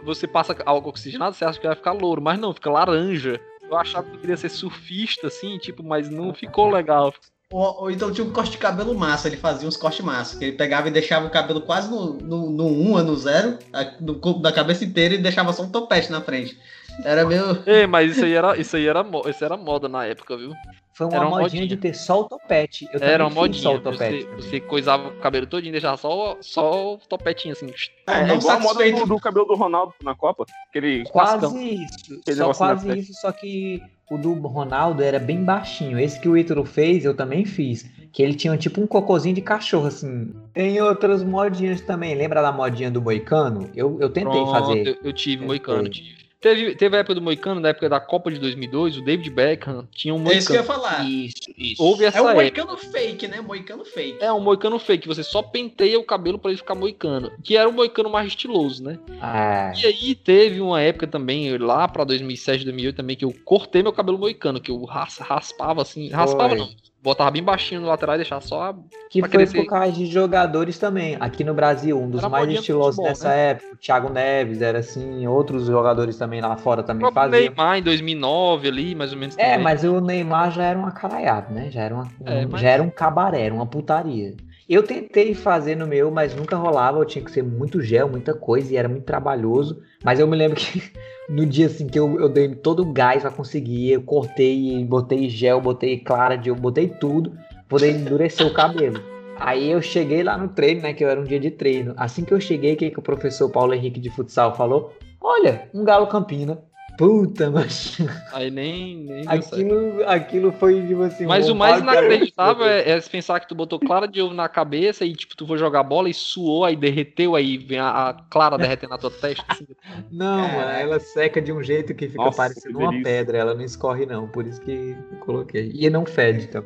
você 0.03 0.27
passa 0.27 0.53
água 0.64 0.88
oxigenada, 0.88 1.35
você 1.35 1.44
acha 1.44 1.61
que 1.61 1.66
vai 1.66 1.77
ficar 1.77 1.92
louro, 1.92 2.22
mas 2.22 2.38
não, 2.38 2.55
fica 2.55 2.70
laranja. 2.70 3.40
Eu 3.62 3.77
achava 3.77 4.09
que 4.09 4.16
eu 4.16 4.20
queria 4.20 4.37
ser 4.37 4.48
surfista, 4.48 5.27
assim, 5.27 5.59
tipo, 5.59 5.83
mas 5.83 6.09
não 6.09 6.33
ficou 6.35 6.70
legal. 6.70 7.12
Ou, 7.54 7.88
então 7.88 8.10
tinha 8.10 8.26
um 8.26 8.32
corte 8.32 8.50
de 8.50 8.58
cabelo 8.58 8.98
massa, 8.98 9.28
ele 9.28 9.36
fazia 9.36 9.68
uns 9.68 9.76
cortes 9.76 10.04
massa, 10.04 10.36
que 10.36 10.44
ele 10.44 10.56
pegava 10.56 10.88
e 10.88 10.90
deixava 10.90 11.24
o 11.24 11.30
cabelo 11.30 11.60
quase 11.60 11.88
no, 11.88 12.14
no, 12.14 12.50
no 12.50 12.66
1 12.66 13.02
no 13.04 13.16
0, 13.16 13.58
no 14.00 14.16
corpo 14.16 14.40
da 14.40 14.50
cabeça 14.50 14.84
inteira 14.84 15.14
e 15.14 15.18
deixava 15.18 15.52
só 15.52 15.62
um 15.62 15.70
topete 15.70 16.10
na 16.10 16.20
frente. 16.20 16.58
Era 17.04 17.24
meio. 17.24 17.62
Ei, 17.64 17.86
mas 17.86 18.10
isso 18.10 18.24
aí 18.24 18.32
era, 18.32 18.58
isso 18.58 18.74
aí 18.74 18.88
era, 18.88 19.06
isso 19.30 19.44
era 19.44 19.56
moda 19.56 19.88
na 19.88 20.04
época, 20.04 20.36
viu? 20.36 20.52
Foi 20.94 21.07
uma, 21.07 21.16
Era 21.16 21.26
uma 21.26 21.30
modinha, 21.40 21.62
modinha. 21.62 21.66
de 21.66 21.76
ter 21.76 21.94
só 21.94 22.20
o 22.20 22.24
topete. 22.24 22.87
Eu 22.92 23.00
Era 23.02 23.26
uma 23.26 23.30
fiz 23.48 23.57
só 23.61 23.72
modinha. 23.72 23.76
o 23.76 23.80
topete. 23.80 24.24
Você, 24.37 24.48
você 24.48 24.61
coisava 24.61 25.09
o 25.09 25.12
cabelo 25.16 25.46
todinho 25.46 25.70
e 25.70 25.72
deixava 25.72 25.96
só, 25.96 26.37
só 26.40 26.94
o 26.94 26.98
topetinho 26.98 27.52
assim. 27.52 27.66
É, 28.07 28.26
Não 28.26 28.35
é 28.35 28.37
igual 28.38 28.57
a 28.57 28.61
moda 28.61 28.92
do, 28.92 29.07
do 29.07 29.18
cabelo 29.20 29.44
do 29.46 29.54
Ronaldo 29.57 29.92
na 30.02 30.14
Copa. 30.14 30.44
Aquele 30.68 31.04
Quase 31.04 31.40
cascão. 31.40 31.61
isso. 31.61 32.20
Aquele 32.20 32.37
Só 32.37 32.52
quase 32.54 32.98
isso, 32.98 33.12
só 33.20 33.33
que 33.33 33.83
o 34.11 34.16
do 34.18 34.35
Ronaldo 34.35 35.02
era 35.02 35.18
bem 35.18 35.42
baixinho. 35.42 35.98
Esse 35.98 36.20
que 36.20 36.28
o 36.28 36.37
Ítalo 36.37 36.64
fez, 36.64 37.04
eu 37.04 37.14
também 37.16 37.44
fiz. 37.44 37.85
Que 38.12 38.22
ele 38.22 38.35
tinha 38.35 38.57
tipo 38.57 38.80
um 38.80 38.87
cocôzinho 38.87 39.35
de 39.35 39.40
cachorro, 39.42 39.87
assim. 39.88 40.33
Tem 40.52 40.80
outras 40.80 41.24
modinhas 41.24 41.80
também. 41.80 42.14
Lembra 42.14 42.40
da 42.40 42.52
modinha 42.52 42.88
do 42.90 43.02
Moicano? 43.02 43.68
Eu, 43.74 43.98
eu 44.00 44.09
tentei 44.09 44.30
Pronto, 44.30 44.50
fazer. 44.52 44.87
Eu, 44.87 44.96
eu 45.02 45.12
tive 45.12 45.38
Tentei. 45.38 45.46
moicano, 45.48 45.88
tive. 45.88 46.23
Teve, 46.44 46.74
teve 46.74 46.94
a 46.94 47.00
época 47.00 47.14
do 47.14 47.22
Moicano, 47.22 47.59
na 47.59 47.70
época 47.70 47.88
da 47.88 47.98
Copa 47.98 48.30
de 48.30 48.38
2002, 48.38 48.98
o 48.98 49.02
David 49.02 49.30
Beckham 49.30 49.88
tinha 49.90 50.14
um 50.14 50.30
É 50.30 50.37
isso 50.37 50.48
que 50.52 50.59
eu 50.59 50.62
Moicano. 50.62 50.78
ia 50.78 50.88
falar. 50.90 51.09
Isso, 51.09 51.37
isso. 51.57 51.83
Houve 51.83 52.04
essa 52.04 52.18
É 52.18 52.20
um 52.20 52.28
época. 52.28 52.42
moicano 52.42 52.76
fake, 52.76 53.28
né? 53.28 53.40
Moicano 53.40 53.83
fake. 53.83 54.18
É 54.22 54.30
um 54.30 54.40
moicano 54.40 54.78
fake, 54.78 55.09
você 55.09 55.22
só 55.22 55.40
penteia 55.40 55.98
o 55.98 56.04
cabelo 56.04 56.38
pra 56.38 56.50
ele 56.50 56.59
ficar 56.59 56.74
moicano. 56.74 57.33
Que 57.42 57.57
era 57.57 57.66
um 57.66 57.72
moicano 57.72 58.11
mais 58.11 58.26
estiloso, 58.28 58.85
né? 58.85 58.98
Ah, 59.22 59.72
E 59.83 59.87
aí 59.87 60.14
teve 60.14 60.61
uma 60.61 60.83
época 60.83 61.07
também, 61.07 61.57
lá 61.57 61.88
pra 61.88 62.04
2007, 62.04 62.62
2008 62.64 62.96
também, 62.96 63.16
que 63.16 63.24
eu 63.24 63.35
cortei 63.42 63.83
meu 63.83 63.92
cabelo 63.94 64.18
moicano, 64.18 64.61
que 64.61 64.70
eu 64.70 64.85
ras- 64.85 65.16
raspava 65.16 65.80
assim. 65.80 66.11
Raspava 66.11 66.50
Foi. 66.50 66.59
não. 66.59 66.68
Botava 67.04 67.30
bem 67.30 67.42
baixinho 67.42 67.82
no 67.82 67.86
lateral 67.86 68.14
e 68.14 68.18
deixava 68.18 68.40
só. 68.40 68.62
a- 68.70 68.74
que 69.10 69.20
foi 69.20 69.28
crescer. 69.28 69.58
por 69.58 69.66
causa 69.66 69.92
de 69.92 70.06
jogadores 70.06 70.78
também. 70.78 71.18
Aqui 71.20 71.44
no 71.44 71.52
Brasil, 71.52 72.00
um 72.00 72.08
dos 72.08 72.20
Era 72.20 72.30
mais 72.30 72.48
estilosos 72.50 72.94
futebol, 72.96 73.08
nessa 73.10 73.28
né? 73.28 73.50
época, 73.50 73.74
o 73.74 73.76
Thiago 73.76 74.08
Neves, 74.10 74.62
era 74.62 74.78
assim, 74.78 75.26
outros 75.26 75.66
jogadores 75.66 76.16
também 76.16 76.40
lá 76.40 76.56
fora 76.56 76.80
O 76.80 76.84
também 76.84 77.12
faziam. 77.12 77.38
Neymar 77.42 77.76
em 77.78 77.82
2009 77.82 78.68
ali, 78.68 78.94
mais 78.94 79.12
ou 79.12 79.18
menos. 79.18 79.36
É, 79.36 79.50
também. 79.50 79.62
mas 79.64 79.84
o 79.84 80.00
Neymar 80.00 80.50
já 80.50 80.64
era 80.64 80.78
um 80.78 80.86
acaraiado, 80.86 81.52
né? 81.52 81.70
Já 81.70 81.82
era, 81.82 81.94
uma, 81.94 82.08
É, 82.24 82.46
um- 82.46 82.48
mas- 82.50 82.60
já 82.62 82.70
era 82.70 82.82
um 82.82 82.88
cabaré, 82.90 83.42
era 83.42 83.54
uma 83.54 83.66
putaria. 83.66 84.34
Eu 84.68 84.83
tentei 84.83 85.35
fazer 85.35 85.77
no 85.77 85.87
meu, 85.87 86.11
mas 86.11 86.35
nunca 86.35 86.57
rolava. 86.57 86.98
Eu 86.98 87.05
tinha 87.05 87.24
que 87.24 87.31
ser 87.31 87.42
muito 87.42 87.83
gel, 87.83 88.09
muita 88.09 88.33
coisa, 88.33 88.72
e 88.72 88.77
era 88.77 88.88
muito 88.88 89.05
trabalhoso. 89.05 89.83
Mas 90.03 90.18
eu 90.18 90.27
me 90.27 90.37
lembro 90.37 90.57
que 90.57 90.83
no 91.29 91.44
dia 91.44 91.66
assim 91.66 91.87
que 91.87 91.98
eu, 91.98 92.18
eu 92.18 92.29
dei 92.29 92.55
todo 92.55 92.81
o 92.81 92.92
gás 92.92 93.22
pra 93.22 93.31
conseguir, 93.31 93.92
eu 93.92 94.03
cortei, 94.03 94.85
botei 94.85 95.29
gel, 95.29 95.61
botei 95.61 95.98
clara 95.98 96.37
de 96.37 96.48
eu 96.48 96.55
botei 96.55 96.88
tudo, 96.88 97.37
poder 97.68 97.90
endurecer 97.90 98.46
o 98.46 98.55
cabelo. 98.55 99.03
Aí 99.37 99.70
eu 99.70 99.83
cheguei 99.83 100.22
lá 100.22 100.38
no 100.38 100.48
treino, 100.48 100.83
né? 100.83 100.94
Que 100.94 101.05
eu 101.05 101.09
era 101.09 101.20
um 101.20 101.24
dia 101.24 101.40
de 101.40 101.50
treino. 101.50 101.92
Assim 101.96 102.24
que 102.24 102.33
eu 102.33 102.40
cheguei, 102.40 102.74
o 102.74 102.77
que, 102.77 102.90
que 102.90 102.98
o 102.98 103.03
professor 103.03 103.50
Paulo 103.50 103.74
Henrique 103.74 104.00
de 104.00 104.09
futsal 104.09 104.57
falou? 104.57 104.92
Olha, 105.20 105.68
um 105.74 105.85
galo 105.85 106.07
campina. 106.07 106.62
Puta, 106.96 107.50
mas 107.50 107.98
Aí 108.33 108.50
nem. 108.50 109.04
nem 109.04 109.24
certo. 109.24 109.54
Aquilo, 109.54 110.04
aquilo 110.07 110.52
foi 110.52 110.87
tipo 110.87 111.02
assim. 111.02 111.26
Mas 111.26 111.48
o 111.48 111.54
mais 111.54 111.80
inacreditável 111.80 112.66
é, 112.66 112.90
é 112.90 113.00
pensar 113.00 113.40
que 113.40 113.48
tu 113.48 113.54
botou 113.54 113.80
clara 113.80 114.07
de 114.07 114.22
ovo 114.22 114.35
na 114.35 114.48
cabeça 114.48 115.04
e, 115.04 115.12
tipo, 115.12 115.37
tu 115.37 115.46
foi 115.46 115.59
jogar 115.59 115.83
bola 115.83 116.09
e 116.09 116.14
suou, 116.14 116.64
aí 116.64 116.76
derreteu, 116.76 117.35
aí 117.35 117.59
vem 117.59 117.78
a, 117.78 118.11
a 118.11 118.14
clara 118.30 118.57
derretendo 118.57 118.90
na 118.90 118.98
tua 118.98 119.11
testa. 119.11 119.44
assim. 119.48 119.66
Não, 120.11 120.44
É. 120.44 120.57
mano, 120.57 120.70
ela 120.70 121.00
seca 121.00 121.40
de 121.40 121.52
um 121.52 121.62
jeito 121.62 121.94
que 121.94 122.09
fica 122.09 122.22
Nossa, 122.22 122.37
parecendo 122.37 122.78
que 122.78 122.85
uma 122.85 123.02
pedra, 123.02 123.38
ela 123.38 123.54
não 123.54 123.64
escorre 123.64 124.07
não, 124.07 124.28
por 124.28 124.46
isso 124.46 124.61
que 124.61 124.96
eu 125.11 125.18
coloquei. 125.18 125.72
E 125.74 125.90
não 125.90 126.07
fede, 126.07 126.44
então. 126.44 126.64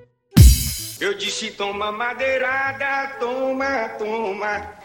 Eu 1.01 1.14
disse 1.14 1.53
toma 1.53 1.93
madeirada, 1.93 3.17
toma, 3.21 3.88
toma. 3.91 4.79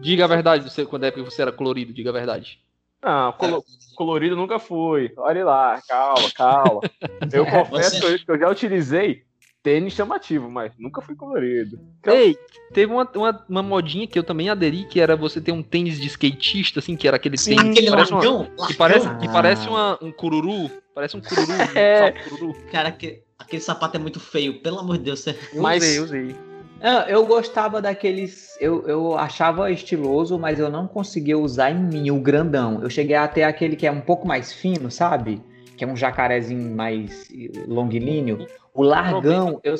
Diga 0.00 0.24
a 0.24 0.28
verdade, 0.28 0.62
você, 0.68 0.84
quando 0.84 1.06
é 1.06 1.10
que 1.10 1.20
você 1.22 1.42
era 1.42 1.50
colorido, 1.50 1.92
diga 1.92 2.10
a 2.10 2.12
verdade. 2.12 2.60
Não, 3.02 3.32
colo- 3.32 3.64
colorido 3.94 4.34
nunca 4.36 4.58
fui. 4.58 5.12
Olha 5.16 5.44
lá, 5.44 5.80
calma, 5.88 6.30
calma. 6.34 6.80
Eu 7.32 7.46
confesso 7.46 8.00
Você- 8.00 8.18
que 8.18 8.30
eu- 8.30 8.38
já 8.38 8.48
utilizei 8.50 9.22
tênis 9.62 9.92
chamativo, 9.92 10.50
mas 10.50 10.72
nunca 10.78 11.00
fui 11.02 11.14
colorido. 11.14 11.78
Ei, 12.06 12.36
teve 12.72 12.92
uma, 12.92 13.08
uma, 13.14 13.44
uma 13.48 13.62
modinha 13.62 14.06
que 14.06 14.18
eu 14.18 14.22
também 14.24 14.48
aderi, 14.48 14.84
que 14.84 14.98
era 15.00 15.14
você 15.16 15.40
ter 15.40 15.52
um 15.52 15.62
tênis 15.62 16.00
de 16.00 16.06
skatista, 16.06 16.78
assim, 16.80 16.96
que 16.96 17.06
era 17.06 17.16
aquele 17.16 17.36
Sim, 17.36 17.56
tênis 17.56 17.70
Aquele 17.72 17.86
que 17.86 17.90
parece, 17.92 18.12
uma- 18.12 18.18
largão, 18.20 18.44
que 18.66 18.74
parece, 18.74 19.08
que 19.18 19.28
parece 19.28 19.68
uma- 19.68 19.98
um 20.02 20.10
cururu, 20.12 20.70
parece 20.94 21.16
um 21.16 21.20
cururu, 21.20 21.52
um 21.52 21.56
É. 21.78 22.12
salto 22.12 22.30
cururu. 22.30 22.54
Cara, 22.72 22.90
que- 22.92 23.22
aquele 23.38 23.60
sapato 23.62 23.96
é 23.96 24.00
muito 24.00 24.18
feio, 24.18 24.60
pelo 24.62 24.78
amor 24.80 24.96
de 24.98 25.04
Deus. 25.04 25.20
Você... 25.20 25.38
Eu 25.52 25.62
Mas- 25.62 25.82
usei, 25.82 26.00
usei. 26.00 26.36
Não, 26.80 27.02
eu 27.02 27.26
gostava 27.26 27.82
daqueles. 27.82 28.56
Eu, 28.60 28.86
eu 28.86 29.18
achava 29.18 29.70
estiloso, 29.70 30.38
mas 30.38 30.58
eu 30.58 30.70
não 30.70 30.86
conseguia 30.86 31.36
usar 31.36 31.70
em 31.70 31.82
mim 31.82 32.10
o 32.10 32.20
grandão. 32.20 32.82
Eu 32.82 32.88
cheguei 32.88 33.16
até 33.16 33.44
aquele 33.44 33.76
que 33.76 33.86
é 33.86 33.90
um 33.90 34.00
pouco 34.00 34.26
mais 34.26 34.52
fino, 34.52 34.90
sabe? 34.90 35.42
Que 35.76 35.84
é 35.84 35.86
um 35.86 35.96
jacarezinho 35.96 36.74
mais 36.74 37.28
longilíneo. 37.66 38.46
O 38.72 38.82
largão, 38.82 39.60
eu, 39.64 39.74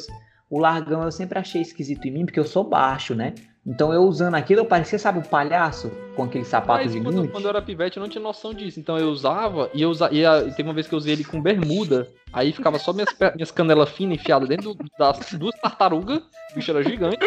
o 0.50 0.58
largão 0.58 1.02
eu 1.02 1.12
sempre 1.12 1.38
achei 1.38 1.62
esquisito 1.62 2.06
em 2.06 2.10
mim, 2.10 2.24
porque 2.24 2.40
eu 2.40 2.44
sou 2.44 2.64
baixo, 2.64 3.14
né? 3.14 3.34
Então 3.66 3.92
eu 3.92 4.02
usando 4.04 4.34
aquilo, 4.34 4.60
eu 4.60 4.64
parecia, 4.64 4.98
sabe, 4.98 5.18
o 5.18 5.22
palhaço 5.22 5.90
com 6.16 6.24
aquele 6.24 6.44
sapato 6.44 6.84
Mas 6.84 6.92
quando, 6.94 7.10
gigante. 7.12 7.28
quando 7.32 7.44
eu 7.44 7.50
era 7.50 7.60
pivete, 7.60 7.96
eu 7.98 8.02
não 8.02 8.08
tinha 8.08 8.22
noção 8.22 8.54
disso. 8.54 8.80
Então 8.80 8.96
eu 8.98 9.08
usava, 9.10 9.68
e 9.74 9.82
eu 9.82 9.90
usa, 9.90 10.08
e, 10.10 10.24
a- 10.24 10.38
e 10.42 10.50
teve 10.52 10.62
uma 10.68 10.72
vez 10.74 10.86
que 10.88 10.94
eu 10.94 10.96
usei 10.96 11.12
ele 11.12 11.24
com 11.24 11.40
bermuda, 11.40 12.08
aí 12.32 12.52
ficava 12.52 12.78
só 12.78 12.92
minhas, 12.92 13.14
minhas 13.34 13.50
canelas 13.50 13.90
finas 13.90 14.18
enfiadas 14.18 14.48
dentro 14.48 14.72
do- 14.74 14.84
das 14.98 15.32
duas 15.34 15.54
tartarugas, 15.60 16.18
o 16.52 16.54
bicho 16.54 16.70
era 16.70 16.82
gigante, 16.82 17.18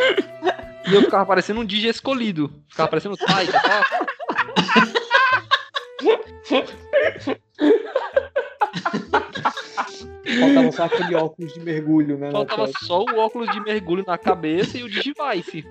e 0.89 0.93
eu 0.95 1.01
ficava 1.03 1.25
parecendo 1.25 1.59
um 1.61 1.65
DJ 1.65 1.91
escolhido. 1.91 2.51
Ficava 2.69 2.89
parecendo 2.89 3.15
Taika, 3.17 3.59
tá? 3.59 3.85
Faltava 10.39 10.71
só 10.71 10.83
aquele 10.85 11.15
óculos 11.15 11.53
de 11.53 11.59
mergulho, 11.59 12.17
né? 12.17 12.31
Faltava 12.31 12.67
só 12.83 13.03
o 13.03 13.17
óculos 13.19 13.49
de 13.51 13.59
mergulho 13.61 14.03
na 14.05 14.17
cabeça 14.17 14.77
e 14.77 14.83
o 14.83 14.89
Digivice. 14.89 15.65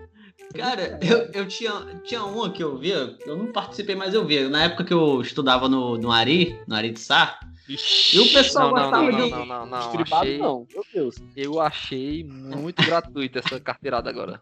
Cara, 0.55 0.99
eu, 1.03 1.19
eu 1.43 1.49
tinha, 1.49 1.73
tinha 2.03 2.25
uma 2.25 2.51
que 2.51 2.63
eu 2.63 2.77
via, 2.77 3.17
eu 3.25 3.37
não 3.37 3.47
participei, 3.47 3.95
mas 3.95 4.15
eu 4.15 4.25
via. 4.25 4.49
Na 4.49 4.65
época 4.65 4.85
que 4.85 4.93
eu 4.93 5.21
estudava 5.21 5.69
no, 5.69 5.97
no 5.97 6.11
Ari, 6.11 6.59
no 6.67 6.75
Ari 6.75 6.91
de 6.91 7.01
Sá, 7.01 7.39
Ixi, 7.69 8.17
E 8.17 8.21
o 8.21 8.33
pessoal 8.33 8.71
não, 8.71 8.75
não, 8.77 8.83
gostava 8.83 9.13
não, 9.13 9.25
de- 9.25 9.31
não, 9.31 9.39
não, 9.39 9.47
não, 9.47 9.67
não, 9.67 9.79
Estribado 9.81 10.23
achei, 10.23 10.39
não, 10.39 10.67
meu 10.73 10.85
Deus. 10.93 11.15
Eu 11.37 11.61
achei 11.61 12.25
muito 12.25 12.83
gratuito 12.85 13.39
essa 13.39 13.61
carteirada 13.61 14.11
agora. 14.11 14.41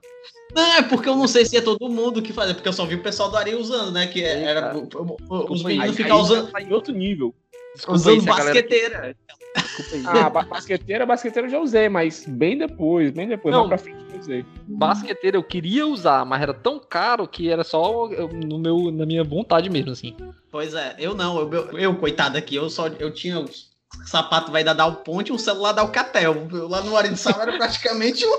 Não, 0.55 0.63
é 0.63 0.83
porque 0.83 1.11
eu 1.11 1.15
não 1.17 1.29
sei 1.29 1.45
se 1.45 1.55
é 1.59 1.61
todo 1.61 1.91
mundo 1.91 2.23
que 2.23 2.33
fazia, 2.33 2.55
porque 2.55 2.69
eu 2.69 2.73
só 2.73 2.87
vi 2.87 2.95
o 2.95 3.03
pessoal 3.03 3.31
do 3.31 3.37
Ari 3.37 3.55
usando, 3.55 3.93
né? 3.93 4.07
Que 4.07 4.21
Ei, 4.21 4.45
era. 4.45 4.75
os 4.75 4.83
Desculpa 4.89 5.29
aí, 5.29 5.65
meninos 5.65 5.85
aí- 5.91 5.93
ficam 5.93 6.17
aí 6.17 6.23
usando, 6.23 6.51
Tá 6.51 6.63
em 6.63 6.73
outro 6.73 6.95
nível. 6.95 7.35
Desculpa 7.75 8.01
aí 8.01 8.17
usando 8.17 8.23
se 8.23 8.31
a 8.31 8.35
galera... 8.35 8.55
basqueteira. 8.55 9.17
Desculpa 9.59 9.95
aí. 9.95 10.23
Ah, 10.25 10.31
ba- 10.31 10.43
basqueteira, 10.45 11.05
basqueteira 11.05 11.49
eu 11.49 11.53
já 11.53 11.59
usei, 11.61 11.89
mas 11.91 12.25
bem 12.27 12.57
depois, 12.57 13.11
bem 13.11 13.29
depois, 13.29 13.55
Não. 13.55 13.69
pra 13.69 13.77
frente 13.77 13.99
usei. 14.19 14.45
Basqueteiro 14.67 15.37
eu 15.39 15.45
queria 15.45 15.87
usar, 15.87 16.25
mas 16.25 16.43
era 16.43 16.55
tão 16.55 16.79
caro 16.79 17.27
que 17.27 17.49
era 17.49 17.65
só 17.65 18.09
no 18.09 18.59
meu, 18.59 18.91
na 18.91 19.07
minha 19.07 19.25
vontade 19.25 19.71
mesmo, 19.71 19.93
assim. 19.93 20.17
Pois 20.51 20.75
é, 20.75 20.97
eu 20.99 21.15
não, 21.15 21.39
eu, 21.39 21.53
eu, 21.53 21.79
eu, 21.79 21.97
coitado 21.97 22.37
aqui, 22.37 22.55
eu 22.57 22.69
só 22.69 22.89
eu 22.89 23.13
tinha 23.13 23.39
os 23.39 23.69
sapato 24.07 24.53
vai 24.53 24.63
dar 24.63 24.75
dar 24.75 24.87
o 24.87 24.97
ponte 24.97 25.29
e 25.29 25.33
um 25.33 25.39
celular 25.39 25.73
dar 25.73 25.85
o 25.85 25.91
catel. 25.91 26.47
Lá 26.69 26.83
no 26.83 26.97
Ari 26.97 27.11
de 27.11 27.17
Sá 27.17 27.37
era 27.41 27.57
praticamente 27.57 28.25
um. 28.27 28.39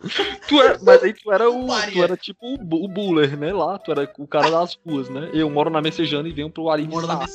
Tu 0.48 0.58
era, 0.62 0.78
mas 0.82 1.02
aí 1.02 1.12
tu 1.12 1.30
era 1.30 1.50
o. 1.50 1.66
Maria. 1.66 1.92
Tu 1.92 2.02
era 2.02 2.16
tipo 2.16 2.38
o, 2.42 2.84
o 2.84 2.88
buller, 2.88 3.38
né? 3.38 3.52
Lá, 3.52 3.78
tu 3.78 3.92
era 3.92 4.10
o 4.18 4.26
cara 4.26 4.50
das 4.50 4.74
ruas, 4.86 5.10
né? 5.10 5.28
Eu 5.34 5.50
moro 5.50 5.68
na 5.68 5.82
Messejana 5.82 6.26
e 6.26 6.32
venho 6.32 6.50
pro 6.50 6.70
Ari 6.70 6.86
de 6.86 7.00
Sá. 7.02 7.26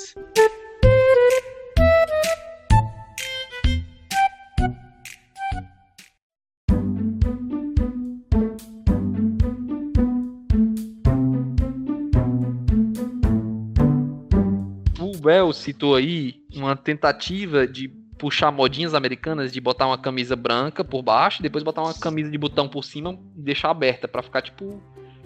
O 15.43 15.53
citou 15.53 15.95
aí 15.95 16.35
uma 16.53 16.75
tentativa 16.75 17.67
de 17.67 17.87
puxar 18.17 18.51
modinhas 18.51 18.93
americanas 18.93 19.51
de 19.51 19.59
botar 19.59 19.87
uma 19.87 19.97
camisa 19.97 20.35
branca 20.35 20.83
por 20.83 21.01
baixo, 21.01 21.41
depois 21.41 21.63
botar 21.63 21.81
uma 21.81 21.93
camisa 21.93 22.31
de 22.31 22.37
botão 22.37 22.67
por 22.67 22.83
cima 22.83 23.17
e 23.35 23.41
deixar 23.41 23.69
aberta 23.69 24.07
pra 24.07 24.23
ficar 24.23 24.41
tipo 24.41 24.81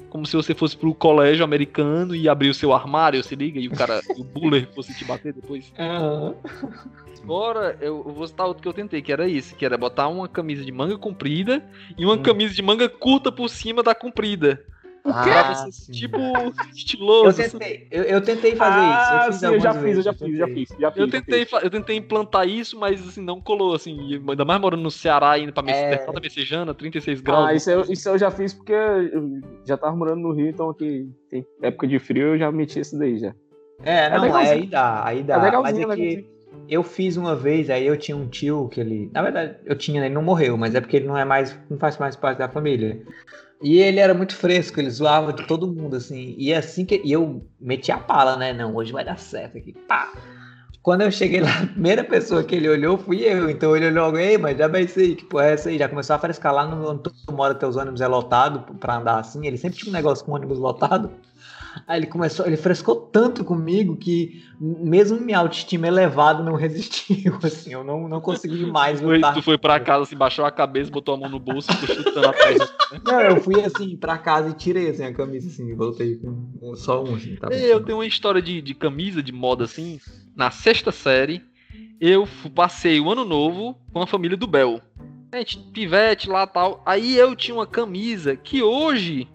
como 0.10 0.26
se 0.26 0.36
você 0.36 0.56
fosse 0.56 0.76
pro 0.76 0.94
colégio 0.94 1.44
americano 1.44 2.16
e 2.16 2.28
abrir 2.28 2.50
o 2.50 2.54
seu 2.54 2.74
armário, 2.74 3.24
se 3.24 3.36
liga, 3.36 3.60
e 3.60 3.68
o 3.68 3.72
cara, 3.72 4.02
o 4.18 4.24
buller 4.24 4.68
fosse 4.74 4.92
te 4.98 5.06
bater 5.06 5.32
depois. 5.34 5.72
Agora 7.24 7.78
eu 7.80 8.04
eu 8.08 8.14
vou 8.14 8.28
citar 8.28 8.48
outro 8.48 8.64
que 8.64 8.68
eu 8.68 8.74
tentei, 8.74 9.02
que 9.02 9.12
era 9.12 9.28
isso, 9.28 9.56
que 9.56 9.66
era 9.66 9.78
botar 9.78 10.08
uma 10.08 10.28
camisa 10.28 10.66
de 10.66 10.72
manga 10.72 10.98
comprida 10.98 11.64
e 11.98 12.06
uma 12.06 12.18
camisa 12.18 12.54
de 12.54 12.62
manga 12.62 12.90
curta 12.90 13.32
por 13.32 13.50
cima 13.50 13.84
da 13.84 13.94
comprida. 13.94 14.66
Ah, 15.06 15.24
Pra 15.24 15.54
você, 15.54 15.72
sim. 15.72 15.92
tipo, 15.92 16.18
Eu 16.18 16.54
estiloso. 16.76 17.30
assim. 17.30 17.58
tentei, 17.58 17.88
eu, 17.90 18.04
eu 18.04 18.22
tentei 18.22 18.56
fazer 18.56 18.80
ah, 18.80 19.00
isso. 19.00 19.14
Eu, 19.14 19.32
fiz 19.32 19.40
sim, 19.40 19.46
eu 19.46 19.60
já 19.60 19.74
fiz, 19.74 19.98
eu 19.98 20.04
já 20.04 20.14
fiz, 20.14 20.38
já 20.38 20.48
fiz, 20.48 20.70
já 20.80 20.92
fiz. 20.92 21.00
Eu 21.00 21.06
já 21.08 21.12
tentei, 21.12 21.48
eu 21.64 21.70
tentei 21.70 21.98
implantar 21.98 22.48
isso, 22.48 22.78
mas 22.78 23.02
assim, 23.08 23.22
não 23.22 23.40
colou, 23.42 23.74
assim. 23.74 24.22
Ainda 24.28 24.46
mais 24.46 24.62
morando 24.62 24.84
no 24.84 24.92
Ceará, 24.92 25.38
indo 25.40 25.54
pra 25.54 25.64
É. 25.72 25.96
Terçada 25.96 26.20
Messejana, 26.20 26.74
36 26.74 27.22
graus. 27.22 27.48
Ah, 27.48 27.54
isso 27.54 27.70
eu, 27.70 27.82
isso 27.90 28.10
eu 28.10 28.18
já 28.18 28.30
fiz 28.30 28.54
porque 28.54 28.74
eu 28.74 29.42
já 29.66 29.78
tava 29.78 29.96
morando 29.96 30.22
no 30.22 30.34
Rio, 30.34 30.50
então 30.50 30.70
aqui 30.70 31.10
tem 31.30 31.46
época 31.62 31.88
de 31.88 32.00
frio 32.00 32.34
eu 32.34 32.38
já 32.38 32.52
meti 32.52 32.80
esse 32.80 32.98
daí 32.98 33.18
já. 33.18 33.34
É, 33.84 34.10
não, 34.10 34.22
legalzinho. 34.22 34.52
aí 34.52 34.68
dá, 34.68 35.06
aí 35.06 35.24
dá. 35.24 35.36
É 35.36 35.42
legalzinho, 35.44 35.88
mas 35.88 35.98
é 36.00 36.02
que 36.02 36.10
legalzinho. 36.10 36.40
eu 36.68 36.84
fiz 36.84 37.18
uma 37.18 37.36
vez, 37.36 37.70
aí 37.70 37.88
eu 37.88 37.98
tinha 37.98 38.18
um 38.18 38.28
tio 38.28 38.68
que 38.70 38.82
ele. 38.82 39.10
Na 39.14 39.22
verdade, 39.22 39.56
eu 39.66 39.76
tinha, 39.76 40.02
né, 40.02 40.08
ele 40.08 40.16
não 40.16 40.22
morreu, 40.22 40.58
mas 40.58 40.76
é 40.76 40.82
porque 40.82 40.98
ele 40.98 41.08
não 41.08 41.18
é 41.18 41.24
mais. 41.24 41.58
não 41.70 41.78
faz 41.78 41.98
mais 41.98 42.16
parte 42.16 42.40
da 42.40 42.50
família. 42.50 43.02
E 43.62 43.78
ele 43.80 44.00
era 44.00 44.14
muito 44.14 44.36
fresco, 44.36 44.80
ele 44.80 44.90
zoava 44.90 45.34
de 45.34 45.46
todo 45.46 45.68
mundo, 45.68 45.96
assim. 45.96 46.36
E 46.38 46.54
assim 46.54 46.86
que. 46.86 47.02
E 47.04 47.12
eu 47.12 47.46
meti 47.60 47.92
a 47.92 47.98
pala, 47.98 48.38
né? 48.38 48.54
Não, 48.54 48.76
hoje 48.76 48.92
vai 48.92 49.04
dar 49.04 49.20
certo 49.20 49.58
aqui. 49.58 49.74
Pá! 49.74 50.14
Quando 50.82 51.02
eu 51.02 51.12
cheguei 51.12 51.42
lá, 51.42 51.50
a 51.64 51.68
primeira 51.68 52.04
pessoa 52.04 52.44
que 52.44 52.56
ele 52.56 52.70
olhou 52.70 52.98
fui 52.98 53.22
eu. 53.24 53.50
Então 53.50 53.76
ele 53.76 53.88
olhou 53.88 54.18
ei, 54.18 54.38
mas 54.38 54.58
já 54.58 54.68
vai 54.68 54.88
ser, 54.88 55.16
que 55.16 55.26
porra 55.26 55.46
é 55.46 55.54
essa 55.54 55.70
aí? 55.70 55.78
Já 55.78 55.90
começou 55.90 56.16
a 56.16 56.20
frescar 56.20 56.54
lá 56.54 56.66
no 56.66 56.90
onde 56.90 57.04
tu 57.04 57.14
mora, 57.32 57.56
teus 57.56 57.76
ônibus 57.76 58.02
é 58.02 58.08
lotado 58.08 58.74
pra 58.76 58.98
andar 58.98 59.20
assim. 59.20 59.46
Ele 59.46 59.58
sempre 59.58 59.78
tinha 59.78 59.90
um 59.90 59.94
negócio 59.94 60.26
com 60.26 60.34
ônibus 60.34 60.60
lotado. 60.60 61.12
Aí 61.88 62.00
ele 62.00 62.08
começou, 62.08 62.46
ele 62.46 62.58
frescou 62.58 62.96
tanto 62.96 63.44
comigo 63.44 63.96
que 63.96 64.44
mesmo 64.60 65.20
minha 65.20 65.38
autoestima 65.40 65.88
elevada 65.88 66.44
não 66.44 66.56
resistiu, 66.58 67.38
assim, 67.44 67.74
eu 67.74 67.84
não, 67.84 68.08
não 68.08 68.20
consegui 68.20 68.66
mais 68.66 69.00
lutar. 69.00 69.34
tu 69.34 69.42
foi 69.42 69.58
pra 69.58 69.80
casa, 69.80 70.04
assim, 70.04 70.16
baixou 70.16 70.46
a 70.46 70.52
cabeça, 70.52 70.92
botou 70.92 71.16
a 71.16 71.18
mão 71.18 71.30
no 71.30 71.40
bolso 71.40 71.72
e 71.72 71.76
ficou 71.76 71.96
chutando 71.96 72.28
a 72.28 72.34
perna. 72.34 72.70
Não, 73.06 73.22
eu 73.22 73.42
fui 73.42 73.62
assim 73.62 73.96
pra 73.96 74.18
casa 74.18 74.50
e 74.50 74.54
tirei 74.54 74.90
assim, 74.90 75.04
a 75.04 75.14
camisa 75.14 75.48
assim, 75.48 75.70
e 75.70 75.74
voltei 75.74 76.16
com 76.16 76.76
só 76.76 77.04
um 77.04 77.16
assim, 77.16 77.36
tá 77.36 77.48
Eu 77.50 77.84
tenho 77.84 78.00
uma 78.00 78.06
história 78.06 78.42
de, 78.42 78.62
de 78.62 78.74
camisa, 78.74 79.22
de 79.22 79.32
moda, 79.32 79.64
assim. 79.64 80.00
Na 80.40 80.52
sexta 80.52 80.90
série, 80.90 81.42
eu 82.00 82.26
passei 82.56 82.98
o 83.02 83.12
ano 83.12 83.26
novo 83.26 83.78
com 83.92 84.02
a 84.02 84.08
família 84.08 84.38
do 84.38 84.48
Bel. 84.48 84.80
A 85.34 85.38
gente, 85.40 85.58
pivete 85.74 86.30
lá 86.30 86.48
tal. 86.48 86.82
Aí 86.86 87.18
eu 87.18 87.36
tinha 87.36 87.54
uma 87.54 87.68
camisa 87.68 88.38
que 88.38 88.64
hoje 88.64 89.28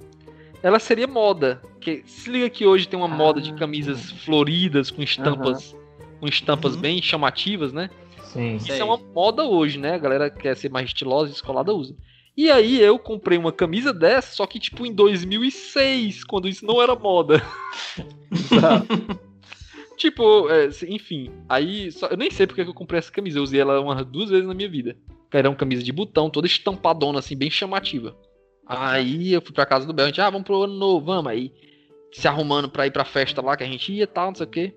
ela 0.63 0.79
seria 0.79 1.07
moda. 1.07 1.61
Que, 1.79 2.03
se 2.07 2.31
liga 2.31 2.49
que 2.49 2.65
hoje 2.65 2.89
tem 2.89 2.99
uma 2.99 3.07
moda 3.07 3.39
de 3.39 3.51
Ah. 3.51 3.55
camisas 3.55 4.13
floridas 4.25 4.91
com 4.91 5.03
estampas, 5.03 5.77
com 6.19 6.27
estampas 6.27 6.75
Uhum. 6.75 6.81
bem 6.81 7.03
chamativas, 7.03 7.71
né? 7.71 7.91
Sim. 8.23 8.57
Isso 8.57 8.69
Sei. 8.69 8.81
é 8.81 8.85
uma 8.85 8.97
moda 8.97 9.45
hoje, 9.45 9.79
né? 9.79 9.93
A 9.97 9.99
galera 9.99 10.31
que 10.31 10.39
quer 10.41 10.57
ser 10.57 10.71
mais 10.71 10.87
estilosa 10.87 11.29
e 11.29 11.33
descolada 11.33 11.75
usa. 11.75 11.95
E 12.35 12.51
aí 12.51 12.81
eu 12.81 12.99
comprei 12.99 13.37
uma 13.37 13.53
camisa 13.53 13.93
dessa, 13.93 14.35
só 14.37 14.47
que 14.47 14.59
tipo 14.59 14.87
em 14.87 14.93
2006, 14.95 16.25
quando 16.25 16.49
isso 16.49 16.65
não 16.65 16.81
era 16.81 16.95
moda. 16.97 17.43
tipo, 19.97 20.49
é, 20.51 20.69
enfim, 20.89 21.31
aí 21.49 21.91
só- 21.93 22.07
eu 22.09 22.17
nem 22.17 22.31
sei 22.31 22.47
porque 22.47 22.65
que 22.65 22.71
eu 22.71 22.75
comprei 22.75 22.99
essa 22.99 23.13
camisa, 23.13 23.39
eu 23.39 23.43
usei 23.43 23.61
ela 23.61 23.81
umas 23.81 24.05
duas 24.07 24.31
vezes 24.31 24.47
na 24.47 24.55
minha 24.55 24.69
vida. 24.69 24.97
Era 25.33 25.49
uma 25.51 25.57
camisa 25.57 25.83
de 25.83 25.93
botão, 25.93 26.31
toda 26.31 26.47
estampadona, 26.47 27.19
assim, 27.19 27.37
bem 27.37 27.51
chamativa. 27.51 28.17
Aí 28.67 29.33
eu 29.33 29.43
fui 29.43 29.53
pra 29.53 29.67
casa 29.67 29.87
do 29.87 29.93
Bel, 29.93 30.05
a 30.07 30.09
gente, 30.09 30.21
ah, 30.21 30.31
vamos 30.31 30.47
pro 30.47 30.63
ano 30.63 30.75
novo, 30.75 31.05
vamos 31.07 31.31
aí. 31.31 31.53
Se 32.13 32.29
arrumando 32.29 32.69
pra 32.69 32.87
ir 32.87 32.93
pra 32.93 33.05
festa 33.05 33.43
lá 33.43 33.57
que 33.57 33.65
a 33.65 33.67
gente 33.67 33.93
ia 33.93 34.05
e 34.05 34.07
tal, 34.07 34.29
não 34.29 34.35
sei 34.37 34.47
o 34.47 34.51
quê. 34.51 34.75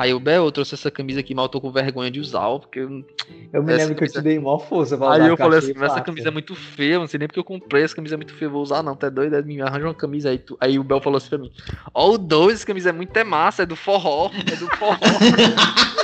Aí 0.00 0.14
o 0.14 0.18
Bel, 0.18 0.46
eu 0.46 0.50
trouxe 0.50 0.74
essa 0.74 0.90
camisa 0.90 1.20
aqui, 1.20 1.34
mas 1.34 1.42
eu 1.42 1.48
tô 1.50 1.60
com 1.60 1.70
vergonha 1.70 2.10
de 2.10 2.20
usar, 2.20 2.48
porque 2.58 2.78
eu 2.80 3.04
Eu 3.52 3.62
me 3.62 3.70
lembro 3.74 3.88
que 3.94 4.04
eu 4.04 4.08
camisa- 4.08 4.20
te 4.20 4.24
dei 4.24 4.38
maior 4.38 4.58
força 4.58 4.96
pra 4.96 5.10
Aí 5.10 5.20
usar 5.20 5.28
eu 5.28 5.36
falei 5.36 5.58
assim, 5.58 5.74
essa 5.76 6.00
camisa 6.00 6.28
é 6.28 6.30
muito 6.30 6.54
feia, 6.54 6.94
eu 6.94 7.00
não 7.00 7.06
sei 7.06 7.18
nem 7.18 7.28
porque 7.28 7.38
eu 7.40 7.44
comprei, 7.44 7.82
essa 7.82 7.94
camisa 7.94 8.14
é 8.14 8.16
muito 8.16 8.32
feia, 8.32 8.50
vou 8.50 8.62
usar 8.62 8.82
não, 8.82 8.96
tá 8.96 9.10
doido? 9.10 9.44
Me 9.44 9.60
arranja 9.60 9.86
uma 9.86 9.94
camisa 9.94 10.30
aí. 10.30 10.38
Tu... 10.38 10.56
Aí 10.58 10.78
o 10.78 10.82
Bel 10.84 11.02
falou 11.02 11.18
assim 11.18 11.28
pra 11.28 11.36
mim, 11.36 11.50
ó 11.92 12.12
o 12.12 12.16
2, 12.16 12.54
essa 12.54 12.66
camisa 12.66 12.88
é 12.88 12.92
muito 12.92 13.14
é 13.14 13.24
massa, 13.24 13.64
é 13.64 13.66
do 13.66 13.76
forró, 13.76 14.30
é 14.50 14.56
do 14.56 14.66
forró. 14.78 14.96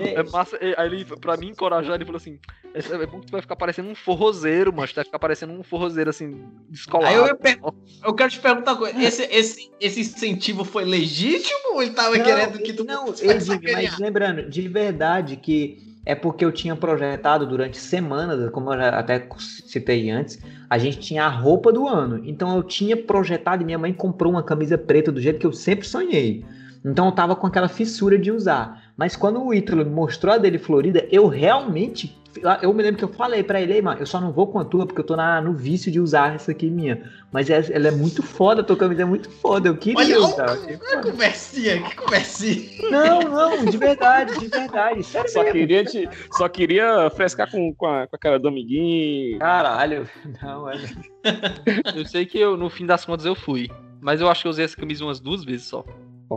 é, 0.00 0.14
é 0.14 0.22
massa, 0.22 0.58
E 0.60 0.74
aí 0.76 0.86
ele, 0.86 1.04
pra 1.04 1.36
me 1.36 1.48
encorajar, 1.48 1.94
ele 1.94 2.04
falou 2.04 2.16
assim, 2.16 2.38
"Essa- 2.74 2.94
é 2.94 3.06
bom 3.06 3.20
que 3.20 3.26
tu 3.26 3.32
vai 3.32 3.40
ficar 3.42 3.56
parecendo 3.56 3.88
um 3.88 3.94
forrozeiro, 3.94 4.72
mano, 4.72 4.88
tu 4.88 4.94
vai 4.94 5.04
ficar 5.04 5.18
parecendo 5.18 5.52
um 5.52 5.62
forrozeiro, 5.62 6.10
assim, 6.10 6.44
descolado. 6.68 7.06
Aí 7.24 7.30
eu, 7.30 7.36
per- 7.36 7.58
eu 8.04 8.14
quero 8.14 8.30
te 8.30 8.40
perguntar 8.40 8.72
uma 8.72 8.78
coisa. 8.78 9.02
Esse, 9.02 9.22
esse, 9.24 9.70
esse 9.80 10.00
incentivo 10.00 10.64
foi 10.64 10.84
legítimo 10.84 11.74
ou 11.74 11.82
ele 11.82 11.92
tava 11.92 12.16
Não, 12.16 12.24
querendo 12.24 12.58
que 12.58 12.72
tu 12.72 12.84
Não, 12.84 13.06
mas 13.06 13.98
lembrando, 13.98 14.48
de 14.48 14.68
verdade 14.68 15.36
que 15.36 15.92
é 16.04 16.14
porque 16.14 16.44
eu 16.44 16.50
tinha 16.50 16.74
projetado 16.74 17.46
durante 17.46 17.78
semanas, 17.78 18.50
como 18.50 18.72
eu 18.72 18.80
até 18.82 19.28
citei 19.38 20.10
antes, 20.10 20.38
a 20.68 20.76
gente 20.76 20.98
tinha 20.98 21.24
a 21.24 21.28
roupa 21.28 21.72
do 21.72 21.86
ano. 21.86 22.20
Então 22.24 22.56
eu 22.56 22.62
tinha 22.62 22.96
projetado 22.96 23.62
e 23.62 23.64
minha 23.64 23.78
mãe 23.78 23.92
comprou 23.92 24.32
uma 24.32 24.42
camisa 24.42 24.76
preta 24.76 25.12
do 25.12 25.20
jeito 25.20 25.38
que 25.38 25.46
eu 25.46 25.52
sempre 25.52 25.86
sonhei. 25.86 26.44
Então 26.84 27.06
eu 27.06 27.12
tava 27.12 27.36
com 27.36 27.46
aquela 27.46 27.68
fissura 27.68 28.18
de 28.18 28.32
usar. 28.32 28.81
Mas 28.96 29.16
quando 29.16 29.42
o 29.42 29.54
Ítalo 29.54 29.84
mostrou 29.86 30.34
a 30.34 30.38
dele 30.38 30.58
florida, 30.58 31.06
eu 31.10 31.26
realmente. 31.26 32.16
Eu 32.62 32.72
me 32.72 32.82
lembro 32.82 32.96
que 32.96 33.04
eu 33.04 33.12
falei 33.12 33.42
pra 33.42 33.60
ele, 33.60 33.80
mano, 33.82 34.00
eu 34.00 34.06
só 34.06 34.18
não 34.18 34.32
vou 34.32 34.46
com 34.46 34.58
a 34.58 34.64
tua 34.64 34.86
porque 34.86 35.00
eu 35.02 35.04
tô 35.04 35.14
na, 35.14 35.38
no 35.42 35.52
vício 35.52 35.92
de 35.92 36.00
usar 36.00 36.34
essa 36.34 36.50
aqui 36.52 36.70
minha. 36.70 37.02
Mas 37.30 37.50
é- 37.50 37.70
ela 37.70 37.88
é 37.88 37.90
muito 37.90 38.22
foda, 38.22 38.62
a 38.62 38.64
tua 38.64 38.74
camisa 38.76 39.02
é 39.02 39.04
muito 39.04 39.28
foda. 39.30 39.68
Eu 39.68 39.76
queria 39.76 39.98
Olha, 40.18 40.18
usar. 40.20 40.50
olha 40.50 40.78
que 40.78 41.10
conversinha, 41.10 41.82
que 41.82 41.94
conversinha. 41.94 42.90
Não, 42.90 43.20
não, 43.20 43.64
de 43.66 43.76
verdade, 43.76 44.38
de 44.38 44.48
verdade. 44.48 45.02
Sério 45.04 45.30
Só 45.30 45.40
mesmo. 45.42 45.52
queria, 45.58 45.84
te, 45.84 46.08
só 46.32 46.48
queria 46.48 47.10
frescar 47.10 47.50
com, 47.50 47.74
com, 47.74 47.86
a, 47.86 48.06
com 48.06 48.16
a 48.16 48.18
cara 48.18 48.38
do 48.38 48.48
amiguinho. 48.48 49.38
Caralho. 49.38 50.08
Não, 50.42 50.70
é. 50.70 50.76
Eu 51.94 52.06
sei 52.06 52.24
que 52.24 52.38
eu, 52.38 52.56
no 52.56 52.70
fim 52.70 52.86
das 52.86 53.04
contas 53.04 53.26
eu 53.26 53.34
fui, 53.34 53.70
mas 54.00 54.20
eu 54.22 54.28
acho 54.30 54.40
que 54.42 54.48
eu 54.48 54.50
usei 54.50 54.64
essa 54.64 54.76
camisa 54.76 55.04
umas 55.04 55.20
duas 55.20 55.44
vezes 55.44 55.66
só. 55.66 55.84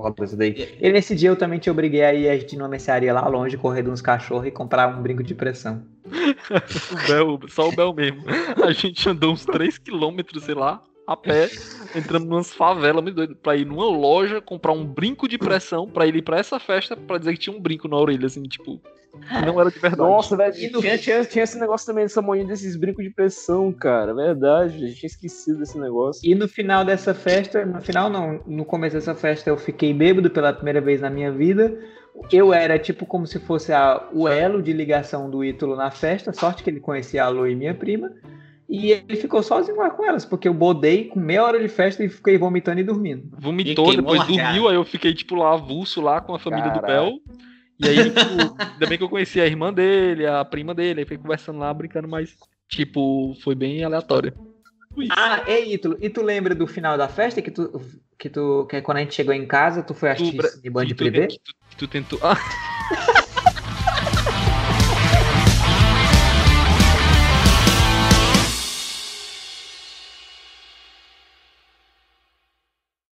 Foda 0.01 0.25
isso 0.25 0.37
daí. 0.37 0.75
E 0.79 0.91
nesse 0.91 1.15
dia 1.15 1.29
eu 1.29 1.35
também 1.35 1.59
te 1.59 1.69
obriguei 1.69 2.03
a 2.03 2.13
ir 2.13 2.29
a 2.29 2.37
gente 2.37 2.57
numa 2.57 2.67
mercearia 2.67 3.13
lá 3.13 3.27
longe, 3.27 3.57
correr 3.57 3.83
de 3.83 3.89
uns 3.89 4.01
cachorros 4.01 4.47
e 4.47 4.51
comprar 4.51 4.87
um 4.87 5.01
brinco 5.01 5.23
de 5.23 5.33
pressão. 5.33 5.83
O 6.91 7.07
Bel, 7.07 7.39
só 7.49 7.67
o 7.67 7.71
Bel 7.71 7.93
mesmo. 7.93 8.23
A 8.63 8.71
gente 8.71 9.07
andou 9.09 9.33
uns 9.33 9.45
3km, 9.45 10.39
sei 10.39 10.53
lá, 10.53 10.81
a 11.07 11.15
pé, 11.15 11.49
entrando 11.95 12.25
numas 12.25 12.53
favelas 12.53 13.01
muito 13.03 13.15
doido, 13.15 13.35
pra 13.35 13.55
ir 13.55 13.65
numa 13.65 13.85
loja, 13.85 14.41
comprar 14.41 14.71
um 14.73 14.85
brinco 14.85 15.27
de 15.27 15.37
pressão, 15.37 15.87
pra 15.87 16.07
ele 16.07 16.19
ir 16.19 16.21
pra 16.21 16.37
essa 16.37 16.59
festa, 16.59 16.95
pra 16.95 17.17
dizer 17.17 17.33
que 17.33 17.39
tinha 17.39 17.55
um 17.55 17.61
brinco 17.61 17.87
na 17.87 17.97
orelha, 17.97 18.25
assim, 18.25 18.43
tipo. 18.43 18.79
Não 19.45 19.59
era 19.59 19.69
de 19.71 19.79
verdade. 19.79 20.01
Nossa, 20.09 20.35
velho, 20.37 20.55
E 20.55 20.69
no- 20.69 20.79
tinha, 20.81 20.97
tinha, 20.97 21.25
tinha 21.25 21.43
esse 21.43 21.59
negócio 21.59 21.85
também 21.87 22.03
dessa 22.05 22.21
moinha 22.21 22.45
desses 22.45 22.75
brincos 22.75 23.03
de 23.03 23.09
pressão, 23.09 23.71
cara. 23.71 24.13
Verdade, 24.13 24.75
a 24.75 24.87
gente 24.87 24.95
tinha 24.99 25.07
esquecido 25.07 25.59
desse 25.59 25.77
negócio. 25.79 26.21
E 26.29 26.35
no 26.35 26.47
final 26.47 26.83
dessa 26.85 27.13
festa, 27.13 27.65
no 27.65 27.81
final 27.81 28.09
não, 28.09 28.39
no 28.45 28.65
começo 28.65 28.95
dessa 28.95 29.15
festa 29.15 29.49
eu 29.49 29.57
fiquei 29.57 29.93
bêbado 29.93 30.29
pela 30.29 30.53
primeira 30.53 30.81
vez 30.81 31.01
na 31.01 31.09
minha 31.09 31.31
vida. 31.31 31.77
Eu 32.31 32.53
era 32.53 32.79
tipo 32.79 33.05
como 33.05 33.27
se 33.27 33.39
fosse 33.39 33.73
a, 33.73 34.07
o 34.13 34.27
elo 34.27 34.61
de 34.61 34.71
ligação 34.71 35.29
do 35.29 35.43
Ítalo 35.43 35.75
na 35.75 35.91
festa, 35.91 36.31
sorte 36.31 36.63
que 36.63 36.69
ele 36.69 36.79
conhecia 36.79 37.23
a 37.25 37.29
Lu 37.29 37.45
e 37.47 37.55
minha 37.55 37.73
prima. 37.73 38.09
E 38.67 38.91
ele 38.93 39.15
ficou 39.15 39.43
sozinho 39.43 39.77
lá 39.77 39.91
com 39.91 40.03
elas, 40.03 40.25
porque 40.25 40.47
eu 40.47 40.53
bodei 40.53 41.03
com 41.05 41.19
meia 41.19 41.43
hora 41.43 41.59
de 41.59 41.67
festa 41.67 42.03
e 42.03 42.09
fiquei 42.09 42.35
vomitando 42.35 42.79
e 42.79 42.83
dormindo. 42.83 43.29
Vomitou, 43.37 43.93
E 43.93 43.97
depois 43.97 44.25
dormiu, 44.25 44.67
aí 44.67 44.75
eu 44.75 44.83
fiquei, 44.83 45.13
tipo, 45.13 45.35
lá 45.35 45.53
avulso 45.53 46.01
lá 46.01 46.19
com 46.19 46.33
a 46.33 46.39
família 46.39 46.71
do. 46.71 46.81
Bel. 46.81 47.11
E 47.79 47.87
aí, 47.87 48.09
tipo, 48.09 48.55
ainda 48.59 48.87
bem 48.87 48.97
que 48.97 49.03
eu 49.03 49.09
conheci 49.09 49.41
a 49.41 49.45
irmã 49.45 49.73
dele, 49.73 50.25
a 50.25 50.43
prima 50.45 50.73
dele, 50.73 51.01
aí 51.01 51.05
fiquei 51.05 51.17
conversando 51.17 51.59
lá, 51.59 51.73
brincando, 51.73 52.07
mas, 52.07 52.35
tipo, 52.69 53.35
foi 53.43 53.53
bem 53.53 53.83
aleatório. 53.83 54.33
Isso. 54.97 55.13
Ah, 55.17 55.43
ei, 55.45 55.73
Ítalo, 55.73 55.97
e 55.99 56.09
tu 56.09 56.21
lembra 56.21 56.55
do 56.55 56.65
final 56.65 56.97
da 56.97 57.09
festa 57.09 57.41
que 57.41 57.51
tu, 57.51 57.81
que 58.17 58.29
tu, 58.29 58.65
que 58.69 58.81
quando 58.81 58.97
a 58.97 59.01
gente 59.01 59.13
chegou 59.13 59.33
em 59.33 59.45
casa, 59.45 59.83
tu 59.83 59.93
foi 59.93 60.09
assistir 60.09 60.41
Cine 60.41 60.69
Band 60.69 60.87
Privé? 60.95 61.27
que 61.27 61.37
tu, 61.37 61.53
que 61.69 61.75
tu 61.75 61.87
tentou. 61.87 62.19
Ah, 62.23 62.35